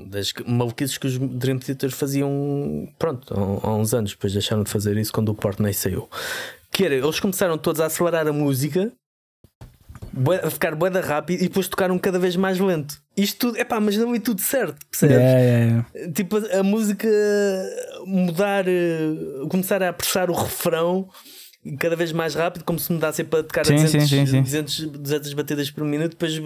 das 0.10 0.34
maluquices 0.46 0.98
que 0.98 1.08
os 1.08 1.18
Dream 1.18 1.60
Theater 1.60 1.92
faziam 1.92 2.88
pronto, 2.98 3.34
há, 3.34 3.68
há, 3.68 3.76
uns 3.76 3.94
anos, 3.94 4.12
depois 4.12 4.32
deixaram 4.32 4.64
de 4.64 4.72
fazer 4.72 4.98
isso 4.98 5.12
quando 5.12 5.30
o 5.30 5.36
Portnoy 5.36 5.74
saiu 5.74 6.10
que 6.72 6.86
era, 6.86 6.96
eles 6.96 7.20
começaram 7.20 7.58
todos 7.58 7.82
a 7.82 7.88
acelerar 7.88 8.28
a 8.28 8.34
música, 8.34 8.92
a 10.44 10.50
ficar 10.50 10.76
boeda 10.76 11.02
rápido 11.02 11.42
e 11.42 11.48
depois 11.48 11.68
tocaram 11.68 11.98
cada 12.00 12.18
vez 12.18 12.36
mais 12.36 12.60
lento. 12.60 13.02
Isto 13.16 13.48
tudo, 13.48 13.58
é 13.58 13.64
pá, 13.64 13.80
mas 13.80 13.98
não 13.98 14.16
é 14.16 14.20
tudo 14.20 14.42
certo, 14.42 14.86
percebes? 14.90 15.18
Yeah, 15.18 15.40
yeah, 15.40 15.86
yeah. 15.94 16.14
Tipo, 16.14 16.38
a 16.38 16.64
música 16.64 17.08
mudar, 18.06 18.68
eh, 18.68 19.16
começar 19.50 19.84
a 19.84 19.90
apressar 19.90 20.30
o 20.30 20.34
refrão 20.34 21.10
cada 21.78 21.96
vez 21.96 22.12
mais 22.12 22.34
rápido, 22.34 22.64
como 22.64 22.80
se 22.80 22.92
me 22.92 23.00
desse 23.00 23.24
para 23.24 23.44
tocar 23.44 23.66
sim, 23.66 23.76
a 23.76 23.84
200, 23.84 24.10
sim, 24.10 24.26
sim, 24.26 24.42
200, 24.42 24.86
200, 24.88 25.34
batidas 25.34 25.70
por 25.70 25.84
minuto, 25.84 26.12
depois 26.12 26.42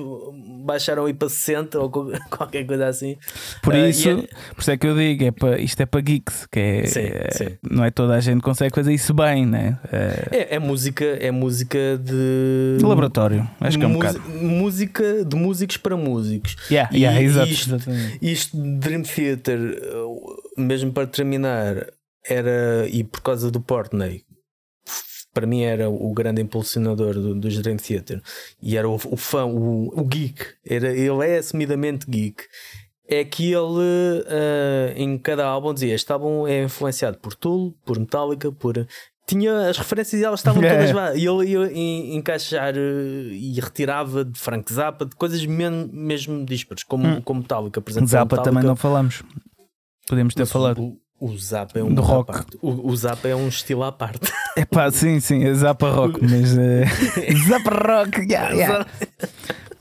baixaram 0.65 1.05
aí 1.05 1.13
para 1.13 1.29
60 1.29 1.79
ou 1.79 1.89
qualquer 2.29 2.65
coisa 2.65 2.87
assim. 2.87 3.15
Por 3.63 3.73
uh, 3.73 3.77
isso, 3.87 4.09
é... 4.09 4.15
por 4.53 4.61
isso 4.61 4.71
é 4.71 4.77
que 4.77 4.87
eu 4.87 4.95
digo, 4.95 5.23
é 5.23 5.31
para, 5.31 5.59
isto 5.59 5.79
é 5.79 5.85
para 5.85 6.01
geeks, 6.01 6.45
que 6.51 6.59
é, 6.59 6.85
sim, 6.85 6.99
é, 6.99 7.57
não 7.63 7.85
é 7.85 7.91
toda 7.91 8.13
a 8.13 8.19
gente 8.19 8.41
consegue 8.41 8.75
fazer 8.75 8.93
isso 8.93 9.13
bem, 9.13 9.45
né? 9.45 9.79
É, 9.89 10.27
é, 10.31 10.55
é 10.55 10.59
música, 10.59 11.05
é 11.05 11.31
música 11.31 11.97
de... 11.97 12.77
de 12.77 12.85
laboratório, 12.85 13.47
acho 13.61 13.77
que 13.77 13.85
é 13.85 13.87
um 13.87 13.93
bocado. 13.93 14.19
Música 14.19 15.23
de 15.23 15.35
músicos 15.37 15.77
para 15.77 15.95
músicos. 15.95 16.57
Yeah, 16.69 16.89
e, 16.93 17.03
yeah, 17.03 17.21
exato, 17.21 17.49
isto, 17.49 17.77
isto 18.21 18.57
Dream 18.79 19.03
Theater, 19.03 19.79
mesmo 20.57 20.91
para 20.91 21.07
terminar, 21.07 21.87
era 22.27 22.85
e 22.89 23.03
por 23.03 23.21
causa 23.21 23.49
do 23.49 23.61
Portney 23.61 24.25
para 25.35 25.45
mim 25.45 25.63
era 25.63 25.89
o 25.89 26.13
grande 26.13 26.41
impulsionador 26.41 27.13
do, 27.13 27.35
do 27.35 27.61
Dream 27.61 27.75
Theater 27.75 28.21
e 28.63 28.77
era 28.77 28.87
o, 28.87 28.95
o 28.95 29.17
fã, 29.17 29.43
o, 29.45 29.91
o, 29.93 30.05
geek, 30.05 30.41
era, 30.65 30.91
ele 30.93 31.27
é 31.27 31.37
assumidamente 31.37 32.09
geek. 32.09 32.43
É 33.07 33.23
que 33.23 33.51
ele 33.51 33.61
uh, 33.61 34.93
em 34.95 35.15
cada 35.19 35.45
álbum 35.45 35.71
dizia: 35.71 35.93
Este 35.93 36.11
álbum 36.11 36.47
é 36.47 36.63
influenciado 36.63 37.19
por 37.19 37.35
Tool, 37.35 37.75
por 37.85 37.99
Metallica, 37.99 38.51
por. 38.51 38.87
Tinha 39.27 39.69
as 39.69 39.77
referências 39.77 40.19
e 40.19 40.25
elas 40.25 40.39
estavam 40.39 40.61
todas 40.63 40.91
lá. 40.91 41.13
E 41.13 41.27
ele 41.27 41.51
ia 41.51 42.15
encaixar 42.15 42.73
uh, 42.73 43.31
e 43.31 43.59
retirava 43.59 44.25
de 44.25 44.39
Frank 44.39 44.73
Zappa, 44.73 45.05
de 45.05 45.15
coisas 45.15 45.45
mesmo, 45.45 45.87
mesmo 45.93 46.43
dispares, 46.45 46.83
como, 46.83 47.05
hum. 47.05 47.21
como 47.21 47.41
Metallica. 47.41 47.79
Por 47.79 47.91
exemplo, 47.91 48.07
Zappa 48.07 48.37
Metallica, 48.37 48.51
também 48.51 48.63
não 48.63 48.75
falamos. 48.75 49.21
Podemos 50.07 50.33
ter 50.33 50.47
falado. 50.47 50.81
O, 50.81 50.97
o 51.19 51.37
Zap 51.37 51.77
é 51.77 51.83
um 51.83 51.93
rock. 51.95 52.57
O, 52.61 52.89
o, 52.89 52.95
Zap 52.95 53.25
é 53.25 53.35
um 53.35 53.47
estilo 53.47 53.83
à 53.83 53.91
parte. 53.91 54.31
É 54.57 54.63
pá, 54.63 54.89
sim, 54.89 55.19
sim, 55.19 55.43
é 55.43 55.53
Zap 55.53 55.83
rock, 55.83 56.17
mas 56.23 56.53
uh, 56.53 56.85
Zap 57.49 57.67
rock, 57.67 58.21
yeah, 58.21 58.51
yeah. 58.51 58.85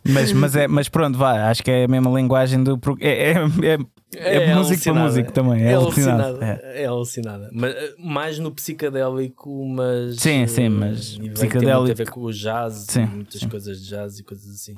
mas, 0.05 0.33
mas, 0.33 0.57
é, 0.57 0.67
mas 0.67 0.89
pronto, 0.89 1.17
vá, 1.17 1.49
acho 1.49 1.63
que 1.63 1.71
é 1.71 1.85
a 1.85 1.89
mesma 1.89 2.11
linguagem 2.11 2.65
do. 2.65 2.81
É, 3.01 3.31
é, 3.31 3.35
é, 3.63 3.79
é, 4.17 4.51
é 4.51 4.55
música 4.55 4.93
para 4.93 5.03
músico 5.03 5.33
também. 5.33 5.63
É, 5.63 5.71
é 5.71 5.75
alucinada. 5.75 6.45
É. 6.45 6.83
é 6.83 6.87
alucinada. 6.87 7.51
Mas, 7.53 7.73
eh, 7.73 7.95
mais 7.99 8.39
no 8.41 8.51
psicadélico, 8.51 9.65
mas. 9.69 10.17
Sim, 10.17 10.45
sim, 10.49 10.69
mas. 10.69 11.19
Psicadélico. 11.19 11.85
Tem 11.85 11.93
a 11.93 11.95
ver 11.95 12.11
com 12.11 12.21
o 12.23 12.33
jazz, 12.33 12.87
sim, 12.89 13.07
muitas 13.07 13.41
sim. 13.41 13.49
coisas 13.49 13.81
de 13.81 13.89
jazz 13.89 14.19
e 14.19 14.25
coisas 14.25 14.49
assim. 14.49 14.75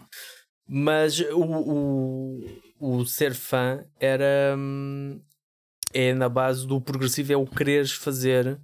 Mas 0.68 1.20
o, 1.20 1.40
o, 1.40 2.44
o 2.78 3.07
ser 3.07 3.34
fã 3.34 3.82
era. 3.98 4.54
É 5.99 6.12
na 6.12 6.28
base 6.28 6.66
do 6.66 6.78
progressivo, 6.78 7.32
é 7.32 7.36
o 7.36 7.47
quereres 7.47 7.92
fazer 7.92 8.59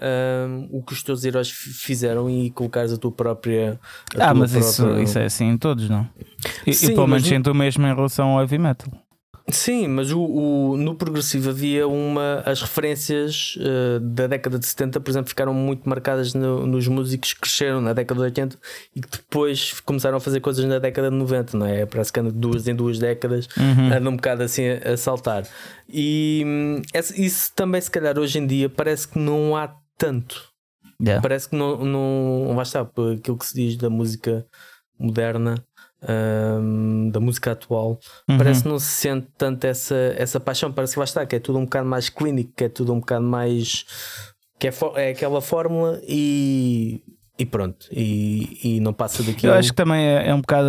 um, 0.00 0.68
o 0.70 0.82
que 0.82 0.92
os 0.92 1.02
teus 1.02 1.24
heróis 1.24 1.50
fizeram 1.50 2.30
e 2.30 2.50
colocares 2.50 2.92
a 2.92 2.96
tua 2.96 3.10
própria. 3.10 3.80
A 4.14 4.24
ah, 4.24 4.26
tua 4.28 4.34
mas 4.34 4.52
própria... 4.52 4.68
Isso, 4.68 4.98
isso 5.00 5.18
é 5.18 5.24
assim 5.24 5.46
em 5.46 5.58
todos, 5.58 5.88
não? 5.88 6.08
E, 6.66 6.72
Sim, 6.72 6.92
e 6.92 6.94
pelo 6.94 7.06
menos 7.06 7.26
sinto 7.26 7.50
o 7.50 7.54
mesmo 7.54 7.84
em 7.86 7.94
relação 7.94 8.28
ao 8.28 8.40
heavy 8.40 8.58
metal. 8.58 8.88
Sim, 9.48 9.86
mas 9.86 10.10
o, 10.10 10.20
o, 10.20 10.76
no 10.76 10.96
progressivo 10.96 11.50
havia 11.50 11.86
uma. 11.86 12.42
As 12.44 12.60
referências 12.60 13.56
uh, 13.56 14.00
da 14.00 14.26
década 14.26 14.58
de 14.58 14.66
70, 14.66 14.98
por 15.00 15.08
exemplo, 15.08 15.28
ficaram 15.28 15.54
muito 15.54 15.88
marcadas 15.88 16.34
no, 16.34 16.66
nos 16.66 16.88
músicos 16.88 17.32
que 17.32 17.42
cresceram 17.42 17.80
na 17.80 17.92
década 17.92 18.18
de 18.18 18.24
80 18.24 18.58
e 18.96 19.00
que 19.00 19.08
depois 19.08 19.80
começaram 19.82 20.16
a 20.16 20.20
fazer 20.20 20.40
coisas 20.40 20.64
na 20.64 20.80
década 20.80 21.10
de 21.10 21.16
90, 21.16 21.56
não 21.56 21.64
é? 21.64 21.86
Parece 21.86 22.12
que 22.12 22.18
andam 22.18 22.32
duas 22.32 22.66
em 22.66 22.74
duas 22.74 22.98
décadas, 22.98 23.48
uhum. 23.56 23.92
andam 23.92 24.12
um 24.14 24.16
bocado 24.16 24.42
assim 24.42 24.64
a, 24.68 24.94
a 24.94 24.96
saltar. 24.96 25.46
E 25.88 26.42
hum, 26.44 26.82
isso 27.16 27.52
também, 27.54 27.80
se 27.80 27.90
calhar, 27.90 28.18
hoje 28.18 28.40
em 28.40 28.46
dia, 28.48 28.68
parece 28.68 29.06
que 29.06 29.18
não 29.18 29.56
há 29.56 29.72
tanto. 29.96 30.42
Yeah. 31.00 31.22
Parece 31.22 31.50
que 31.50 31.54
não, 31.54 31.84
não. 31.84 32.52
Vai 32.56 32.64
estar, 32.64 32.80
aquilo 32.80 33.38
que 33.38 33.46
se 33.46 33.54
diz 33.54 33.76
da 33.76 33.88
música 33.88 34.44
moderna 34.98 35.64
um, 36.02 37.10
da 37.10 37.20
música 37.20 37.52
atual, 37.52 37.98
uhum. 38.28 38.38
parece 38.38 38.62
que 38.62 38.68
não 38.68 38.78
se 38.78 38.86
sente 38.86 39.28
tanto 39.36 39.64
essa, 39.64 39.94
essa 40.16 40.38
paixão. 40.38 40.72
Parece 40.72 40.94
que 40.94 40.98
vai 40.98 41.04
estar, 41.04 41.26
que 41.26 41.36
é 41.36 41.38
tudo 41.40 41.58
um 41.58 41.64
bocado 41.64 41.88
mais 41.88 42.08
clínico, 42.08 42.52
que 42.56 42.64
é 42.64 42.68
tudo 42.68 42.92
um 42.92 43.00
bocado 43.00 43.24
mais. 43.24 43.84
que 44.58 44.68
é, 44.68 44.72
é 44.96 45.10
aquela 45.10 45.40
fórmula 45.40 46.00
e. 46.06 47.02
E 47.38 47.44
pronto, 47.44 47.86
e, 47.92 48.58
e 48.64 48.80
não 48.80 48.94
passa 48.94 49.22
daqui. 49.22 49.46
Eu 49.46 49.52
acho 49.52 49.68
que 49.68 49.76
também 49.76 50.06
é, 50.06 50.28
é 50.28 50.34
um 50.34 50.40
bocado. 50.40 50.68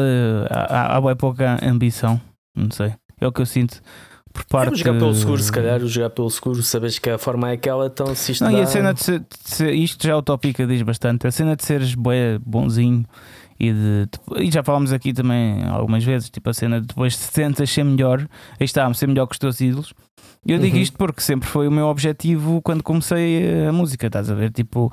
Há, 0.50 0.98
há, 0.98 0.98
há 0.98 1.16
pouca 1.16 1.58
ambição, 1.66 2.20
não 2.54 2.70
sei. 2.70 2.94
É 3.22 3.26
o 3.26 3.32
que 3.32 3.40
eu 3.40 3.46
sinto 3.46 3.82
por 4.38 4.46
parte. 4.46 4.74
É 4.74 4.78
jogar 4.78 5.00
pelo 5.00 5.14
seguro, 5.14 5.42
se 5.42 5.52
calhar, 5.52 5.82
o 5.82 5.88
jogar 5.88 6.10
pelo 6.10 6.30
seguro, 6.30 6.62
sabes 6.62 7.00
que 7.00 7.10
a 7.10 7.18
forma 7.18 7.50
é 7.50 7.54
aquela, 7.54 7.88
então 7.88 8.14
se 8.14 8.34
isto 8.34 8.44
Não, 8.44 8.52
dá... 8.52 8.60
e 8.60 8.62
a 8.62 8.66
cena 8.66 8.94
de 8.94 9.04
ser, 9.04 9.20
de 9.20 9.28
ser- 9.44 9.74
isto 9.74 10.06
já 10.06 10.16
o 10.16 10.22
Topica 10.22 10.66
diz 10.68 10.82
bastante, 10.82 11.26
a 11.26 11.32
cena 11.32 11.56
de 11.56 11.64
seres 11.64 11.96
bué, 11.96 12.38
bonzinho 12.40 13.06
e 13.60 13.72
de, 13.72 14.08
e 14.40 14.52
já 14.52 14.64
falámos 14.64 14.92
aqui 14.94 15.14
também 15.14 15.64
algumas 15.66 16.04
vezes, 16.04 16.30
tipo 16.30 16.50
a 16.50 16.54
cena 16.54 16.80
de 16.82 16.88
depois 16.88 17.16
se 17.16 17.32
tentas 17.32 17.70
ser 17.70 17.84
melhor, 17.84 18.20
aí 18.60 18.66
está, 18.66 18.92
ser 18.94 19.08
melhor 19.08 19.26
que 19.28 19.34
os 19.34 19.40
teus 19.40 19.60
ídolos. 19.62 19.94
Eu 20.46 20.60
digo 20.60 20.76
Uhum. 20.78 20.82
isto 20.82 20.98
porque 20.98 21.20
sempre 21.20 21.48
foi 21.50 21.68
o 21.68 21.72
meu 21.72 21.88
objetivo 21.88 22.62
quando 22.62 22.82
comecei 22.82 23.66
a 23.68 23.72
música, 23.74 24.08
estás 24.08 24.30
a 24.32 24.36
ver? 24.36 24.52
Tipo, 24.52 24.92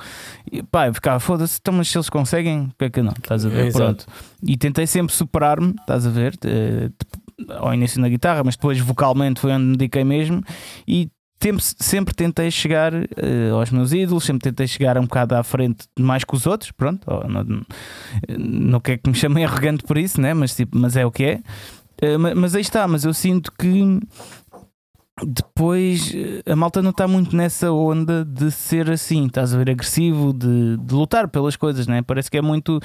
pá, 0.71 0.89
eu 0.89 0.95
ficava, 0.95 1.21
foda-se, 1.21 1.59
então, 1.61 1.75
mas 1.75 1.89
se 1.89 1.97
eles 1.97 2.09
conseguem, 2.11 2.67
porque 2.71 2.85
é 2.87 2.91
que 2.91 3.03
não? 3.03 3.13
Estás 3.13 3.47
a 3.47 3.49
ver? 3.49 3.67
Exato. 3.67 4.05
Pronto. 4.07 4.07
E 4.43 4.57
tentei 4.57 4.87
sempre 4.87 5.15
superar-me, 5.15 5.75
estás 5.81 6.07
a 6.07 6.11
ver? 6.11 6.35
Eh, 6.45 6.91
ao 7.57 7.73
início 7.73 8.01
na 8.01 8.09
guitarra, 8.09 8.43
mas 8.45 8.57
depois 8.57 8.79
vocalmente 8.81 9.41
foi 9.41 9.53
onde 9.53 9.65
me 9.65 9.73
dediquei 9.77 10.03
mesmo 10.03 10.43
e 10.89 11.09
sempre 11.79 12.15
tentei 12.15 12.51
chegar 12.51 12.93
eh, 12.95 13.51
aos 13.53 13.71
meus 13.71 13.93
ídolos, 13.93 14.25
sempre 14.25 14.43
tentei 14.51 14.67
chegar 14.67 14.97
um 14.99 15.03
bocado 15.03 15.35
à 15.35 15.43
frente 15.43 15.87
mais 15.99 16.25
que 16.25 16.35
os 16.35 16.47
outros, 16.47 16.71
pronto, 16.73 17.07
oh, 17.07 17.27
não, 17.29 17.63
não 18.39 18.81
quer 18.81 18.99
que 18.99 19.09
me 19.11 19.15
chamem 19.17 19.45
arrogante 19.47 19.83
por 19.85 19.99
isso, 19.99 20.21
né? 20.21 20.33
mas, 20.35 20.55
tipo, 20.55 20.77
mas 20.79 20.97
é 20.97 21.05
o 21.05 21.11
que 21.11 21.25
é. 21.25 21.41
Eh, 22.01 22.17
ma- 22.19 22.35
mas 22.35 22.55
aí 22.55 22.61
está, 22.63 22.87
mas 22.89 23.05
eu 23.05 23.15
sinto 23.15 23.53
que 23.59 24.01
depois 25.25 26.13
eh, 26.15 26.43
a 26.51 26.57
malta 26.57 26.83
não 26.83 26.91
está 26.91 27.07
muito 27.07 27.37
nessa 27.37 27.71
onda 27.71 28.25
de 28.25 28.51
ser 28.51 28.91
assim, 28.91 29.27
estás 29.27 29.55
a 29.55 29.59
ver, 29.59 29.71
agressivo, 29.71 30.33
de, 30.33 30.77
de 30.77 30.95
lutar 30.95 31.29
pelas 31.29 31.55
coisas, 31.57 31.87
né? 31.87 32.03
parece 32.03 32.31
que 32.31 32.37
é 32.39 32.43
muito. 32.43 32.81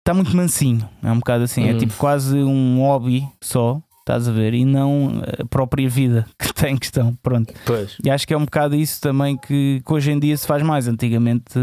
Está 0.00 0.12
muito 0.14 0.36
mansinho, 0.36 0.88
é 1.00 1.12
um 1.12 1.18
bocado 1.18 1.44
assim, 1.44 1.68
é 1.68 1.72
Uhum. 1.72 1.78
tipo 1.78 1.94
quase 1.96 2.36
um 2.36 2.78
hobby 2.80 3.24
só, 3.40 3.80
estás 4.02 4.28
a 4.28 4.32
ver, 4.32 4.52
e 4.54 4.64
não 4.64 5.22
a 5.40 5.46
própria 5.46 5.88
vida 5.88 6.26
que 6.38 6.52
tem 6.52 6.74
em 6.74 6.78
questão, 6.78 7.14
pronto. 7.22 7.52
Pois. 7.64 7.96
E 8.04 8.10
acho 8.10 8.26
que 8.26 8.34
é 8.34 8.36
um 8.36 8.44
bocado 8.44 8.74
isso 8.74 9.00
também 9.00 9.36
que, 9.36 9.82
que 9.84 9.92
hoje 9.92 10.10
em 10.10 10.18
dia 10.18 10.36
se 10.36 10.46
faz 10.46 10.62
mais. 10.62 10.86
Antigamente, 10.86 11.58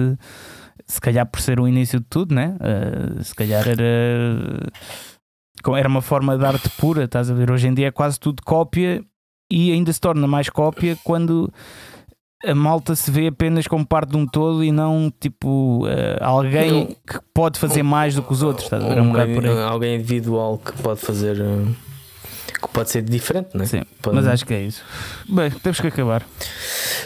se 0.85 0.99
calhar 0.99 1.25
por 1.25 1.39
ser 1.39 1.59
o 1.59 1.67
início 1.67 1.99
de 1.99 2.05
tudo, 2.09 2.33
né? 2.33 2.57
Eh, 2.59 3.23
se 3.23 3.35
calhar 3.35 3.67
era, 3.67 3.83
era 5.77 5.87
uma 5.87 6.01
forma 6.01 6.37
de 6.37 6.45
arte 6.45 6.69
pura, 6.77 7.03
estás 7.03 7.29
a 7.29 7.33
ver? 7.33 7.51
Hoje 7.51 7.67
em 7.67 7.73
dia 7.73 7.87
é 7.87 7.91
quase 7.91 8.19
tudo 8.19 8.41
cópia 8.43 9.03
e 9.51 9.71
ainda 9.71 9.91
se 9.93 9.99
torna 9.99 10.27
mais 10.27 10.49
cópia 10.49 10.97
quando 11.03 11.51
a 12.45 12.55
malta 12.55 12.95
se 12.95 13.11
vê 13.11 13.27
apenas 13.27 13.67
como 13.67 13.85
parte 13.85 14.11
de 14.11 14.17
um 14.17 14.25
todo 14.25 14.63
e 14.63 14.71
não 14.71 15.11
tipo 15.19 15.85
eh, 15.87 16.17
alguém 16.21 16.95
que 17.05 17.19
pode 17.33 17.59
fazer 17.59 17.83
mais 17.83 18.15
do 18.15 18.23
que 18.23 18.31
os 18.31 18.41
outros, 18.41 18.65
estás 18.65 18.83
a 18.83 18.87
ver? 18.87 18.97
É 18.97 19.01
um 19.01 19.15
aí. 19.15 19.61
alguém 19.63 19.95
individual 19.95 20.57
que 20.57 20.71
pode 20.81 21.01
fazer. 21.01 21.41
uh, 21.41 21.88
que 22.62 22.68
pode 22.70 22.89
ser 22.89 23.01
diferente, 23.01 23.49
não 23.53 23.64
é? 23.64 23.66
Sim, 23.68 23.84
Pode- 24.01 24.16
mas 24.16 24.28
acho 24.28 24.45
que 24.45 24.53
é 24.53 24.62
isso. 24.62 24.84
Bem, 25.28 25.49
temos 25.51 25.80
que 25.80 25.88
acabar. 25.88 26.26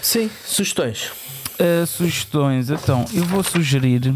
Sim, 0.01 0.29
sugestões. 0.45 1.11
Uh, 1.59 1.85
sugestões, 1.85 2.69
então 2.69 3.05
eu 3.13 3.23
vou 3.25 3.43
sugerir 3.43 4.13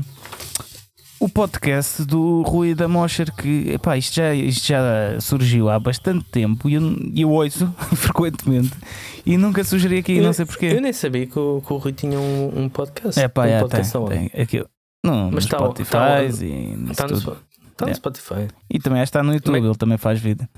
o 1.20 1.28
podcast 1.30 2.04
do 2.04 2.42
Rui 2.44 2.76
da 2.76 2.88
Mosher 2.88 3.32
que 3.34 3.72
epá, 3.72 3.98
isto, 3.98 4.16
já, 4.16 4.34
isto 4.36 4.68
já 4.68 5.20
surgiu 5.20 5.70
há 5.70 5.80
bastante 5.80 6.24
tempo 6.26 6.70
e 6.70 6.76
eu, 6.76 6.82
eu 7.16 7.30
ouço 7.32 7.68
frequentemente 7.96 8.72
e 9.26 9.36
nunca 9.38 9.64
sugeri 9.64 9.98
aqui, 10.00 10.20
não 10.20 10.32
sei 10.34 10.44
Eu 10.44 10.48
porquê. 10.48 10.80
nem 10.80 10.94
sabia 10.94 11.26
que 11.26 11.38
o, 11.38 11.62
que 11.66 11.74
o 11.74 11.78
Rui 11.78 11.92
tinha 11.94 12.20
um, 12.20 12.64
um 12.64 12.70
podcast. 12.70 13.20
É 13.20 13.28
pá, 13.28 13.44
um 13.44 13.46
é, 13.46 13.50
tem, 13.52 13.60
podcast 13.62 13.98
aonde? 13.98 14.30
tem. 14.30 14.42
Aquilo, 14.42 14.68
no, 15.04 15.32
Mas 15.32 15.44
está- 15.46 15.58
Spotify 15.58 15.86
está- 15.86 16.24
e, 16.46 16.76
nisso 16.76 16.92
Está 16.92 17.08
no, 17.08 17.38
está 17.78 17.86
no 17.86 17.92
É. 17.92 17.96
Spotify. 17.96 18.48
e 18.70 18.80
também 18.80 19.02
está 19.02 19.22
no 19.24 19.34
YouTube, 19.34 19.56
é- 19.56 19.60
ele 19.66 19.76
também 19.76 19.98
faz 19.98 20.20
vida. 20.20 20.50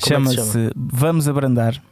É 0.00 0.06
Chama-se 0.08 0.70
Vamos 0.76 1.26
Abrandar. 1.28 1.82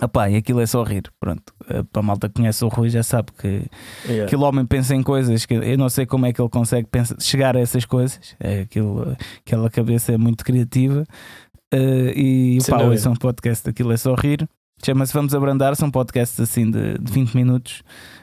Epá, 0.00 0.30
e 0.30 0.36
aquilo 0.36 0.60
é 0.60 0.66
só 0.66 0.82
rir. 0.82 1.02
Pronto, 1.20 1.52
Uh, 1.62 1.84
para 1.84 2.00
a 2.00 2.02
malta 2.02 2.28
que 2.28 2.34
conhece 2.36 2.64
o 2.64 2.68
Rui 2.68 2.88
já 2.90 3.02
sabe 3.02 3.30
que 3.32 3.66
Yeah. 4.06 4.24
Aquele 4.24 4.42
homem 4.42 4.64
pensa 4.66 4.94
em 4.94 5.02
coisas 5.02 5.44
que 5.46 5.54
eu 5.54 5.78
não 5.78 5.88
sei 5.88 6.06
como 6.06 6.26
é 6.26 6.32
que 6.32 6.40
ele 6.40 6.48
consegue 6.48 6.88
pensar, 6.88 7.16
chegar 7.20 7.56
a 7.56 7.60
essas 7.60 7.84
coisas. 7.84 8.34
É 8.40 8.60
aquilo, 8.62 9.16
aquela 9.46 9.68
cabeça 9.70 10.12
é 10.12 10.16
muito 10.18 10.44
criativa. 10.44 11.04
Eh, 11.72 12.12
e 12.16 12.60
Sem 12.60 12.74
pá, 12.74 12.82
ouçam 12.84 13.12
um 13.12 13.16
podcast, 13.16 13.68
aquilo 13.68 13.92
é 13.92 13.96
só 13.96 14.14
rir. 14.14 14.48
Chama-se 14.84 15.12
Vamos 15.12 15.34
Abrandar, 15.34 15.76
são 15.76 15.90
podcasts 15.90 16.40
assim 16.40 16.70
de, 16.70 16.98
de 16.98 17.12
20 17.12 17.34
minutos, 17.34 17.82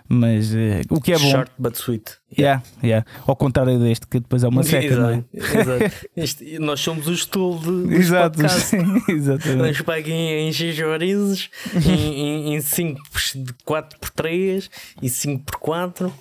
mas 0.09 0.53
eh, 0.53 0.81
o 0.89 0.99
que 0.99 1.13
é 1.13 1.17
bom. 1.17 1.31
Short 1.31 1.51
but 1.57 1.75
sweet. 1.75 2.11
Yeah, 2.37 2.61
yeah. 2.83 3.05
Ao 3.25 3.35
contrário 3.35 3.79
deste, 3.79 4.05
que 4.07 4.19
depois 4.19 4.43
é 4.43 4.47
uma 4.49 4.61
seca, 4.63 4.95
não 4.97 5.09
é? 5.09 5.23
Exato, 5.33 5.57
exato. 5.79 6.05
Isto- 6.17 6.43
nós 6.59 6.79
somos 6.81 7.07
o 7.07 7.13
estudo 7.13 7.83
do 7.87 7.93
Exato, 7.93 8.39
exatamente. 9.09 9.55
Nós 9.55 9.81
paguem 9.81 10.47
em 10.49 10.51
X 10.51 10.75
chorizos, 10.75 11.49
em, 11.87 12.55
em 12.55 12.61
5 12.61 13.01
de 13.35 13.53
4x3 13.65 14.69
e 15.01 15.07
5x4, 15.07 16.11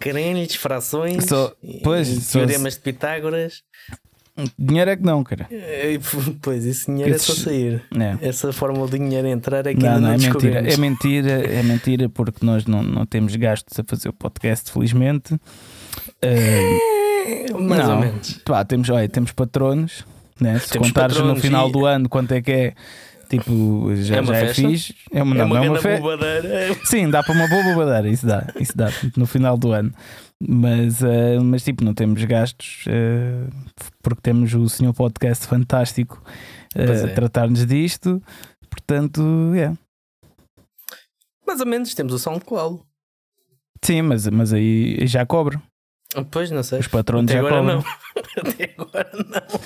carenes, 0.00 0.54
frações, 0.54 1.24
Só- 1.26 1.52
e- 1.62 1.80
pois, 1.84 2.08
e 2.08 2.20
só- 2.20 2.38
teoremas 2.38 2.74
de 2.74 2.80
Pitágoras. 2.80 3.62
Dinheiro 4.58 4.90
é 4.90 4.96
que 4.96 5.02
não, 5.02 5.22
cara. 5.24 5.46
E, 5.50 5.98
Pois, 6.42 6.64
esse 6.66 6.86
dinheiro 6.86 7.14
é 7.14 7.18
só 7.18 7.32
Esses- 7.32 7.44
sair. 7.44 7.82
É. 7.98 8.28
Essa 8.28 8.52
fórmula 8.52 8.86
de 8.88 8.98
dinheiro 8.98 9.26
entrar 9.28 9.66
é 9.66 9.74
que 9.74 9.80
Não, 9.82 9.88
ainda 9.94 10.00
não, 10.00 10.08
não, 10.08 10.14
é 10.14 10.18
mentira. 10.18 10.72
É 10.72 10.76
mentira, 10.76 11.30
é 11.30 11.62
mentira 11.62 12.08
porque 12.08 12.44
nós 12.44 12.66
não, 12.66 12.82
não 12.82 13.06
temos 13.06 13.34
gastos 13.36 13.78
a 13.78 13.84
fazer 13.84 14.08
o 14.08 14.12
podcast, 14.12 14.70
felizmente. 14.72 15.38
Eh, 16.22 17.52
Mais 17.58 17.86
não. 17.86 17.94
ou 17.96 18.00
menos. 18.00 18.32
Pá, 18.44 18.64
temos, 18.64 18.88
olha, 18.90 19.08
temos 19.08 19.32
patronos, 19.32 20.04
né? 20.40 20.58
se 20.58 20.70
Temos 20.70 20.88
contares 20.88 21.16
no 21.16 21.22
patronos 21.22 21.42
final 21.42 21.68
e- 21.68 21.72
do 21.72 21.86
ano 21.86 22.08
quanto 22.08 22.32
é 22.32 22.42
que 22.42 22.50
é, 22.52 22.74
tipo, 23.28 23.90
já 23.96 24.16
É 24.18 24.24
já 24.24 24.36
é 24.36 24.54
fixe. 24.54 24.94
É 25.12 25.22
uma, 25.22 25.36
é 25.36 25.44
uma 25.44 25.54
não 25.54 25.56
é 25.64 25.68
uma 25.70 25.78
grande 25.80 25.96
fe... 25.96 26.00
bobadeira. 26.00 26.76
Sim, 26.84 27.10
dá 27.10 27.22
para 27.22 27.34
uma 27.34 27.48
boa 27.48 27.62
bobadeira, 27.64 28.08
isso 28.08 28.26
dá, 28.26 28.46
isso 28.58 28.76
dá 28.76 28.90
no 29.16 29.26
final 29.26 29.56
do 29.56 29.72
ano. 29.72 29.92
Mas, 30.42 31.02
eh, 31.02 31.38
mas 31.38 31.62
tipo, 31.62 31.84
não 31.84 31.92
temos 31.92 32.24
gastos 32.24 32.84
eh, 32.88 33.46
porque 34.02 34.22
temos 34.22 34.54
o 34.54 34.68
senhor 34.70 34.94
podcast 34.94 35.46
fantástico 35.46 36.22
Pois 36.72 37.02
é. 37.04 37.04
a 37.04 37.14
tratar-nos 37.14 37.66
disto. 37.66 38.22
Portanto, 38.70 39.20
é. 39.54 39.74
Mais 41.46 41.60
ou 41.60 41.66
menos, 41.66 41.94
temos 41.94 42.12
o 42.14 42.18
SoundCloud. 42.18 42.80
Sim, 43.84 44.02
mas, 44.02 44.26
mas 44.28 44.52
aí 44.52 45.06
já 45.06 45.26
cobro. 45.26 45.60
Pois, 46.30 46.50
não 46.50 46.62
sei. 46.62 46.80
Os 46.80 46.88
patronos 46.88 47.30
Até 47.30 47.40
já 47.40 47.46
agora 47.46 47.60
cobram. 47.60 47.76
não. 47.76 47.84
Até 48.50 48.74
agora 48.78 49.10
não. 49.14 49.60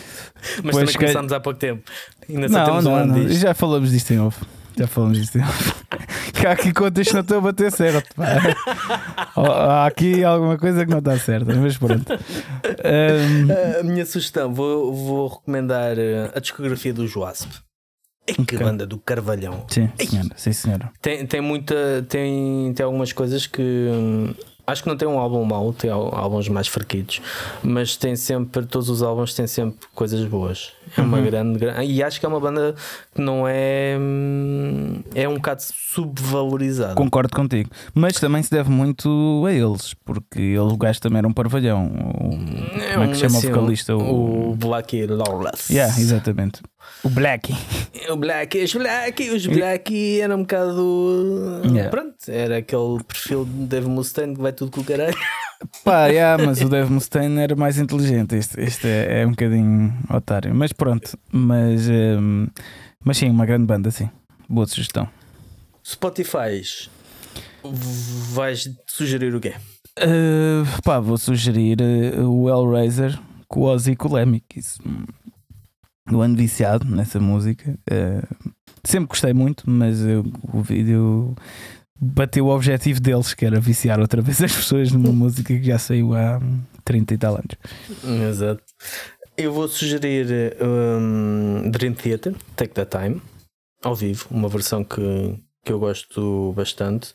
Mas 0.63 0.63
Pois 0.63 0.75
também 0.75 0.87
que- 0.87 0.99
começámos 0.99 1.33
há 1.33 1.41
pouco 1.41 1.59
tempo. 1.59 1.91
Ainda 2.29 2.49
Não, 2.49 2.65
temos 2.65 2.87
um 2.87 2.91
não, 2.91 3.07
não. 3.07 3.29
Já 3.29 3.55
falamos 3.55 3.91
disto 3.93 4.11
em 4.13 4.19
off. 4.21 4.45
Já 4.77 4.87
falamos 4.87 5.19
off. 5.21 5.75
Que 6.33 6.47
há 6.47 6.53
aqui 6.53 6.73
contas 6.73 7.07
que 7.09 7.15
não 7.15 7.21
estão 7.21 7.39
a 7.39 7.41
bater 7.41 7.71
certo. 7.71 8.15
pá. 8.15 8.25
Há 9.37 9.87
aqui 9.87 10.25
alguma 10.25 10.59
coisa 10.59 10.85
que 10.85 10.91
não 10.91 10.99
está 10.99 11.17
certa, 11.19 11.55
mas 11.55 11.77
pronto. 11.79 12.13
Ahm, 12.13 13.81
A 13.81 13.83
minha 13.83 14.05
sugestão, 14.05 14.53
vou, 14.53 14.93
vou 14.93 15.29
recomendar 15.29 15.99
eh, 15.99 16.31
a 16.35 16.41
discografia 16.41 16.93
do 16.93 17.07
Joasp. 17.07 17.49
Ei, 18.27 18.35
que 18.35 18.43
Ok. 18.57 18.59
banda 18.59 18.87
do 18.87 18.99
Carvalhão. 18.99 19.67
sim, 19.69 19.91
senhora. 19.99 20.29
Sim, 20.37 20.53
senhora. 20.53 20.91
Tem, 21.01 21.27
tem 21.27 21.41
muita. 21.41 21.75
Tem, 22.09 22.73
tem 22.75 22.85
algumas 22.85 23.13
coisas 23.13 23.47
que. 23.47 23.89
Acho 24.67 24.83
que 24.83 24.89
não 24.89 24.97
tem 24.97 25.07
um 25.07 25.19
álbum 25.19 25.45
mau, 25.45 25.73
tem 25.75 25.91
álbuns 25.91 26.49
mais 26.49 26.67
fraquitos, 26.69 27.21
mas 27.63 27.97
tem 27.97 28.17
sempre, 28.17 28.65
todos 28.65 28.89
os 28.89 29.03
álbuns 29.03 29.35
têm 29.35 29.47
sempre 29.47 29.87
coisas 29.95 30.25
boas. 30.25 30.73
É 30.97 31.03
uma 31.03 31.19
Uhum. 31.19 31.25
grande, 31.25 31.59
grande. 31.59 31.85
E 31.85 32.03
acho 32.03 32.19
que 32.19 32.25
é 32.25 32.29
uma 32.29 32.41
banda 32.41 32.75
que 33.15 33.21
não 33.21 33.45
é. 33.47 33.97
hum, 34.01 35.03
É 35.15 35.29
um 35.29 35.35
bocado 35.35 35.63
subvalorizada. 36.15 36.95
Concordo 36.95 37.35
contigo. 37.35 37.71
Mas 37.95 38.19
também 38.19 38.43
se 38.43 38.51
deve 38.51 38.71
muito 38.71 39.45
a 39.47 39.53
eles, 39.53 39.95
porque 40.05 40.41
ele, 40.41 40.59
o 40.61 40.77
gajo 40.77 41.01
também 41.01 41.19
era 41.19 41.29
um 41.29 41.33
parvalhão. 41.33 41.87
O- 41.87 42.31
como 42.95 43.05
é 43.05 43.09
que 43.09 43.15
se 43.15 43.21
chama 43.21 43.35
o 43.35 43.39
assim, 43.39 43.49
vocalista? 43.51 43.97
O, 43.97 44.51
O... 44.53 44.57
Black 44.57 45.07
Lawless. 45.07 45.73
Yeah, 45.73 45.99
exatamente. 46.01 46.61
O 47.03 47.09
Black. 47.09 47.55
O 48.11 48.17
Black, 48.17 48.63
os 48.63 48.75
Black, 48.75 49.31
os 49.31 49.47
Black 49.47 50.21
era 50.21 50.35
um 50.35 50.41
bocado. 50.41 51.63
Yeah. 51.65 51.91
Pronto, 51.91 52.17
era 52.29 52.59
aquele 52.59 53.03
perfil 53.05 53.45
de 53.45 53.67
Dave 53.67 53.89
Mustaine 53.89 54.35
que 54.35 54.41
vai 54.41 54.53
tudo 54.53 54.71
com 54.71 54.81
o 54.81 54.85
caralho. 54.85 55.17
Pá, 55.85 56.07
yeah, 56.07 56.43
mas 56.43 56.61
o 56.61 56.69
Dave 56.69 56.91
Mustaine 56.91 57.41
era 57.41 57.57
mais 57.57 57.79
inteligente. 57.79 58.35
Este, 58.35 58.61
este 58.61 58.87
é, 58.87 59.23
é 59.23 59.27
um 59.27 59.31
bocadinho 59.31 59.95
otário. 60.11 60.55
Mas 60.55 60.73
pronto. 60.73 61.19
Mas, 61.31 61.89
ehm, 61.89 62.47
mas 63.03 63.17
sim, 63.17 63.31
uma 63.31 63.47
grande 63.47 63.67
banda, 63.67 63.91
sim. 63.91 64.11
Boa 64.49 64.67
sugestão. 64.67 65.09
Spotify, 65.87 66.63
vais 68.33 68.71
sugerir 68.87 69.35
o 69.35 69.41
quê? 69.41 69.55
Uh, 69.99 70.83
pá, 70.83 70.99
vou 70.99 71.17
sugerir 71.17 71.79
uh, 71.81 72.29
o 72.29 72.49
Hellraiser 72.49 73.19
com 73.47 73.61
o 73.61 73.63
Ozzy 73.65 73.93
e 73.93 74.41
que 74.41 74.59
Isso, 74.59 74.81
eu 76.11 76.21
ando 76.23 76.37
viciado 76.37 76.85
nessa 76.87 77.19
música. 77.21 77.79
Uh, 77.91 78.55
sempre 78.85 79.09
gostei 79.09 79.33
muito, 79.33 79.69
mas 79.69 80.01
eu- 80.05 80.25
o 80.53 80.61
vídeo 80.63 81.35
bateu 82.01 82.47
o 82.47 82.55
objetivo 82.55 83.01
deles, 83.01 83.33
que 83.35 83.47
era 83.47 83.61
viciar 83.61 83.99
outra 84.01 84.21
vez 84.21 84.43
as 84.43 84.55
pessoas 84.55 84.93
numa 84.93 85.13
música 85.13 85.55
que 85.59 85.63
já 85.65 85.79
saiu 85.79 86.15
há 86.15 86.39
hum, 86.39 86.61
30 86.85 87.15
e 87.15 87.19
tal 87.19 87.35
anos. 87.35 88.29
Exato. 88.31 88.63
Eu 89.37 89.53
vou 89.53 89.67
sugerir 89.69 90.57
um, 90.63 91.69
Dream 91.71 91.95
Theater, 91.95 92.35
Take 92.55 92.73
the 92.75 92.85
Time. 92.85 93.21
ao 93.83 93.95
vivo, 93.97 94.27
uma 94.31 94.49
versão 94.49 94.85
que, 94.85 95.39
que 95.65 95.73
eu 95.73 95.79
gosto 95.79 96.53
bastante. 96.55 97.15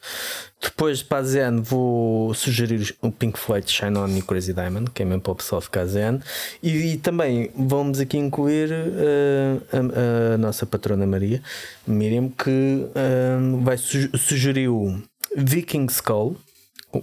Depois 0.61 1.03
para 1.03 1.19
a 1.19 1.23
Zen 1.23 1.61
vou 1.61 2.33
sugerir 2.33 2.95
o 3.01 3.11
Pink 3.11 3.39
Floyd 3.39 3.69
Shine 3.71 3.97
On 3.97 4.07
e 4.09 4.21
Crazy 4.21 4.53
Diamond, 4.53 4.91
que 4.91 5.03
é 5.03 5.05
mesmo 5.05 5.21
para 5.21 5.31
o 5.31 5.35
pessoal 5.35 5.61
ficar 5.61 5.85
Zen. 5.85 6.19
E, 6.61 6.93
e 6.93 6.97
também 6.97 7.51
vamos 7.55 7.99
aqui 7.99 8.17
incluir 8.17 8.71
uh, 8.71 9.63
a, 9.71 10.33
a, 10.33 10.37
nossa 10.37 10.65
patrona 10.65 11.05
Maria, 11.05 11.41
Miriam, 11.87 12.29
que 12.29 12.49
uh, 12.49 13.61
vai 13.61 13.77
su 13.77 14.09
sugerir 14.17 14.67
o 14.67 15.01
Viking 15.35 15.85
Skull, 15.85 16.35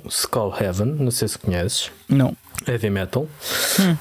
Skull 0.09 0.53
Heaven, 0.61 0.97
não 0.99 1.11
sei 1.11 1.28
se 1.28 1.38
conheces. 1.38 1.90
Não. 2.09 2.36
Heavy 2.66 2.90
metal. 2.90 3.28
Hum. 3.80 3.97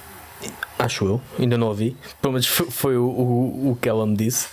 Acho 0.77 1.05
eu, 1.05 1.21
ainda 1.39 1.57
não 1.57 1.67
ouvi. 1.67 1.95
Pelo 2.21 2.33
menos 2.33 2.47
foi, 2.47 2.69
foi 2.69 2.97
o, 2.97 3.05
o, 3.05 3.71
o, 3.71 3.75
que 3.77 3.87
ela 3.87 4.05
me 4.05 4.15
disse. 4.15 4.49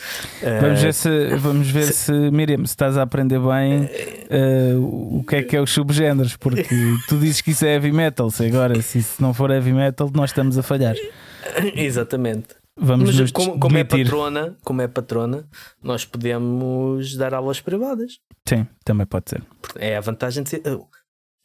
Vamos 0.60 0.80
ver, 0.80 0.94
se, 0.94 1.36
vamos 1.36 1.70
ver 1.70 1.86
se, 1.86 1.92
se 1.92 2.12
Miriam, 2.12 2.58
se 2.58 2.72
estás 2.72 2.96
a 2.96 3.02
aprender 3.02 3.40
bem 3.40 3.88
uh, 4.30 5.18
o 5.18 5.24
que 5.24 5.36
é 5.36 5.42
que 5.42 5.56
é 5.56 5.60
os 5.60 5.70
subgéneros, 5.72 6.36
porque 6.36 6.68
tu 7.08 7.18
dizes 7.18 7.40
que 7.40 7.50
isso 7.50 7.64
é 7.64 7.74
heavy 7.74 7.90
metal. 7.90 8.30
Se 8.30 8.46
agora, 8.46 8.80
se 8.80 8.98
isso 8.98 9.20
não 9.20 9.34
for 9.34 9.50
heavy 9.50 9.72
metal, 9.72 10.10
nós 10.14 10.30
estamos 10.30 10.56
a 10.56 10.62
falhar. 10.62 10.94
Exatamente. 11.74 12.62
Vamos 12.78 13.18
Mas 13.18 13.30
como, 13.30 13.58
como, 13.58 13.76
é 13.76 13.84
patrona, 13.84 14.56
como 14.64 14.80
é 14.80 14.88
patrona, 14.88 15.46
nós 15.82 16.06
podemos 16.06 17.16
dar 17.16 17.34
aulas 17.34 17.60
privadas. 17.60 18.18
Sim, 18.48 18.66
também 18.84 19.06
pode 19.06 19.28
ser. 19.28 19.42
É 19.76 19.96
a 19.96 20.00
vantagem 20.00 20.42
de 20.42 20.50
ser. 20.50 20.62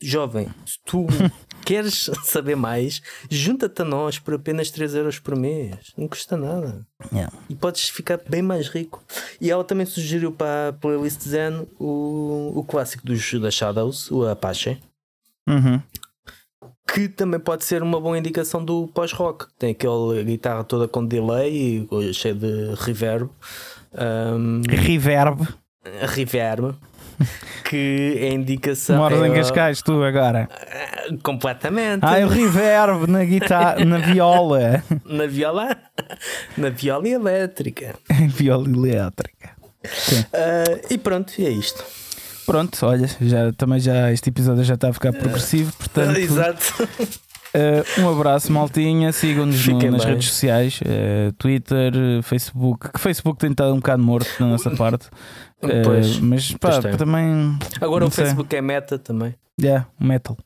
Jovem, 0.01 0.47
se 0.65 0.77
tu 0.85 1.05
queres 1.67 2.09
saber 2.23 2.55
mais, 2.55 3.01
junta-te 3.29 3.81
a 3.81 3.85
nós 3.85 4.17
por 4.17 4.33
apenas 4.33 4.71
3 4.71 4.95
euros 4.95 5.19
por 5.19 5.35
mês. 5.35 5.91
Não 5.97 6.07
custa 6.07 6.37
nada. 6.37 6.87
Yeah. 7.11 7.31
E 7.49 7.55
podes 7.55 7.89
ficar 7.89 8.21
bem 8.29 8.41
mais 8.41 8.69
rico. 8.69 9.03
E 9.41 9.51
ela 9.51 9.65
também 9.65 9.85
sugeriu 9.85 10.31
para 10.31 10.69
a 10.69 10.73
playlist 10.73 11.21
Zen 11.21 11.67
o, 11.77 12.53
o 12.55 12.63
clássico 12.63 13.05
dos 13.05 13.33
da 13.41 13.51
Shadows, 13.51 14.09
o 14.09 14.25
Apache. 14.25 14.79
Uhum. 15.47 15.81
Que 16.93 17.09
também 17.09 17.39
pode 17.39 17.65
ser 17.65 17.83
uma 17.83 17.99
boa 17.99 18.17
indicação 18.17 18.63
do 18.63 18.87
pós-rock. 18.87 19.45
Tem 19.59 19.71
aquela 19.71 20.23
guitarra 20.23 20.63
toda 20.63 20.87
com 20.87 21.05
delay 21.05 21.85
e 21.91 22.13
cheia 22.13 22.33
de 22.33 22.73
reverb. 22.75 23.29
Um, 23.93 24.61
reverb. 24.69 25.45
Reverb 25.83 26.75
que 27.65 28.17
é 28.19 28.33
indicação. 28.33 28.97
Moras 28.97 29.23
em 29.23 29.33
Cascais, 29.33 29.81
tu 29.81 30.03
agora? 30.03 30.47
Completamente. 31.23 32.03
Ah, 32.03 32.19
o 32.25 32.27
reverb 32.27 33.07
na 33.07 33.23
guitarra, 33.23 33.83
na 33.85 33.97
viola. 33.97 34.83
Na 35.05 35.25
viola? 35.25 35.77
Na 36.57 36.69
viola 36.69 37.07
elétrica. 37.07 37.95
viola 38.29 38.67
elétrica. 38.67 39.51
Uh, 39.83 40.93
e 40.93 40.97
pronto, 40.97 41.33
é 41.39 41.49
isto. 41.49 41.83
Pronto, 42.45 42.85
olha, 42.85 43.09
já, 43.19 43.51
também 43.53 43.79
já 43.79 44.11
este 44.11 44.29
episódio 44.29 44.63
já 44.63 44.75
está 44.75 44.89
a 44.89 44.93
ficar 44.93 45.11
progressivo, 45.11 45.73
portanto. 45.73 46.17
Exato. 46.17 46.87
Uh, 47.57 48.01
um 48.01 48.09
abraço, 48.09 48.51
maltinha. 48.51 49.11
Sigam-nos 49.11 49.67
no, 49.67 49.91
nas 49.91 50.05
redes 50.05 50.29
sociais: 50.29 50.79
uh, 50.81 51.31
Twitter, 51.33 51.91
Facebook. 52.21 52.91
Que 52.91 52.99
Facebook 52.99 53.39
tem 53.39 53.49
estado 53.49 53.73
um 53.73 53.77
bocado 53.77 54.03
morto 54.03 54.29
da 54.39 54.45
nossa 54.45 54.69
parte. 54.71 55.09
Pois, 55.59 56.17
uh, 56.17 56.23
mas 56.23 56.51
pá, 56.53 56.79
também. 56.97 57.57
Agora 57.81 58.05
o 58.05 58.11
sei. 58.11 58.25
Facebook 58.25 58.55
é 58.55 58.61
meta 58.61 58.99
também. 58.99 59.33
É, 59.59 59.65
yeah, 59.65 59.87
metal. 59.99 60.37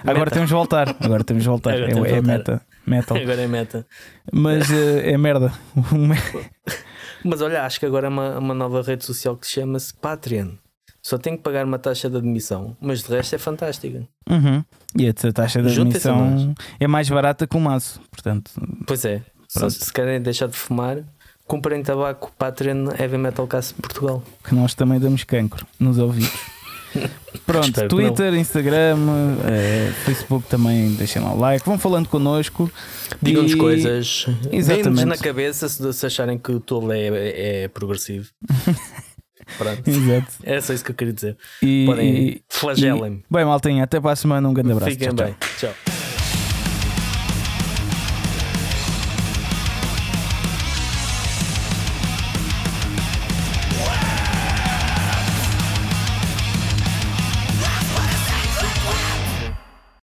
Agora 0.00 0.18
meta. 0.18 0.30
temos 0.32 0.48
de 0.48 0.54
voltar. 0.54 0.96
Agora 1.00 1.24
temos 1.24 1.42
de 1.42 1.48
voltar. 1.48 1.74
é, 1.80 1.90
é 1.90 2.20
meta. 2.20 2.60
Metal. 2.86 3.16
Agora 3.18 3.40
é 3.40 3.46
meta. 3.46 3.86
Mas 4.30 4.70
é 4.70 5.16
merda. 5.16 5.52
mas 7.24 7.40
olha, 7.40 7.64
acho 7.64 7.80
que 7.80 7.86
agora 7.86 8.06
é 8.06 8.10
uma, 8.10 8.38
uma 8.38 8.54
nova 8.54 8.82
rede 8.82 9.04
social 9.04 9.36
que 9.36 9.46
chama-se 9.46 9.94
Patreon. 9.94 10.50
Só 11.02 11.16
tem 11.16 11.36
que 11.36 11.42
pagar 11.42 11.64
uma 11.64 11.78
taxa 11.78 12.10
de 12.10 12.16
admissão, 12.16 12.76
mas 12.80 13.02
de 13.02 13.08
resto 13.08 13.34
é 13.34 13.38
fantástica. 13.38 14.06
Uhum. 14.28 14.64
E 14.96 15.08
a 15.08 15.32
taxa 15.32 15.62
de 15.62 15.68
admissão 15.68 16.54
é 16.78 16.86
mais 16.86 17.08
barata 17.08 17.46
que 17.46 17.56
o 17.56 17.60
maço, 17.60 18.00
portanto. 18.10 18.50
Pois 18.86 19.04
é. 19.04 19.22
Se 19.48 19.92
querem 19.92 20.20
deixar 20.20 20.46
de 20.46 20.56
fumar, 20.56 20.98
comprem 21.46 21.82
tabaco 21.82 22.32
Patreon 22.38 22.88
Heavy 22.98 23.18
Metal 23.18 23.46
Cast 23.46 23.74
Portugal. 23.74 24.22
Que 24.44 24.54
nós 24.54 24.74
também 24.74 25.00
damos 25.00 25.24
cancro 25.24 25.66
nos 25.78 25.98
ouvidos. 25.98 26.30
Pronto, 27.46 27.88
Twitter, 27.88 28.34
Instagram, 28.34 28.96
eh, 29.44 29.92
Facebook 30.04 30.48
também, 30.48 30.94
deixem 30.94 31.22
lá 31.22 31.32
o 31.32 31.38
like, 31.38 31.64
vão 31.64 31.78
falando 31.78 32.08
connosco. 32.08 32.70
Digam-nos 33.22 33.52
e... 33.52 33.56
coisas. 33.56 34.26
Exatamente. 34.50 35.04
na 35.04 35.16
cabeça 35.16 35.68
se, 35.68 35.92
se 35.92 36.06
acharem 36.06 36.38
que 36.38 36.52
o 36.52 36.60
tolo 36.60 36.92
é, 36.92 37.64
é 37.64 37.68
progressivo. 37.68 38.28
Pronto. 39.58 39.88
Exato. 39.88 40.32
É 40.44 40.60
só 40.60 40.72
isso 40.72 40.84
que 40.84 40.90
eu 40.90 40.94
queria 40.94 41.12
dizer. 41.12 41.36
E, 41.62 41.84
Podem 41.86 42.42
flagelem-me. 42.48 43.24
Bem, 43.30 43.44
maltinha, 43.44 43.84
até 43.84 44.00
para 44.00 44.12
a 44.12 44.16
semana. 44.16 44.48
Um 44.48 44.54
grande 44.54 44.72
abraço. 44.72 44.92
Fiquem 44.92 45.08
tchau, 45.08 45.26
bem. 45.26 45.34
tchau. 45.58 45.72
tchau. 45.84 45.99